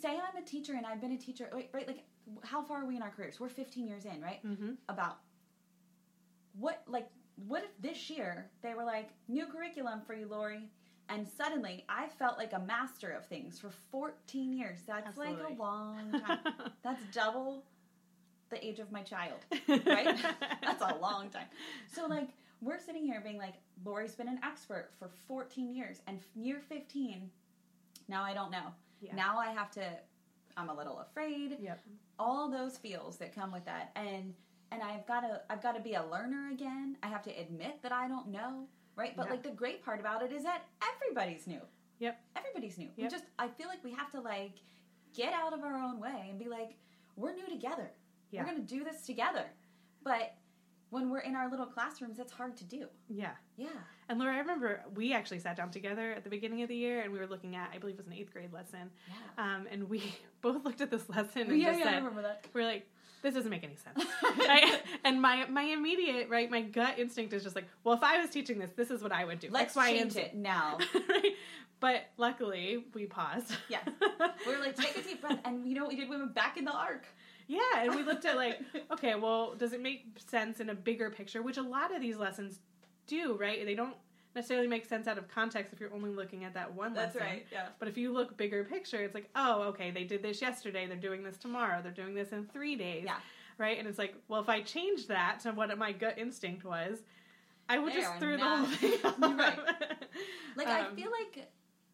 say 0.00 0.10
I'm 0.10 0.42
a 0.42 0.44
teacher 0.44 0.74
and 0.74 0.84
I've 0.84 1.00
been 1.00 1.12
a 1.12 1.18
teacher, 1.18 1.48
right? 1.50 1.70
right 1.72 1.86
like, 1.86 2.04
how 2.44 2.62
far 2.62 2.82
are 2.82 2.86
we 2.86 2.96
in 2.96 3.02
our 3.02 3.10
careers? 3.10 3.40
We're 3.40 3.48
15 3.48 3.88
years 3.88 4.04
in, 4.04 4.20
right? 4.20 4.46
Mm-hmm. 4.46 4.72
About 4.90 5.18
what, 6.58 6.82
like, 6.86 7.08
what 7.46 7.64
if 7.64 7.70
this 7.80 8.10
year 8.10 8.50
they 8.62 8.74
were 8.74 8.84
like, 8.84 9.08
new 9.28 9.46
curriculum 9.46 10.02
for 10.06 10.12
you, 10.12 10.26
Lori? 10.28 10.68
And 11.12 11.26
suddenly 11.36 11.84
I 11.88 12.06
felt 12.06 12.38
like 12.38 12.52
a 12.52 12.60
master 12.60 13.10
of 13.10 13.26
things 13.26 13.58
for 13.58 13.70
14 13.90 14.52
years. 14.52 14.78
That's 14.86 15.18
like 15.18 15.36
a 15.48 15.60
long 15.60 16.12
time. 16.12 16.38
That's 16.84 17.02
double 17.12 17.64
the 18.50 18.64
age 18.64 18.78
of 18.78 18.90
my 18.92 19.02
child, 19.02 19.38
right? 19.68 20.16
That's 20.62 20.82
a 20.82 20.96
long 21.00 21.30
time. 21.30 21.46
So, 21.92 22.06
like, 22.06 22.30
we're 22.60 22.78
sitting 22.78 23.04
here 23.04 23.20
being 23.24 23.38
like, 23.38 23.54
Lori's 23.84 24.14
been 24.14 24.28
an 24.28 24.40
expert 24.44 24.90
for 24.98 25.08
14 25.28 25.74
years, 25.74 26.00
and 26.06 26.18
year 26.34 26.60
15, 26.68 27.30
now 28.08 28.22
I 28.22 28.34
don't 28.34 28.50
know. 28.50 28.74
Yeah. 29.00 29.14
Now 29.14 29.38
I 29.38 29.52
have 29.52 29.70
to, 29.72 29.84
I'm 30.56 30.68
a 30.68 30.74
little 30.74 30.98
afraid. 30.98 31.56
Yep. 31.60 31.80
All 32.18 32.50
those 32.50 32.76
feels 32.76 33.16
that 33.18 33.34
come 33.34 33.52
with 33.52 33.64
that. 33.64 33.92
And, 33.96 34.34
and 34.72 34.82
I've 34.82 35.06
got 35.06 35.20
to, 35.20 35.40
I've 35.48 35.62
got 35.62 35.74
to 35.76 35.80
be 35.80 35.94
a 35.94 36.04
learner 36.04 36.50
again. 36.52 36.96
I 37.02 37.08
have 37.08 37.22
to 37.22 37.30
admit 37.30 37.82
that 37.82 37.92
I 37.92 38.08
don't 38.08 38.28
know, 38.28 38.66
right? 38.96 39.16
But 39.16 39.26
Yeah. 39.26 39.30
like 39.32 39.42
the 39.42 39.50
great 39.50 39.84
part 39.84 40.00
about 40.00 40.22
it 40.22 40.32
is 40.32 40.42
that 40.44 40.62
everybody's 40.94 41.46
new. 41.46 41.60
Yep. 41.98 42.20
Everybody's 42.36 42.78
new. 42.78 42.88
We 42.96 43.08
just, 43.08 43.24
I 43.38 43.48
feel 43.48 43.68
like 43.68 43.82
we 43.84 43.92
have 43.92 44.10
to 44.12 44.20
like 44.20 44.52
get 45.14 45.32
out 45.32 45.52
of 45.52 45.62
our 45.62 45.76
own 45.76 46.00
way 46.00 46.26
and 46.30 46.38
be 46.38 46.48
like, 46.48 46.76
we're 47.16 47.34
new 47.34 47.46
together. 47.48 47.90
Yeah. 48.30 48.44
We're 48.46 48.54
to 48.54 48.60
do 48.62 48.84
this 48.84 49.02
together. 49.02 49.44
But 50.02 50.34
when 50.90 51.10
we're 51.10 51.20
in 51.20 51.36
our 51.36 51.50
little 51.50 51.66
classrooms, 51.66 52.18
it's 52.18 52.32
hard 52.32 52.56
to 52.56 52.64
do. 52.64 52.86
Yeah. 53.08 53.32
Yeah. 53.56 53.68
And 54.08 54.18
Lori, 54.18 54.34
I 54.34 54.38
remember 54.38 54.82
we 54.94 55.12
actually 55.12 55.38
sat 55.40 55.56
down 55.56 55.70
together 55.70 56.12
at 56.12 56.24
the 56.24 56.30
beginning 56.30 56.62
of 56.62 56.68
the 56.68 56.74
year 56.76 57.02
and 57.02 57.12
we 57.12 57.18
were 57.18 57.26
looking 57.26 57.54
at, 57.54 57.70
I 57.74 57.78
believe 57.78 57.94
it 57.94 57.98
was 57.98 58.06
an 58.06 58.14
eighth 58.14 58.32
grade 58.32 58.52
lesson. 58.52 58.90
Yeah. 59.08 59.44
Um, 59.56 59.66
and 59.70 59.88
we 59.88 60.02
both 60.40 60.64
looked 60.64 60.80
at 60.80 60.90
this 60.90 61.08
lesson 61.08 61.42
and 61.50 61.60
yeah, 61.60 61.68
just 61.68 61.80
yeah, 61.80 61.84
I 61.86 61.88
said, 61.90 61.96
remember 61.98 62.22
that. 62.22 62.46
we're 62.54 62.64
like, 62.64 62.88
this 63.22 63.34
doesn't 63.34 63.50
make 63.50 63.64
any 63.64 63.76
sense. 63.76 64.04
right? 64.38 64.82
And 65.04 65.20
my 65.20 65.46
my 65.46 65.62
immediate, 65.62 66.28
right, 66.28 66.50
my 66.50 66.60
gut 66.62 66.98
instinct 66.98 67.32
is 67.32 67.42
just 67.42 67.56
like, 67.56 67.66
well, 67.84 67.94
if 67.94 68.02
I 68.02 68.20
was 68.20 68.30
teaching 68.30 68.58
this, 68.58 68.70
this 68.76 68.90
is 68.90 69.02
what 69.02 69.12
I 69.12 69.24
would 69.24 69.40
do. 69.40 69.48
Let's 69.50 69.76
X, 69.76 69.76
Y, 69.76 69.92
change 69.98 70.16
it 70.16 70.34
now. 70.34 70.78
right? 71.08 71.32
But 71.80 72.02
luckily, 72.18 72.84
we 72.94 73.06
paused. 73.06 73.52
Yeah, 73.70 73.80
We 74.46 74.54
were 74.54 74.60
like, 74.60 74.76
take 74.76 74.96
a 74.96 75.02
deep 75.02 75.22
breath. 75.22 75.38
And 75.46 75.66
you 75.66 75.74
know 75.74 75.82
what 75.82 75.90
we 75.90 75.96
did? 75.96 76.10
We 76.10 76.18
went 76.18 76.34
back 76.34 76.58
in 76.58 76.64
the 76.66 76.72
arc. 76.72 77.06
Yeah, 77.46 77.60
and 77.78 77.94
we 77.94 78.02
looked 78.02 78.26
at 78.26 78.36
like, 78.36 78.60
okay, 78.92 79.14
well, 79.14 79.54
does 79.54 79.72
it 79.72 79.80
make 79.80 80.04
sense 80.18 80.60
in 80.60 80.68
a 80.68 80.74
bigger 80.74 81.08
picture? 81.10 81.42
Which 81.42 81.56
a 81.56 81.62
lot 81.62 81.94
of 81.94 82.02
these 82.02 82.16
lessons 82.18 82.60
do, 83.06 83.36
right? 83.40 83.64
They 83.64 83.74
don't 83.74 83.96
necessarily 84.34 84.66
make 84.68 84.86
sense 84.86 85.06
out 85.08 85.18
of 85.18 85.28
context 85.28 85.72
if 85.72 85.80
you're 85.80 85.92
only 85.92 86.10
looking 86.10 86.44
at 86.44 86.54
that 86.54 86.72
one 86.74 86.94
lesson. 86.94 87.20
right. 87.20 87.46
Yeah. 87.52 87.66
But 87.78 87.88
if 87.88 87.96
you 87.98 88.12
look 88.12 88.36
bigger 88.36 88.64
picture, 88.64 89.02
it's 89.02 89.14
like, 89.14 89.28
oh, 89.34 89.62
okay, 89.64 89.90
they 89.90 90.04
did 90.04 90.22
this 90.22 90.40
yesterday, 90.40 90.86
they're 90.86 90.96
doing 90.96 91.22
this 91.24 91.36
tomorrow, 91.36 91.80
they're 91.82 91.90
doing 91.92 92.14
this 92.14 92.30
in 92.30 92.46
three 92.46 92.76
days. 92.76 93.02
Yeah. 93.06 93.16
Right? 93.58 93.78
And 93.78 93.86
it's 93.88 93.98
like, 93.98 94.14
well, 94.28 94.40
if 94.40 94.48
I 94.48 94.60
change 94.62 95.08
that 95.08 95.40
to 95.40 95.50
what 95.52 95.76
my 95.76 95.92
gut 95.92 96.18
instinct 96.18 96.64
was, 96.64 96.98
I 97.68 97.78
would 97.78 97.92
They 97.92 98.00
just 98.00 98.14
throw 98.18 98.36
the 98.36 98.42
whole 98.44 98.66
thing 98.66 98.92
off. 99.04 99.20
Right. 99.20 99.58
Like 100.56 100.66
I 100.68 100.86
Um, 100.86 100.96
feel 100.96 101.10
like 101.10 101.48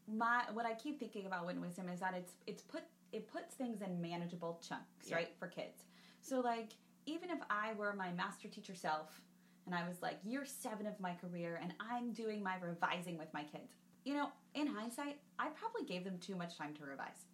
my 0.08 0.44
what 0.52 0.64
I 0.64 0.74
keep 0.74 0.98
thinking 1.00 1.26
about 1.26 1.44
Wit 1.46 1.56
and 1.56 1.64
Wisdom 1.64 1.88
is 1.88 2.00
that 2.00 2.14
it's 2.14 2.32
it's 2.46 2.62
put 2.62 2.82
it 3.12 3.28
puts 3.30 3.54
things 3.54 3.82
in 3.82 4.00
manageable 4.00 4.60
chunks, 4.66 5.08
Yeah. 5.08 5.16
right, 5.16 5.28
for 5.38 5.48
kids. 5.48 5.84
So 6.20 6.40
like 6.40 6.70
even 7.06 7.30
if 7.30 7.38
I 7.50 7.74
were 7.74 7.92
my 7.94 8.12
master 8.12 8.48
teacher 8.48 8.74
self 8.74 9.20
and 9.66 9.74
I 9.74 9.86
was 9.86 10.00
like 10.00 10.18
year 10.24 10.44
seven 10.44 10.86
of 10.86 10.98
my 11.00 11.12
career 11.14 11.58
and 11.62 11.74
I'm 11.80 12.12
doing 12.12 12.42
my 12.42 12.54
revising 12.60 13.18
with 13.18 13.32
my 13.34 13.42
kids, 13.42 13.74
you 14.04 14.14
know, 14.14 14.28
in 14.54 14.66
hindsight, 14.66 15.18
I 15.38 15.48
probably 15.48 15.84
gave 15.86 16.04
them 16.04 16.18
too 16.18 16.36
much 16.36 16.56
time 16.56 16.74
to 16.74 16.84
revise. 16.84 17.26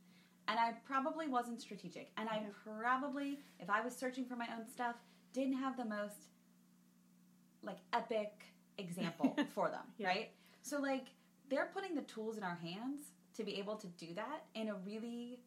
And 0.48 0.58
I 0.58 0.72
probably 0.86 1.28
wasn't 1.28 1.60
strategic. 1.60 2.10
And 2.16 2.28
I 2.28 2.42
probably, 2.64 3.38
if 3.60 3.70
I 3.70 3.80
was 3.80 3.94
searching 3.94 4.24
for 4.24 4.34
my 4.36 4.48
own 4.58 4.66
stuff, 4.68 4.96
didn't 5.32 5.54
have 5.58 5.76
the 5.76 5.84
most 5.84 6.26
like 7.62 7.78
epic 7.92 8.32
example 8.78 9.36
for 9.54 9.68
them, 9.70 9.84
Yeah. 9.98 10.08
right? 10.08 10.30
So 10.62 10.80
like 10.80 11.06
they're 11.48 11.70
putting 11.72 11.94
the 11.94 12.02
tools 12.02 12.36
in 12.38 12.42
our 12.42 12.56
hands 12.56 13.02
to 13.36 13.44
be 13.44 13.58
able 13.58 13.76
to 13.76 13.86
do 13.86 14.14
that 14.14 14.44
in 14.54 14.68
a 14.68 14.74
really 14.74 15.40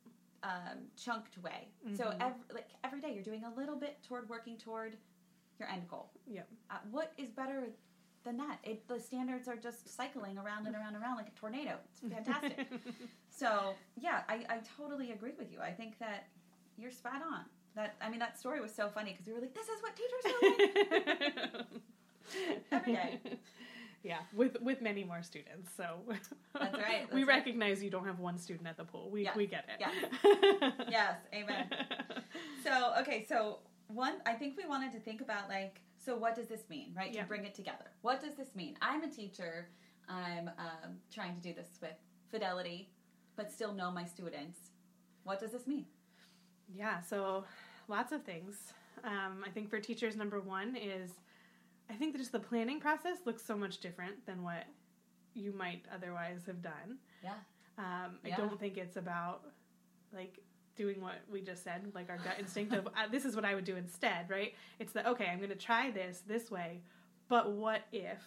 um, 0.44 0.78
chunked 0.96 1.38
way. 1.40 1.68
So 1.96 2.06
Mhm. 2.06 2.22
every, 2.22 2.42
like 2.54 2.70
every 2.84 3.02
day 3.02 3.14
you're 3.14 3.24
doing 3.24 3.44
a 3.46 3.54
little 3.60 3.76
bit 3.76 4.02
toward 4.04 4.30
working 4.30 4.58
toward 4.58 4.98
your 5.60 5.70
end 5.70 5.88
goal. 5.90 6.12
Yep. 6.28 6.48
Uh, 6.70 6.76
what 6.92 7.14
is 7.18 7.30
better 7.30 7.70
than 8.24 8.38
that? 8.38 8.60
It, 8.64 8.88
the 8.88 9.00
standards 9.00 9.48
are 9.48 9.56
just 9.56 9.96
cycling 9.96 10.38
around 10.38 10.68
and 10.68 10.76
around 10.76 10.96
and 10.96 11.04
around 11.04 11.18
like 11.18 11.28
a 11.28 11.40
tornado. 11.40 11.76
It's 11.92 12.14
fantastic. 12.14 12.68
so 13.30 13.74
yeah, 14.00 14.22
I, 14.28 14.46
I 14.50 14.60
totally 14.78 15.12
agree 15.12 15.34
with 15.38 15.52
you. 15.52 15.60
I 15.62 15.72
think 15.72 16.00
that 16.00 16.28
you're 16.78 16.92
spot 16.92 17.22
on. 17.32 17.46
That 17.76 17.96
I 18.02 18.10
mean 18.10 18.20
that 18.20 18.40
story 18.40 18.62
was 18.62 18.74
so 18.74 18.90
funny 18.90 19.12
because 19.12 19.28
we 19.28 19.34
were 19.34 19.42
like, 19.42 19.54
this 19.54 19.68
is 19.68 19.82
what 19.82 19.96
teachers 19.96 20.24
do. 21.70 21.80
Every 22.72 22.94
day. 22.94 23.20
Yeah, 24.06 24.20
with 24.36 24.62
with 24.62 24.82
many 24.82 25.04
more 25.04 25.24
students. 25.24 25.72
So 25.76 25.98
That's 26.54 26.76
right, 26.76 27.08
we 27.14 27.24
right. 27.24 27.38
recognize 27.38 27.84
you 27.84 27.90
don't 27.90 28.06
have 28.06 28.20
one 28.20 28.38
student 28.38 28.68
at 28.68 28.78
the 28.78 28.84
pool. 28.84 29.10
We 29.10 29.28
we 29.36 29.48
get 29.48 29.66
it. 29.68 29.78
yes. 29.80 29.94
yes, 30.90 31.16
amen. 31.34 31.68
So 32.64 32.94
okay, 33.00 33.26
so 33.28 33.60
one, 33.88 34.16
I 34.26 34.34
think 34.34 34.58
we 34.58 34.66
wanted 34.66 34.92
to 34.94 35.00
think 35.00 35.22
about 35.22 35.50
like, 35.50 35.82
so 35.98 36.16
what 36.16 36.36
does 36.36 36.48
this 36.48 36.64
mean, 36.70 36.94
right? 36.96 37.14
Yeah. 37.14 37.22
To 37.22 37.28
bring 37.28 37.46
it 37.46 37.56
together. 37.56 37.92
What 38.02 38.22
does 38.22 38.36
this 38.36 38.56
mean? 38.56 38.78
I'm 38.82 39.04
a 39.04 39.10
teacher. 39.10 39.70
I'm 40.08 40.50
um, 40.60 40.98
trying 41.14 41.36
to 41.36 41.42
do 41.42 41.54
this 41.54 41.80
with 41.82 41.96
fidelity, 42.30 42.90
but 43.36 43.52
still 43.52 43.74
know 43.74 43.92
my 43.92 44.06
students. 44.06 44.60
What 45.24 45.40
does 45.40 45.52
this 45.52 45.66
mean? 45.68 45.86
Yeah, 46.74 47.02
so 47.02 47.44
lots 47.88 48.12
of 48.12 48.24
things. 48.24 48.74
Um, 49.04 49.44
I 49.46 49.50
think 49.50 49.70
for 49.70 49.80
teachers, 49.80 50.16
number 50.16 50.40
one 50.42 50.76
is 50.76 51.12
I 51.90 51.94
think 51.94 52.14
that 52.14 52.20
just 52.20 52.32
the 52.32 52.40
planning 52.40 52.80
process 52.80 53.18
looks 53.26 53.44
so 53.46 53.56
much 53.56 53.80
different 53.80 54.26
than 54.26 54.44
what 54.44 54.66
you 55.34 55.54
might 55.54 55.84
otherwise 55.94 56.42
have 56.48 56.62
done. 56.62 56.98
Yeah. 57.24 57.34
Um, 57.78 58.20
I 58.24 58.30
Yeah. 58.30 58.38
don't 58.38 58.60
think 58.60 58.78
it's 58.78 58.96
about 58.98 59.44
like 60.14 60.40
doing 60.76 61.02
what 61.02 61.16
we 61.32 61.42
just 61.42 61.64
said, 61.64 61.92
like 61.96 62.10
our 62.10 62.18
gut 62.18 62.36
instinct 62.40 62.74
of 62.74 62.88
uh, 62.88 63.08
this 63.12 63.26
is 63.26 63.36
what 63.36 63.46
I 63.46 63.56
would 63.56 63.66
do 63.66 63.76
instead, 63.76 64.30
right? 64.30 64.54
It's 64.80 64.94
that 64.94 65.08
okay, 65.08 65.26
I'm 65.28 65.38
going 65.38 65.50
to 65.50 65.56
try 65.56 65.92
this 65.92 66.22
this 66.28 66.52
way, 66.52 66.82
but 67.30 67.52
what 67.52 67.82
if, 67.92 68.22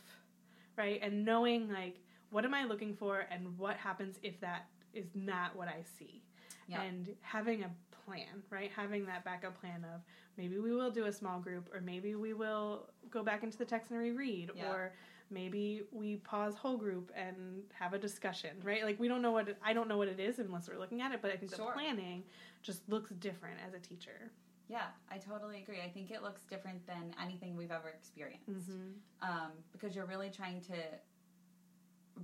right? 0.76 0.98
And 1.02 1.24
knowing 1.24 1.70
like 1.72 1.96
what 2.30 2.44
am 2.44 2.54
I 2.54 2.64
looking 2.64 2.94
for 2.94 3.26
and 3.30 3.56
what 3.58 3.76
happens 3.76 4.16
if 4.22 4.38
that 4.40 4.66
is 4.92 5.06
not 5.14 5.56
what 5.56 5.68
I 5.68 5.82
see, 5.98 6.22
Yeah. 6.66 6.82
and 6.82 7.14
having 7.20 7.62
a 7.64 7.70
plan, 8.04 8.42
right? 8.50 8.70
Having 8.74 9.06
that 9.06 9.24
backup 9.24 9.58
plan 9.60 9.84
of 9.94 10.00
maybe 10.36 10.58
we 10.58 10.72
will 10.72 10.90
do 10.90 11.06
a 11.06 11.12
small 11.12 11.40
group, 11.40 11.68
or 11.74 11.80
maybe 11.80 12.14
we 12.14 12.32
will 12.34 12.86
go 13.10 13.22
back 13.22 13.42
into 13.42 13.56
the 13.58 13.64
text 13.64 13.90
and 13.90 13.98
reread, 14.00 14.50
Yeah. 14.54 14.70
or 14.70 14.92
maybe 15.30 15.82
we 15.92 16.16
pause 16.16 16.54
whole 16.54 16.76
group 16.76 17.10
and 17.14 17.62
have 17.74 17.92
a 17.92 17.98
discussion, 17.98 18.50
right? 18.62 18.84
Like 18.84 18.98
we 18.98 19.08
don't 19.08 19.22
know 19.22 19.32
what 19.32 19.48
it, 19.48 19.58
I 19.64 19.72
don't 19.72 19.88
know 19.88 19.98
what 19.98 20.08
it 20.08 20.18
is 20.20 20.38
unless 20.38 20.68
we're 20.68 20.78
looking 20.78 21.00
at 21.02 21.12
it, 21.12 21.20
but 21.22 21.30
I 21.30 21.36
think 21.36 21.54
Sure. 21.54 21.66
the 21.66 21.72
planning 21.72 22.24
just 22.62 22.88
looks 22.88 23.10
different 23.10 23.58
as 23.66 23.74
a 23.74 23.78
teacher. 23.78 24.30
Yeah, 24.68 24.86
I 25.10 25.16
totally 25.18 25.62
agree. 25.62 25.80
I 25.84 25.88
think 25.88 26.10
it 26.10 26.22
looks 26.22 26.42
different 26.42 26.86
than 26.86 27.14
anything 27.22 27.56
we've 27.56 27.70
ever 27.70 27.88
experienced. 27.88 28.48
Mm-hmm. 28.70 29.28
um, 29.30 29.52
because 29.72 29.94
you're 29.96 30.06
really 30.06 30.30
trying 30.30 30.60
to 30.62 30.74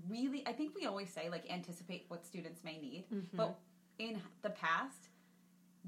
really 0.09 0.43
i 0.47 0.53
think 0.53 0.75
we 0.75 0.87
always 0.87 1.09
say 1.09 1.29
like 1.31 1.49
anticipate 1.51 2.05
what 2.09 2.27
students 2.27 2.64
may 2.64 2.79
need 2.79 3.05
Mhm. 3.12 3.23
but 3.35 3.57
in 4.01 4.21
the 4.43 4.51
past 4.51 5.09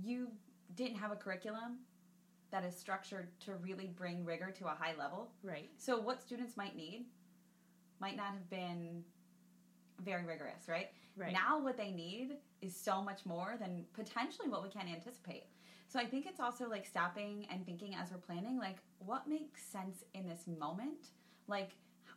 you 0.01 0.31
didn't 0.77 0.97
have 0.97 1.11
a 1.11 1.17
curriculum 1.17 1.79
that 2.51 2.65
is 2.65 2.77
structured 2.77 3.29
to 3.41 3.55
really 3.57 3.93
bring 3.97 4.25
rigor 4.25 4.51
to 4.59 4.67
a 4.67 4.77
high 4.79 4.95
level. 4.99 5.31
Right. 5.43 5.71
so 5.77 5.99
what 5.99 6.23
students 6.23 6.57
might 6.57 6.77
need 6.77 7.07
might 8.01 8.17
not 8.17 8.27
have 8.27 8.49
been 8.51 9.03
very 10.03 10.25
rigorous 10.25 10.69
right? 10.69 10.89
Right. 11.17 11.33
now 11.33 11.59
what 11.59 11.77
they 11.77 11.91
need 11.91 12.37
is 12.61 12.77
so 12.77 13.03
much 13.03 13.25
more 13.25 13.57
than 13.59 13.85
potentially 13.95 14.49
what 14.49 14.63
we 14.63 14.69
can 14.69 14.89
anticipate. 14.89 15.45
So 15.89 15.99
i 15.99 16.05
think 16.05 16.27
it's 16.27 16.41
also 16.41 16.69
like 16.69 16.87
stopping 16.87 17.47
and 17.51 17.65
thinking 17.65 17.95
as 17.95 18.11
we're 18.11 18.19
planning 18.19 18.59
like 18.59 18.79
what 18.99 19.29
makes 19.29 19.63
sense 19.63 20.05
in 20.15 20.27
this 20.29 20.45
moment? 20.59 21.11
Like 21.49 21.71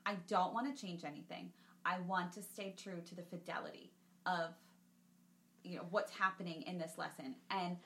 i 0.06 0.16
don't 0.28 0.54
want 0.54 0.74
to 0.76 0.82
change 0.82 1.04
anything. 1.04 1.52
I 1.86 2.00
want 2.02 2.34
to 2.34 2.42
stay 2.44 2.76
true 2.78 3.02
to 3.06 3.16
the 3.16 3.24
fidelity 3.24 3.92
of 4.26 4.52
you 5.64 5.78
know 5.78 5.86
what's 5.90 6.12
happening 6.12 6.64
in 6.64 6.78
this 6.78 6.98
lesson. 6.98 7.36
And 7.50 7.78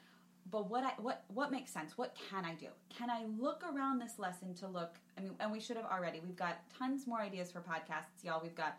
but 0.51 0.69
what 0.69 0.83
i 0.83 0.91
what 1.01 1.23
what 1.33 1.51
makes 1.51 1.71
sense 1.71 1.97
what 1.97 2.15
can 2.29 2.43
i 2.45 2.53
do 2.55 2.67
can 2.89 3.09
i 3.09 3.23
look 3.39 3.63
around 3.73 3.99
this 3.99 4.19
lesson 4.19 4.53
to 4.53 4.67
look 4.67 4.95
i 5.17 5.21
mean 5.21 5.33
and 5.39 5.51
we 5.51 5.59
should 5.59 5.77
have 5.77 5.85
already 5.85 6.19
we've 6.19 6.35
got 6.35 6.57
tons 6.77 7.07
more 7.07 7.19
ideas 7.21 7.51
for 7.51 7.59
podcasts 7.61 8.23
y'all 8.23 8.41
we've 8.41 8.55
got 8.55 8.77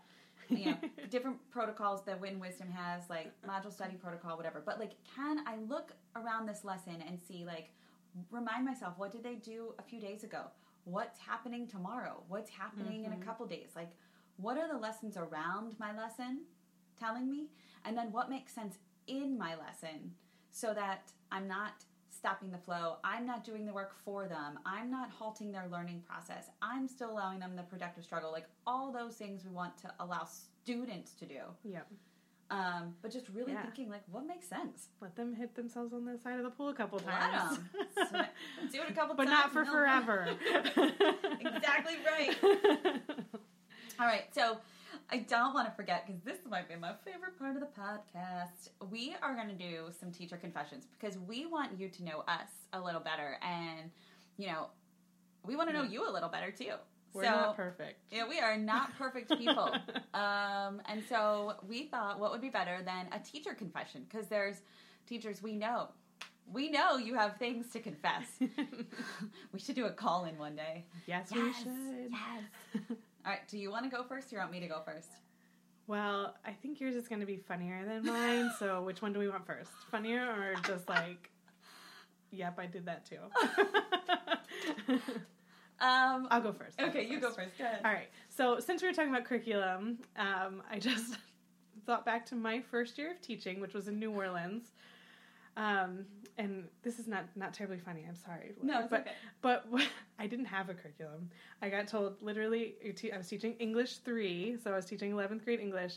you 0.50 0.66
know 0.66 0.76
different 1.10 1.38
protocols 1.50 2.02
that 2.04 2.20
Win 2.20 2.38
Wisdom 2.38 2.68
has, 2.70 3.08
like 3.08 3.32
module 3.48 3.72
study 3.72 3.94
protocol, 3.96 4.36
whatever. 4.36 4.62
But 4.64 4.78
like, 4.78 4.92
can 5.16 5.38
I 5.48 5.56
look 5.68 5.92
around 6.16 6.44
this 6.46 6.64
lesson 6.64 7.02
and 7.08 7.18
see, 7.18 7.46
like, 7.46 7.70
remind 8.30 8.66
myself 8.66 8.92
what 8.98 9.10
did 9.10 9.22
they 9.22 9.36
do 9.36 9.74
a 9.78 9.82
few 9.82 10.00
days 10.02 10.22
ago? 10.22 10.42
What's 10.84 11.18
happening 11.18 11.66
tomorrow? 11.66 12.22
What's 12.28 12.50
happening 12.50 13.04
in 13.06 13.12
Mhm. 13.12 13.22
a 13.22 13.24
couple 13.24 13.46
days? 13.46 13.70
Like, 13.74 13.90
what 14.36 14.58
are 14.58 14.68
the 14.68 14.76
lessons 14.76 15.16
around 15.16 15.78
my 15.78 15.96
lesson 15.96 16.44
telling 16.98 17.30
me? 17.30 17.48
And 17.86 17.96
then 17.96 18.12
what 18.12 18.28
makes 18.28 18.52
sense 18.52 18.76
in 19.06 19.38
my 19.38 19.54
lesson 19.54 20.14
so 20.54 20.72
that 20.72 21.10
I'm 21.32 21.48
not 21.48 21.84
stopping 22.10 22.50
the 22.52 22.58
flow. 22.58 22.96
I'm 23.02 23.26
not 23.26 23.44
doing 23.44 23.66
the 23.66 23.72
work 23.72 23.92
for 24.04 24.26
them. 24.28 24.58
I'm 24.64 24.88
not 24.88 25.10
halting 25.10 25.50
their 25.50 25.66
learning 25.70 26.02
process. 26.08 26.48
I'm 26.62 26.86
still 26.86 27.10
allowing 27.10 27.40
them 27.40 27.56
the 27.56 27.64
productive 27.64 28.04
struggle. 28.04 28.30
Like 28.30 28.46
all 28.66 28.92
those 28.92 29.16
things 29.16 29.44
we 29.44 29.50
want 29.50 29.76
to 29.78 29.92
allow 29.98 30.24
students 30.62 31.12
to 31.14 31.26
do. 31.26 31.40
Yep. 31.64 31.86
Um, 32.50 32.94
but 33.02 33.10
just 33.10 33.28
really 33.30 33.52
Yeah. 33.52 33.62
thinking 33.62 33.90
like 33.90 34.02
what 34.12 34.26
makes 34.26 34.46
sense. 34.46 34.88
Let 35.00 35.16
them 35.16 35.34
hit 35.34 35.56
themselves 35.56 35.92
on 35.92 36.04
the 36.04 36.16
side 36.18 36.38
of 36.38 36.44
the 36.44 36.50
pool 36.50 36.68
a 36.68 36.74
couple 36.74 37.00
times. 37.00 37.58
'em. 37.58 37.68
Sw- 38.06 38.72
Do 38.72 38.82
it 38.82 38.90
a 38.90 38.92
couple 38.92 39.16
but 39.16 39.26
times. 39.26 39.50
But 39.52 39.60
not 39.64 39.66
for 39.66 39.72
forever. 39.72 40.28
Exactly 41.40 41.94
right. 42.06 42.36
All 44.00 44.06
right, 44.06 44.24
so 44.34 44.58
I 45.14 45.18
don't 45.18 45.54
want 45.54 45.68
to 45.68 45.72
forget 45.76 46.04
because 46.04 46.20
this 46.22 46.38
might 46.50 46.68
be 46.68 46.74
my 46.74 46.90
favorite 47.04 47.38
part 47.38 47.54
of 47.54 47.60
the 47.60 47.68
podcast. 47.68 48.70
We 48.90 49.14
are 49.22 49.32
going 49.36 49.46
to 49.46 49.54
do 49.54 49.84
some 50.00 50.10
teacher 50.10 50.36
confessions 50.36 50.88
because 50.98 51.16
we 51.20 51.46
want 51.46 51.78
you 51.78 51.88
to 51.88 52.02
know 52.02 52.24
us 52.26 52.48
a 52.72 52.80
little 52.80 53.00
better, 53.00 53.36
and 53.40 53.92
you 54.38 54.48
know, 54.48 54.70
we 55.46 55.54
want 55.54 55.70
to 55.70 55.72
know 55.72 55.84
you 55.84 56.08
a 56.08 56.10
little 56.10 56.28
better 56.28 56.50
too. 56.50 56.72
We're 57.12 57.26
so, 57.26 57.30
not 57.30 57.56
perfect. 57.56 58.00
yeah, 58.10 58.26
we 58.28 58.40
are 58.40 58.56
not 58.56 58.98
perfect 58.98 59.30
people. 59.38 59.70
um, 60.14 60.82
and 60.86 61.00
so 61.08 61.52
we 61.68 61.84
thought 61.84 62.18
what 62.18 62.32
would 62.32 62.40
be 62.40 62.50
better 62.50 62.80
than 62.84 63.06
a 63.12 63.20
teacher 63.20 63.54
confession 63.54 64.06
because 64.10 64.26
there's 64.26 64.62
teachers 65.06 65.40
we 65.40 65.52
know. 65.52 65.90
We 66.52 66.72
know 66.72 66.96
you 66.96 67.14
have 67.14 67.36
things 67.36 67.70
to 67.70 67.78
confess. 67.78 68.26
we 69.52 69.60
should 69.60 69.76
do 69.76 69.86
a 69.86 69.92
call 69.92 70.24
in 70.24 70.36
one 70.38 70.56
day. 70.56 70.86
yes, 71.06 71.30
we 71.32 71.52
should. 71.52 72.10
Yes. 72.10 72.98
All 73.24 73.32
right, 73.32 73.46
do 73.48 73.58
you 73.58 73.70
want 73.70 73.84
to 73.84 73.96
go 73.96 74.02
first 74.04 74.32
or 74.32 74.36
you 74.36 74.40
want 74.40 74.52
me 74.52 74.60
to 74.60 74.68
go 74.68 74.82
first? 74.84 75.08
Well, 75.86 76.34
I 76.44 76.52
think 76.52 76.80
yours 76.80 76.94
is 76.94 77.08
going 77.08 77.20
to 77.20 77.26
be 77.26 77.36
funnier 77.36 77.84
than 77.84 78.04
mine. 78.06 78.50
so, 78.58 78.82
which 78.86 79.02
one 79.02 79.12
do 79.12 79.18
we 79.18 79.28
want 79.28 79.46
first? 79.46 79.70
Funnier 79.90 80.24
or 80.24 80.54
just 80.66 80.88
like, 80.88 81.30
yep, 82.30 82.58
I 82.58 82.66
did 82.66 82.86
that 82.86 83.06
too. 83.06 83.18
Um, 85.80 86.28
I'll 86.30 86.40
go 86.40 86.52
first. 86.52 86.80
I'll 86.80 86.88
okay, 86.88 87.04
you 87.04 87.20
go 87.20 87.30
first. 87.30 87.58
Go 87.58 87.64
ahead. 87.64 87.80
All 87.84 87.92
right. 87.92 88.08
So, 88.28 88.60
since 88.60 88.80
we 88.80 88.88
were 88.88 88.94
talking 88.94 89.10
about 89.10 89.24
curriculum, 89.24 89.98
um, 90.16 90.62
I 90.70 90.78
just 90.78 91.18
thought 91.86 92.06
back 92.06 92.24
to 92.26 92.36
my 92.36 92.60
first 92.60 92.96
year 92.96 93.10
of 93.10 93.20
teaching, 93.20 93.60
which 93.60 93.74
was 93.74 93.88
in 93.88 93.98
New 93.98 94.12
Orleans. 94.12 94.72
Um, 95.56 96.04
and 96.36 96.64
this 96.82 96.98
is 96.98 97.06
not 97.06 97.24
not 97.36 97.54
terribly 97.54 97.78
funny. 97.78 98.04
I'm 98.08 98.16
sorry. 98.16 98.52
No, 98.62 98.80
it's 98.80 98.88
but 98.88 99.00
okay. 99.02 99.12
but 99.40 99.66
I 100.18 100.26
didn't 100.26 100.46
have 100.46 100.68
a 100.68 100.74
curriculum. 100.74 101.30
I 101.62 101.68
got 101.68 101.86
told 101.86 102.20
literally 102.20 102.74
te- 102.96 103.12
I 103.12 103.18
was 103.18 103.28
teaching 103.28 103.54
English 103.60 103.98
three, 103.98 104.56
so 104.62 104.72
I 104.72 104.76
was 104.76 104.84
teaching 104.84 105.12
11th 105.12 105.44
grade 105.44 105.60
English. 105.60 105.94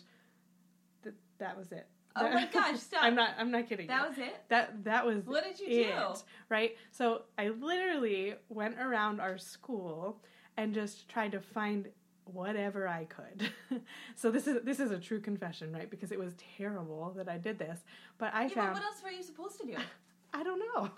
That 1.04 1.16
that 1.40 1.58
was 1.58 1.72
it. 1.72 1.88
Oh 2.16 2.30
my 2.32 2.46
gosh, 2.54 2.80
stop. 2.80 3.04
I'm 3.04 3.16
not. 3.16 3.32
I'm 3.38 3.50
not 3.52 3.68
kidding. 3.68 3.88
That 3.88 4.04
you. 4.04 4.10
was 4.10 4.18
it? 4.20 4.36
That 4.50 4.84
that 4.84 5.06
was 5.06 5.26
What 5.26 5.44
did 5.44 5.60
you 5.60 5.68
it, 5.82 5.88
do? 5.88 6.16
right? 6.50 6.76
So 6.92 7.24
I 7.38 7.50
literally 7.50 8.36
went 8.50 8.80
around 8.80 9.20
our 9.20 9.38
school 9.40 10.22
and 10.56 10.74
just 10.74 11.10
tried 11.10 11.32
to 11.32 11.40
find 11.40 11.88
whatever 12.34 12.88
I 12.88 13.06
could. 13.06 13.50
so 14.16 14.32
this 14.32 14.48
is 14.48 14.64
this 14.64 14.80
is 14.80 14.92
a 14.92 15.00
true 15.00 15.20
confession, 15.20 15.74
right? 15.74 15.90
Because 15.90 16.12
it 16.12 16.20
was 16.20 16.34
terrible 16.58 17.14
that 17.18 17.28
I 17.30 17.38
did 17.38 17.58
this, 17.60 17.80
but 18.18 18.34
I 18.34 18.44
Yeah, 18.44 18.48
but 18.50 18.54
found 18.56 18.74
what 18.76 18.84
else 18.84 19.04
were 19.04 19.12
you 19.12 19.24
supposed 19.24 19.60
to 19.62 19.68
do? 19.68 19.76
I 20.34 20.44
don't 20.44 20.60
know. 20.60 20.90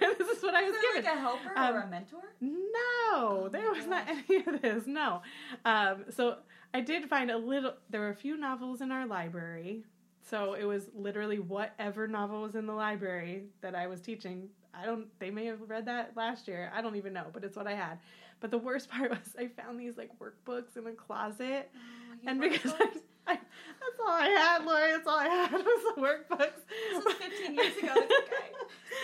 this 0.00 0.28
is 0.28 0.42
what 0.42 0.54
I 0.54 0.62
was 0.62 0.72
Was 0.72 0.80
there 0.82 1.02
given. 1.02 1.04
like 1.04 1.14
a 1.14 1.18
helper 1.20 1.50
or 1.56 1.58
Um, 1.58 1.76
a 1.76 1.86
mentor? 1.86 2.22
No, 2.40 3.48
there 3.48 3.72
my 3.72 3.78
was 3.78 3.86
not 3.86 4.04
any 4.08 4.36
of 4.46 4.62
this. 4.62 4.86
No. 4.86 5.22
Um, 5.64 6.04
so 6.10 6.36
I 6.74 6.80
did 6.82 7.08
find 7.08 7.30
a 7.30 7.38
little. 7.38 7.74
There 7.90 8.00
were 8.02 8.10
a 8.10 8.14
few 8.14 8.36
novels 8.36 8.80
in 8.80 8.92
our 8.92 9.06
library. 9.06 9.84
So 10.30 10.52
it 10.54 10.64
was 10.64 10.88
literally 10.94 11.38
whatever 11.38 12.06
novel 12.06 12.42
was 12.42 12.54
in 12.54 12.66
the 12.66 12.74
library 12.74 13.44
that 13.62 13.74
I 13.74 13.86
was 13.86 14.00
teaching. 14.00 14.50
I 14.74 14.84
don't. 14.84 15.06
They 15.18 15.30
may 15.30 15.46
have 15.46 15.60
read 15.66 15.86
that 15.86 16.12
last 16.14 16.46
year. 16.46 16.70
I 16.74 16.82
don't 16.82 16.96
even 16.96 17.14
know, 17.14 17.26
but 17.32 17.44
it's 17.44 17.56
what 17.56 17.66
I 17.66 17.74
had. 17.74 17.98
But 18.40 18.50
the 18.50 18.58
worst 18.58 18.90
part 18.90 19.10
was 19.10 19.34
I 19.38 19.48
found 19.48 19.78
these 19.80 19.96
like 19.96 20.10
workbooks 20.18 20.76
in 20.76 20.84
the 20.84 20.92
closet, 20.92 21.70
Oh, 21.74 22.28
and 22.28 22.40
because 22.40 22.72
I. 22.78 22.88
I, 23.30 23.34
that's 23.34 24.00
all 24.00 24.08
I 24.08 24.26
had, 24.28 24.64
Lori. 24.64 24.90
That's 24.92 25.06
all 25.06 25.18
I 25.18 25.28
had 25.28 25.52
was 25.52 25.94
the 25.94 26.00
workbooks. 26.00 26.62
This 26.90 27.04
was 27.04 27.14
15 27.16 27.54
years 27.56 27.76
ago. 27.76 27.92
Okay. 27.92 28.06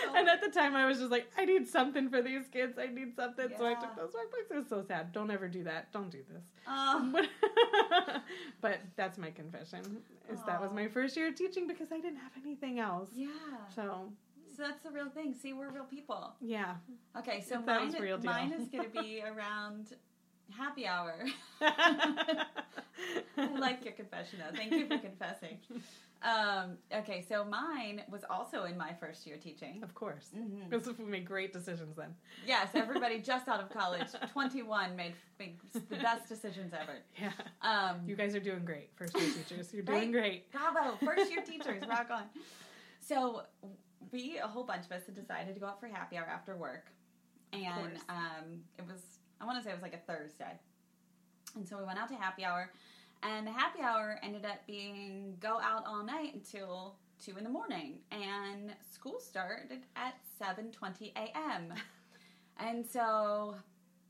So- 0.03 0.15
And 0.15 0.27
at 0.27 0.41
the 0.41 0.49
time, 0.49 0.75
I 0.75 0.87
was 0.87 0.97
just 0.97 1.11
like, 1.11 1.27
I 1.37 1.45
need 1.45 1.67
something 1.67 2.09
for 2.09 2.23
these 2.23 2.47
kids. 2.51 2.79
I 2.79 2.87
need 2.87 3.15
something. 3.15 3.49
So 3.55 3.67
I 3.67 3.75
took 3.75 3.95
those 3.95 4.09
workbooks. 4.13 4.49
It 4.51 4.55
was 4.55 4.67
so 4.67 4.83
sad. 4.87 5.11
Don't 5.11 5.29
ever 5.29 5.47
do 5.47 5.63
that. 5.65 5.91
Don't 5.93 6.09
do 6.09 6.21
this. 6.33 6.41
Oh, 6.67 7.07
But, 7.13 7.29
but 8.61 8.79
that's 8.95 9.19
my 9.19 9.29
confession. 9.29 9.81
Is 10.31 10.39
that 10.47 10.59
was 10.59 10.71
my 10.73 10.87
first 10.87 11.15
year 11.15 11.27
of 11.27 11.35
teaching 11.35 11.67
because 11.67 11.91
I 11.91 11.99
didn't 11.99 12.17
have 12.17 12.31
anything 12.43 12.79
else. 12.79 13.09
yeah. 13.15 13.27
So 13.75 14.11
So 14.55 14.63
that's 14.63 14.81
the 14.83 14.91
real 14.91 15.09
thing. 15.09 15.33
See, 15.33 15.53
we're 15.53 15.69
real 15.71 15.83
people. 15.85 16.33
yeah. 16.41 16.75
Okay, 17.17 17.41
so 17.41 17.55
That 17.55 17.65
mine, 17.65 17.85
was 17.87 17.99
real 17.99 18.17
deal. 18.17 18.31
mine 18.31 18.51
is 18.53 18.67
going 18.69 18.83
to 18.89 19.01
be 19.01 19.21
around 19.35 19.87
happy 20.55 20.85
hour. 20.87 21.15
I 21.61 22.45
like 23.59 23.83
your 23.83 23.93
confession 23.93 24.39
though. 24.39 24.55
Thank 24.55 24.71
you 24.71 24.87
for 24.87 24.97
confessing. 24.97 25.57
Um, 26.23 26.77
okay, 26.93 27.23
so 27.27 27.43
mine 27.45 28.01
was 28.09 28.23
also 28.29 28.63
in 28.63 28.77
my 28.77 28.93
first 28.99 29.27
year 29.27 29.37
teaching. 29.37 29.83
of 29.83 29.93
course. 29.93 30.29
Mhm. 30.35 30.69
Because 30.69 30.97
we 30.97 31.05
made 31.05 31.25
great 31.25 31.51
decisions 31.53 31.95
then. 31.97 32.15
Yes, 32.47 32.69
everybody 32.73 33.19
just 33.19 33.47
out 33.47 33.59
of 33.59 33.69
college, 33.69 34.07
21, 34.31 34.95
made, 34.95 35.13
made 35.39 35.57
the 35.73 35.95
best 35.97 36.27
decisions 36.29 36.73
ever. 36.73 36.97
Yeah. 37.19 37.31
Um, 37.61 38.01
You 38.07 38.15
guys 38.15 38.33
are 38.35 38.39
doing 38.39 38.63
great, 38.65 38.89
first 38.95 39.15
year 39.19 39.29
teachers. 39.31 39.73
You're 39.73 39.83
doing 39.83 39.99
Right? 39.99 40.11
great. 40.11 40.51
Bravo, 40.51 40.97
first 41.05 41.29
year 41.31 41.41
teachers, 41.43 41.83
rock 41.87 42.07
on. 42.09 42.23
So 43.01 43.43
we, 44.11 44.37
a 44.37 44.47
whole 44.47 44.63
bunch 44.63 44.85
of 44.85 44.91
us, 44.91 45.03
had 45.05 45.15
decided 45.15 45.53
to 45.53 45.59
go 45.59 45.67
out 45.67 45.79
for 45.79 45.87
happy 45.87 46.17
hour 46.17 46.27
after 46.27 46.55
work, 46.55 46.91
and 47.53 47.97
um, 48.09 48.61
it 48.77 48.85
was 48.87 49.01
I 49.41 49.45
want 49.45 49.57
to 49.57 49.63
say 49.63 49.71
it 49.71 49.73
was 49.73 49.83
like 49.83 49.93
a 49.93 50.11
Thursday, 50.11 50.59
and 51.55 51.67
so 51.67 51.77
we 51.77 51.83
went 51.83 51.99
out 51.99 52.09
to 52.09 52.15
happy 52.15 52.43
hour, 52.43 52.71
and 53.23 53.45
the 53.45 53.51
happy 53.51 53.81
hour 53.81 54.19
ended 54.23 54.45
up 54.45 54.65
being 54.67 55.37
go 55.39 55.59
out 55.61 55.85
all 55.87 56.03
night 56.03 56.33
until 56.33 56.95
two 57.23 57.37
in 57.37 57.43
the 57.43 57.49
morning, 57.49 57.99
and 58.11 58.73
school 58.93 59.19
started 59.19 59.79
at 59.95 60.15
seven 60.37 60.71
twenty 60.71 61.13
a.m. 61.15 61.73
and 62.59 62.85
so 62.85 63.55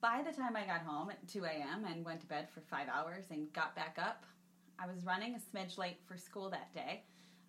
by 0.02 0.22
the 0.24 0.32
time 0.32 0.56
I 0.56 0.66
got 0.66 0.82
home 0.82 1.10
at 1.10 1.28
2 1.28 1.46
a.m. 1.46 1.86
and 1.86 2.06
went 2.06 2.22
to 2.22 2.28
bed 2.28 2.48
for 2.54 2.62
five 2.62 2.88
hours 2.94 3.24
and 3.32 3.52
got 3.54 3.76
back 3.76 3.98
up, 4.00 4.24
I 4.78 4.86
was 4.86 5.04
running 5.04 5.34
a 5.36 5.40
smidge 5.40 5.80
late 5.80 5.98
for 6.06 6.16
school 6.16 6.50
that 6.52 6.72
day, 6.76 7.04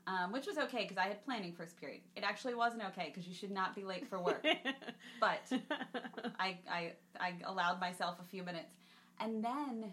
um, 0.07 0.33
which 0.33 0.47
was 0.47 0.59
okay 0.59 0.83
because 0.83 0.99
I 0.99 1.09
had 1.09 1.25
planning 1.25 1.53
first 1.53 1.79
period. 1.79 2.01
It 2.15 2.25
actually 2.25 2.55
wasn't 2.55 2.83
okay 2.85 3.11
because 3.13 3.27
you 3.27 3.35
should 3.35 3.51
not 3.51 3.75
be 3.75 3.85
late 3.85 4.09
for 4.09 4.21
work. 4.21 4.45
but 5.21 5.43
I, 6.39 6.59
I, 6.71 6.93
I 7.19 7.35
allowed 7.45 7.81
myself 7.81 8.19
a 8.21 8.25
few 8.25 8.43
minutes. 8.43 8.73
And 9.21 9.45
then 9.45 9.93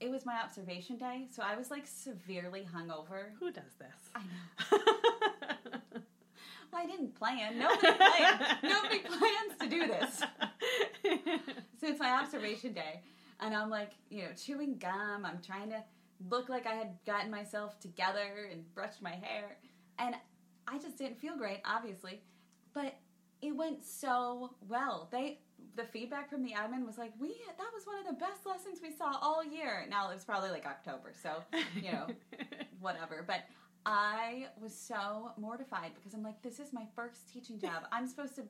it 0.00 0.10
was 0.10 0.26
my 0.26 0.40
observation 0.42 0.96
day, 0.96 1.26
so 1.30 1.42
I 1.42 1.56
was 1.56 1.70
like 1.70 1.86
severely 1.86 2.66
hungover. 2.74 3.30
Who 3.40 3.50
does 3.50 3.74
this? 3.78 4.10
I 4.14 4.20
know. 4.20 4.80
Well, 6.70 6.82
I 6.82 6.86
didn't 6.86 7.14
plan. 7.14 7.58
Nobody 7.58 7.92
planned. 7.96 8.58
Nobody 8.62 8.98
plans 8.98 9.58
to 9.60 9.68
do 9.68 9.86
this. 9.86 10.22
So 11.80 11.86
it's 11.86 12.00
my 12.00 12.10
observation 12.10 12.72
day, 12.72 13.02
and 13.38 13.54
I'm 13.54 13.70
like, 13.70 13.92
you 14.10 14.22
know, 14.22 14.30
chewing 14.36 14.78
gum. 14.78 15.24
I'm 15.24 15.38
trying 15.40 15.70
to 15.70 15.82
look 16.30 16.48
like 16.48 16.66
I 16.66 16.74
had 16.74 16.98
gotten 17.06 17.30
myself 17.30 17.78
together 17.80 18.48
and 18.50 18.62
brushed 18.74 19.02
my 19.02 19.12
hair, 19.12 19.58
and 19.98 20.14
I 20.66 20.78
just 20.78 20.98
didn't 20.98 21.20
feel 21.20 21.36
great, 21.36 21.60
obviously. 21.64 22.22
But 22.74 22.94
it 23.40 23.54
went 23.54 23.84
so 23.84 24.54
well. 24.68 25.08
They, 25.10 25.38
the 25.76 25.84
feedback 25.84 26.28
from 26.28 26.42
the 26.42 26.52
admin 26.52 26.84
was 26.84 26.98
like, 26.98 27.12
we 27.18 27.28
that 27.28 27.72
was 27.72 27.86
one 27.86 27.98
of 27.98 28.06
the 28.06 28.20
best 28.20 28.46
lessons 28.46 28.80
we 28.82 28.92
saw 28.92 29.16
all 29.20 29.44
year. 29.44 29.86
Now 29.88 30.10
it 30.10 30.14
was 30.14 30.24
probably 30.24 30.50
like 30.50 30.66
October, 30.66 31.12
so 31.20 31.42
you 31.74 31.92
know, 31.92 32.06
whatever. 32.80 33.24
But 33.26 33.44
I 33.86 34.46
was 34.60 34.74
so 34.74 35.32
mortified 35.38 35.92
because 35.94 36.14
I'm 36.14 36.22
like, 36.22 36.42
this 36.42 36.58
is 36.58 36.72
my 36.72 36.84
first 36.94 37.32
teaching 37.32 37.58
job. 37.58 37.84
I'm 37.92 38.06
supposed 38.06 38.36
to 38.36 38.42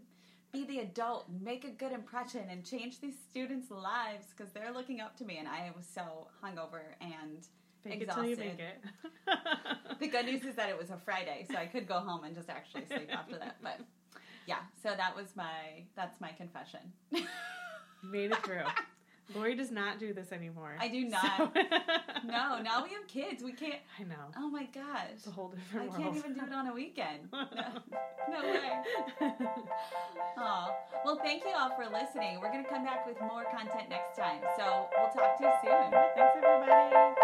be 0.53 0.64
the 0.64 0.78
adult, 0.80 1.26
make 1.42 1.64
a 1.64 1.70
good 1.70 1.92
impression, 1.92 2.42
and 2.51 2.64
change 2.64 3.01
these 3.01 3.16
students' 3.30 3.70
lives 3.70 4.26
because 4.36 4.53
they're 4.53 4.72
looking 4.72 5.01
up 5.01 5.16
to 5.18 5.24
me. 5.24 5.38
And 5.38 5.49
I 5.49 5.70
was 5.76 5.86
so 5.86 6.28
hungover 6.42 6.80
and 7.01 7.46
Fake 7.84 8.03
it 8.03 8.11
till 8.11 8.24
you 8.24 8.32
exhausted. 8.32 8.59
make 8.59 8.61
it. 8.61 9.38
The 10.01 10.07
good 10.07 10.26
news 10.26 10.44
is 10.44 10.55
that 10.55 10.68
it 10.68 10.78
was 10.78 10.90
a 10.90 10.96
Friday, 11.05 11.44
so 11.51 11.57
I 11.57 11.66
could 11.66 11.88
go 11.88 11.99
home 11.99 12.22
and 12.24 12.34
just 12.34 12.49
actually 12.49 12.86
sleep 12.86 13.09
after 13.12 13.36
that. 13.38 13.57
But 13.62 13.80
yeah, 14.46 14.61
so 14.82 14.94
that 14.96 15.14
was 15.16 15.26
my 15.34 15.84
that's 15.96 16.20
my 16.20 16.30
confession. 16.32 16.80
Made 18.05 18.30
it 18.30 18.42
through. 18.44 18.62
Lori 19.35 19.55
does 19.55 19.70
not 19.70 19.99
do 19.99 20.14
this 20.14 20.33
anymore. 20.33 20.74
I 20.81 20.89
do 20.89 21.05
not. 21.09 21.37
So- 21.37 21.51
no, 22.24 22.61
now 22.62 22.83
we 22.83 22.91
have 22.95 23.07
kids. 23.07 23.43
We 23.43 23.53
can't. 23.53 23.81
I 24.01 24.05
know. 24.05 24.14
Oh 24.37 24.49
my 24.49 24.64
gosh. 24.74 25.09
It's 25.14 25.26
a 25.26 25.31
whole 25.31 25.53
I 25.55 25.59
different 25.59 25.91
world. 25.91 26.03
can't 26.03 26.16
even 26.16 26.35
do 26.35 26.41
it 26.47 26.53
on 26.53 26.66
a 26.68 26.72
weekend. 26.72 27.29
No, 27.33 27.45
no 28.31 28.41
way. 28.43 28.83
Aw. 30.39 30.70
Well, 31.05 31.20
thank 31.22 31.45
you 31.45 31.53
all 31.59 31.70
for 31.76 31.85
listening. 31.93 32.41
We're 32.41 32.51
going 32.53 32.64
to 32.64 32.70
come 32.70 32.85
back 32.85 33.07
with 33.07 33.20
more 33.20 33.45
content 33.51 33.89
next 33.91 34.16
time. 34.16 34.41
So 34.57 34.87
we'll 34.97 35.11
talk 35.11 35.37
to 35.39 35.45
you 35.45 35.53
soon. 35.62 35.91
Thanks, 35.91 36.37
everybody. 36.37 37.14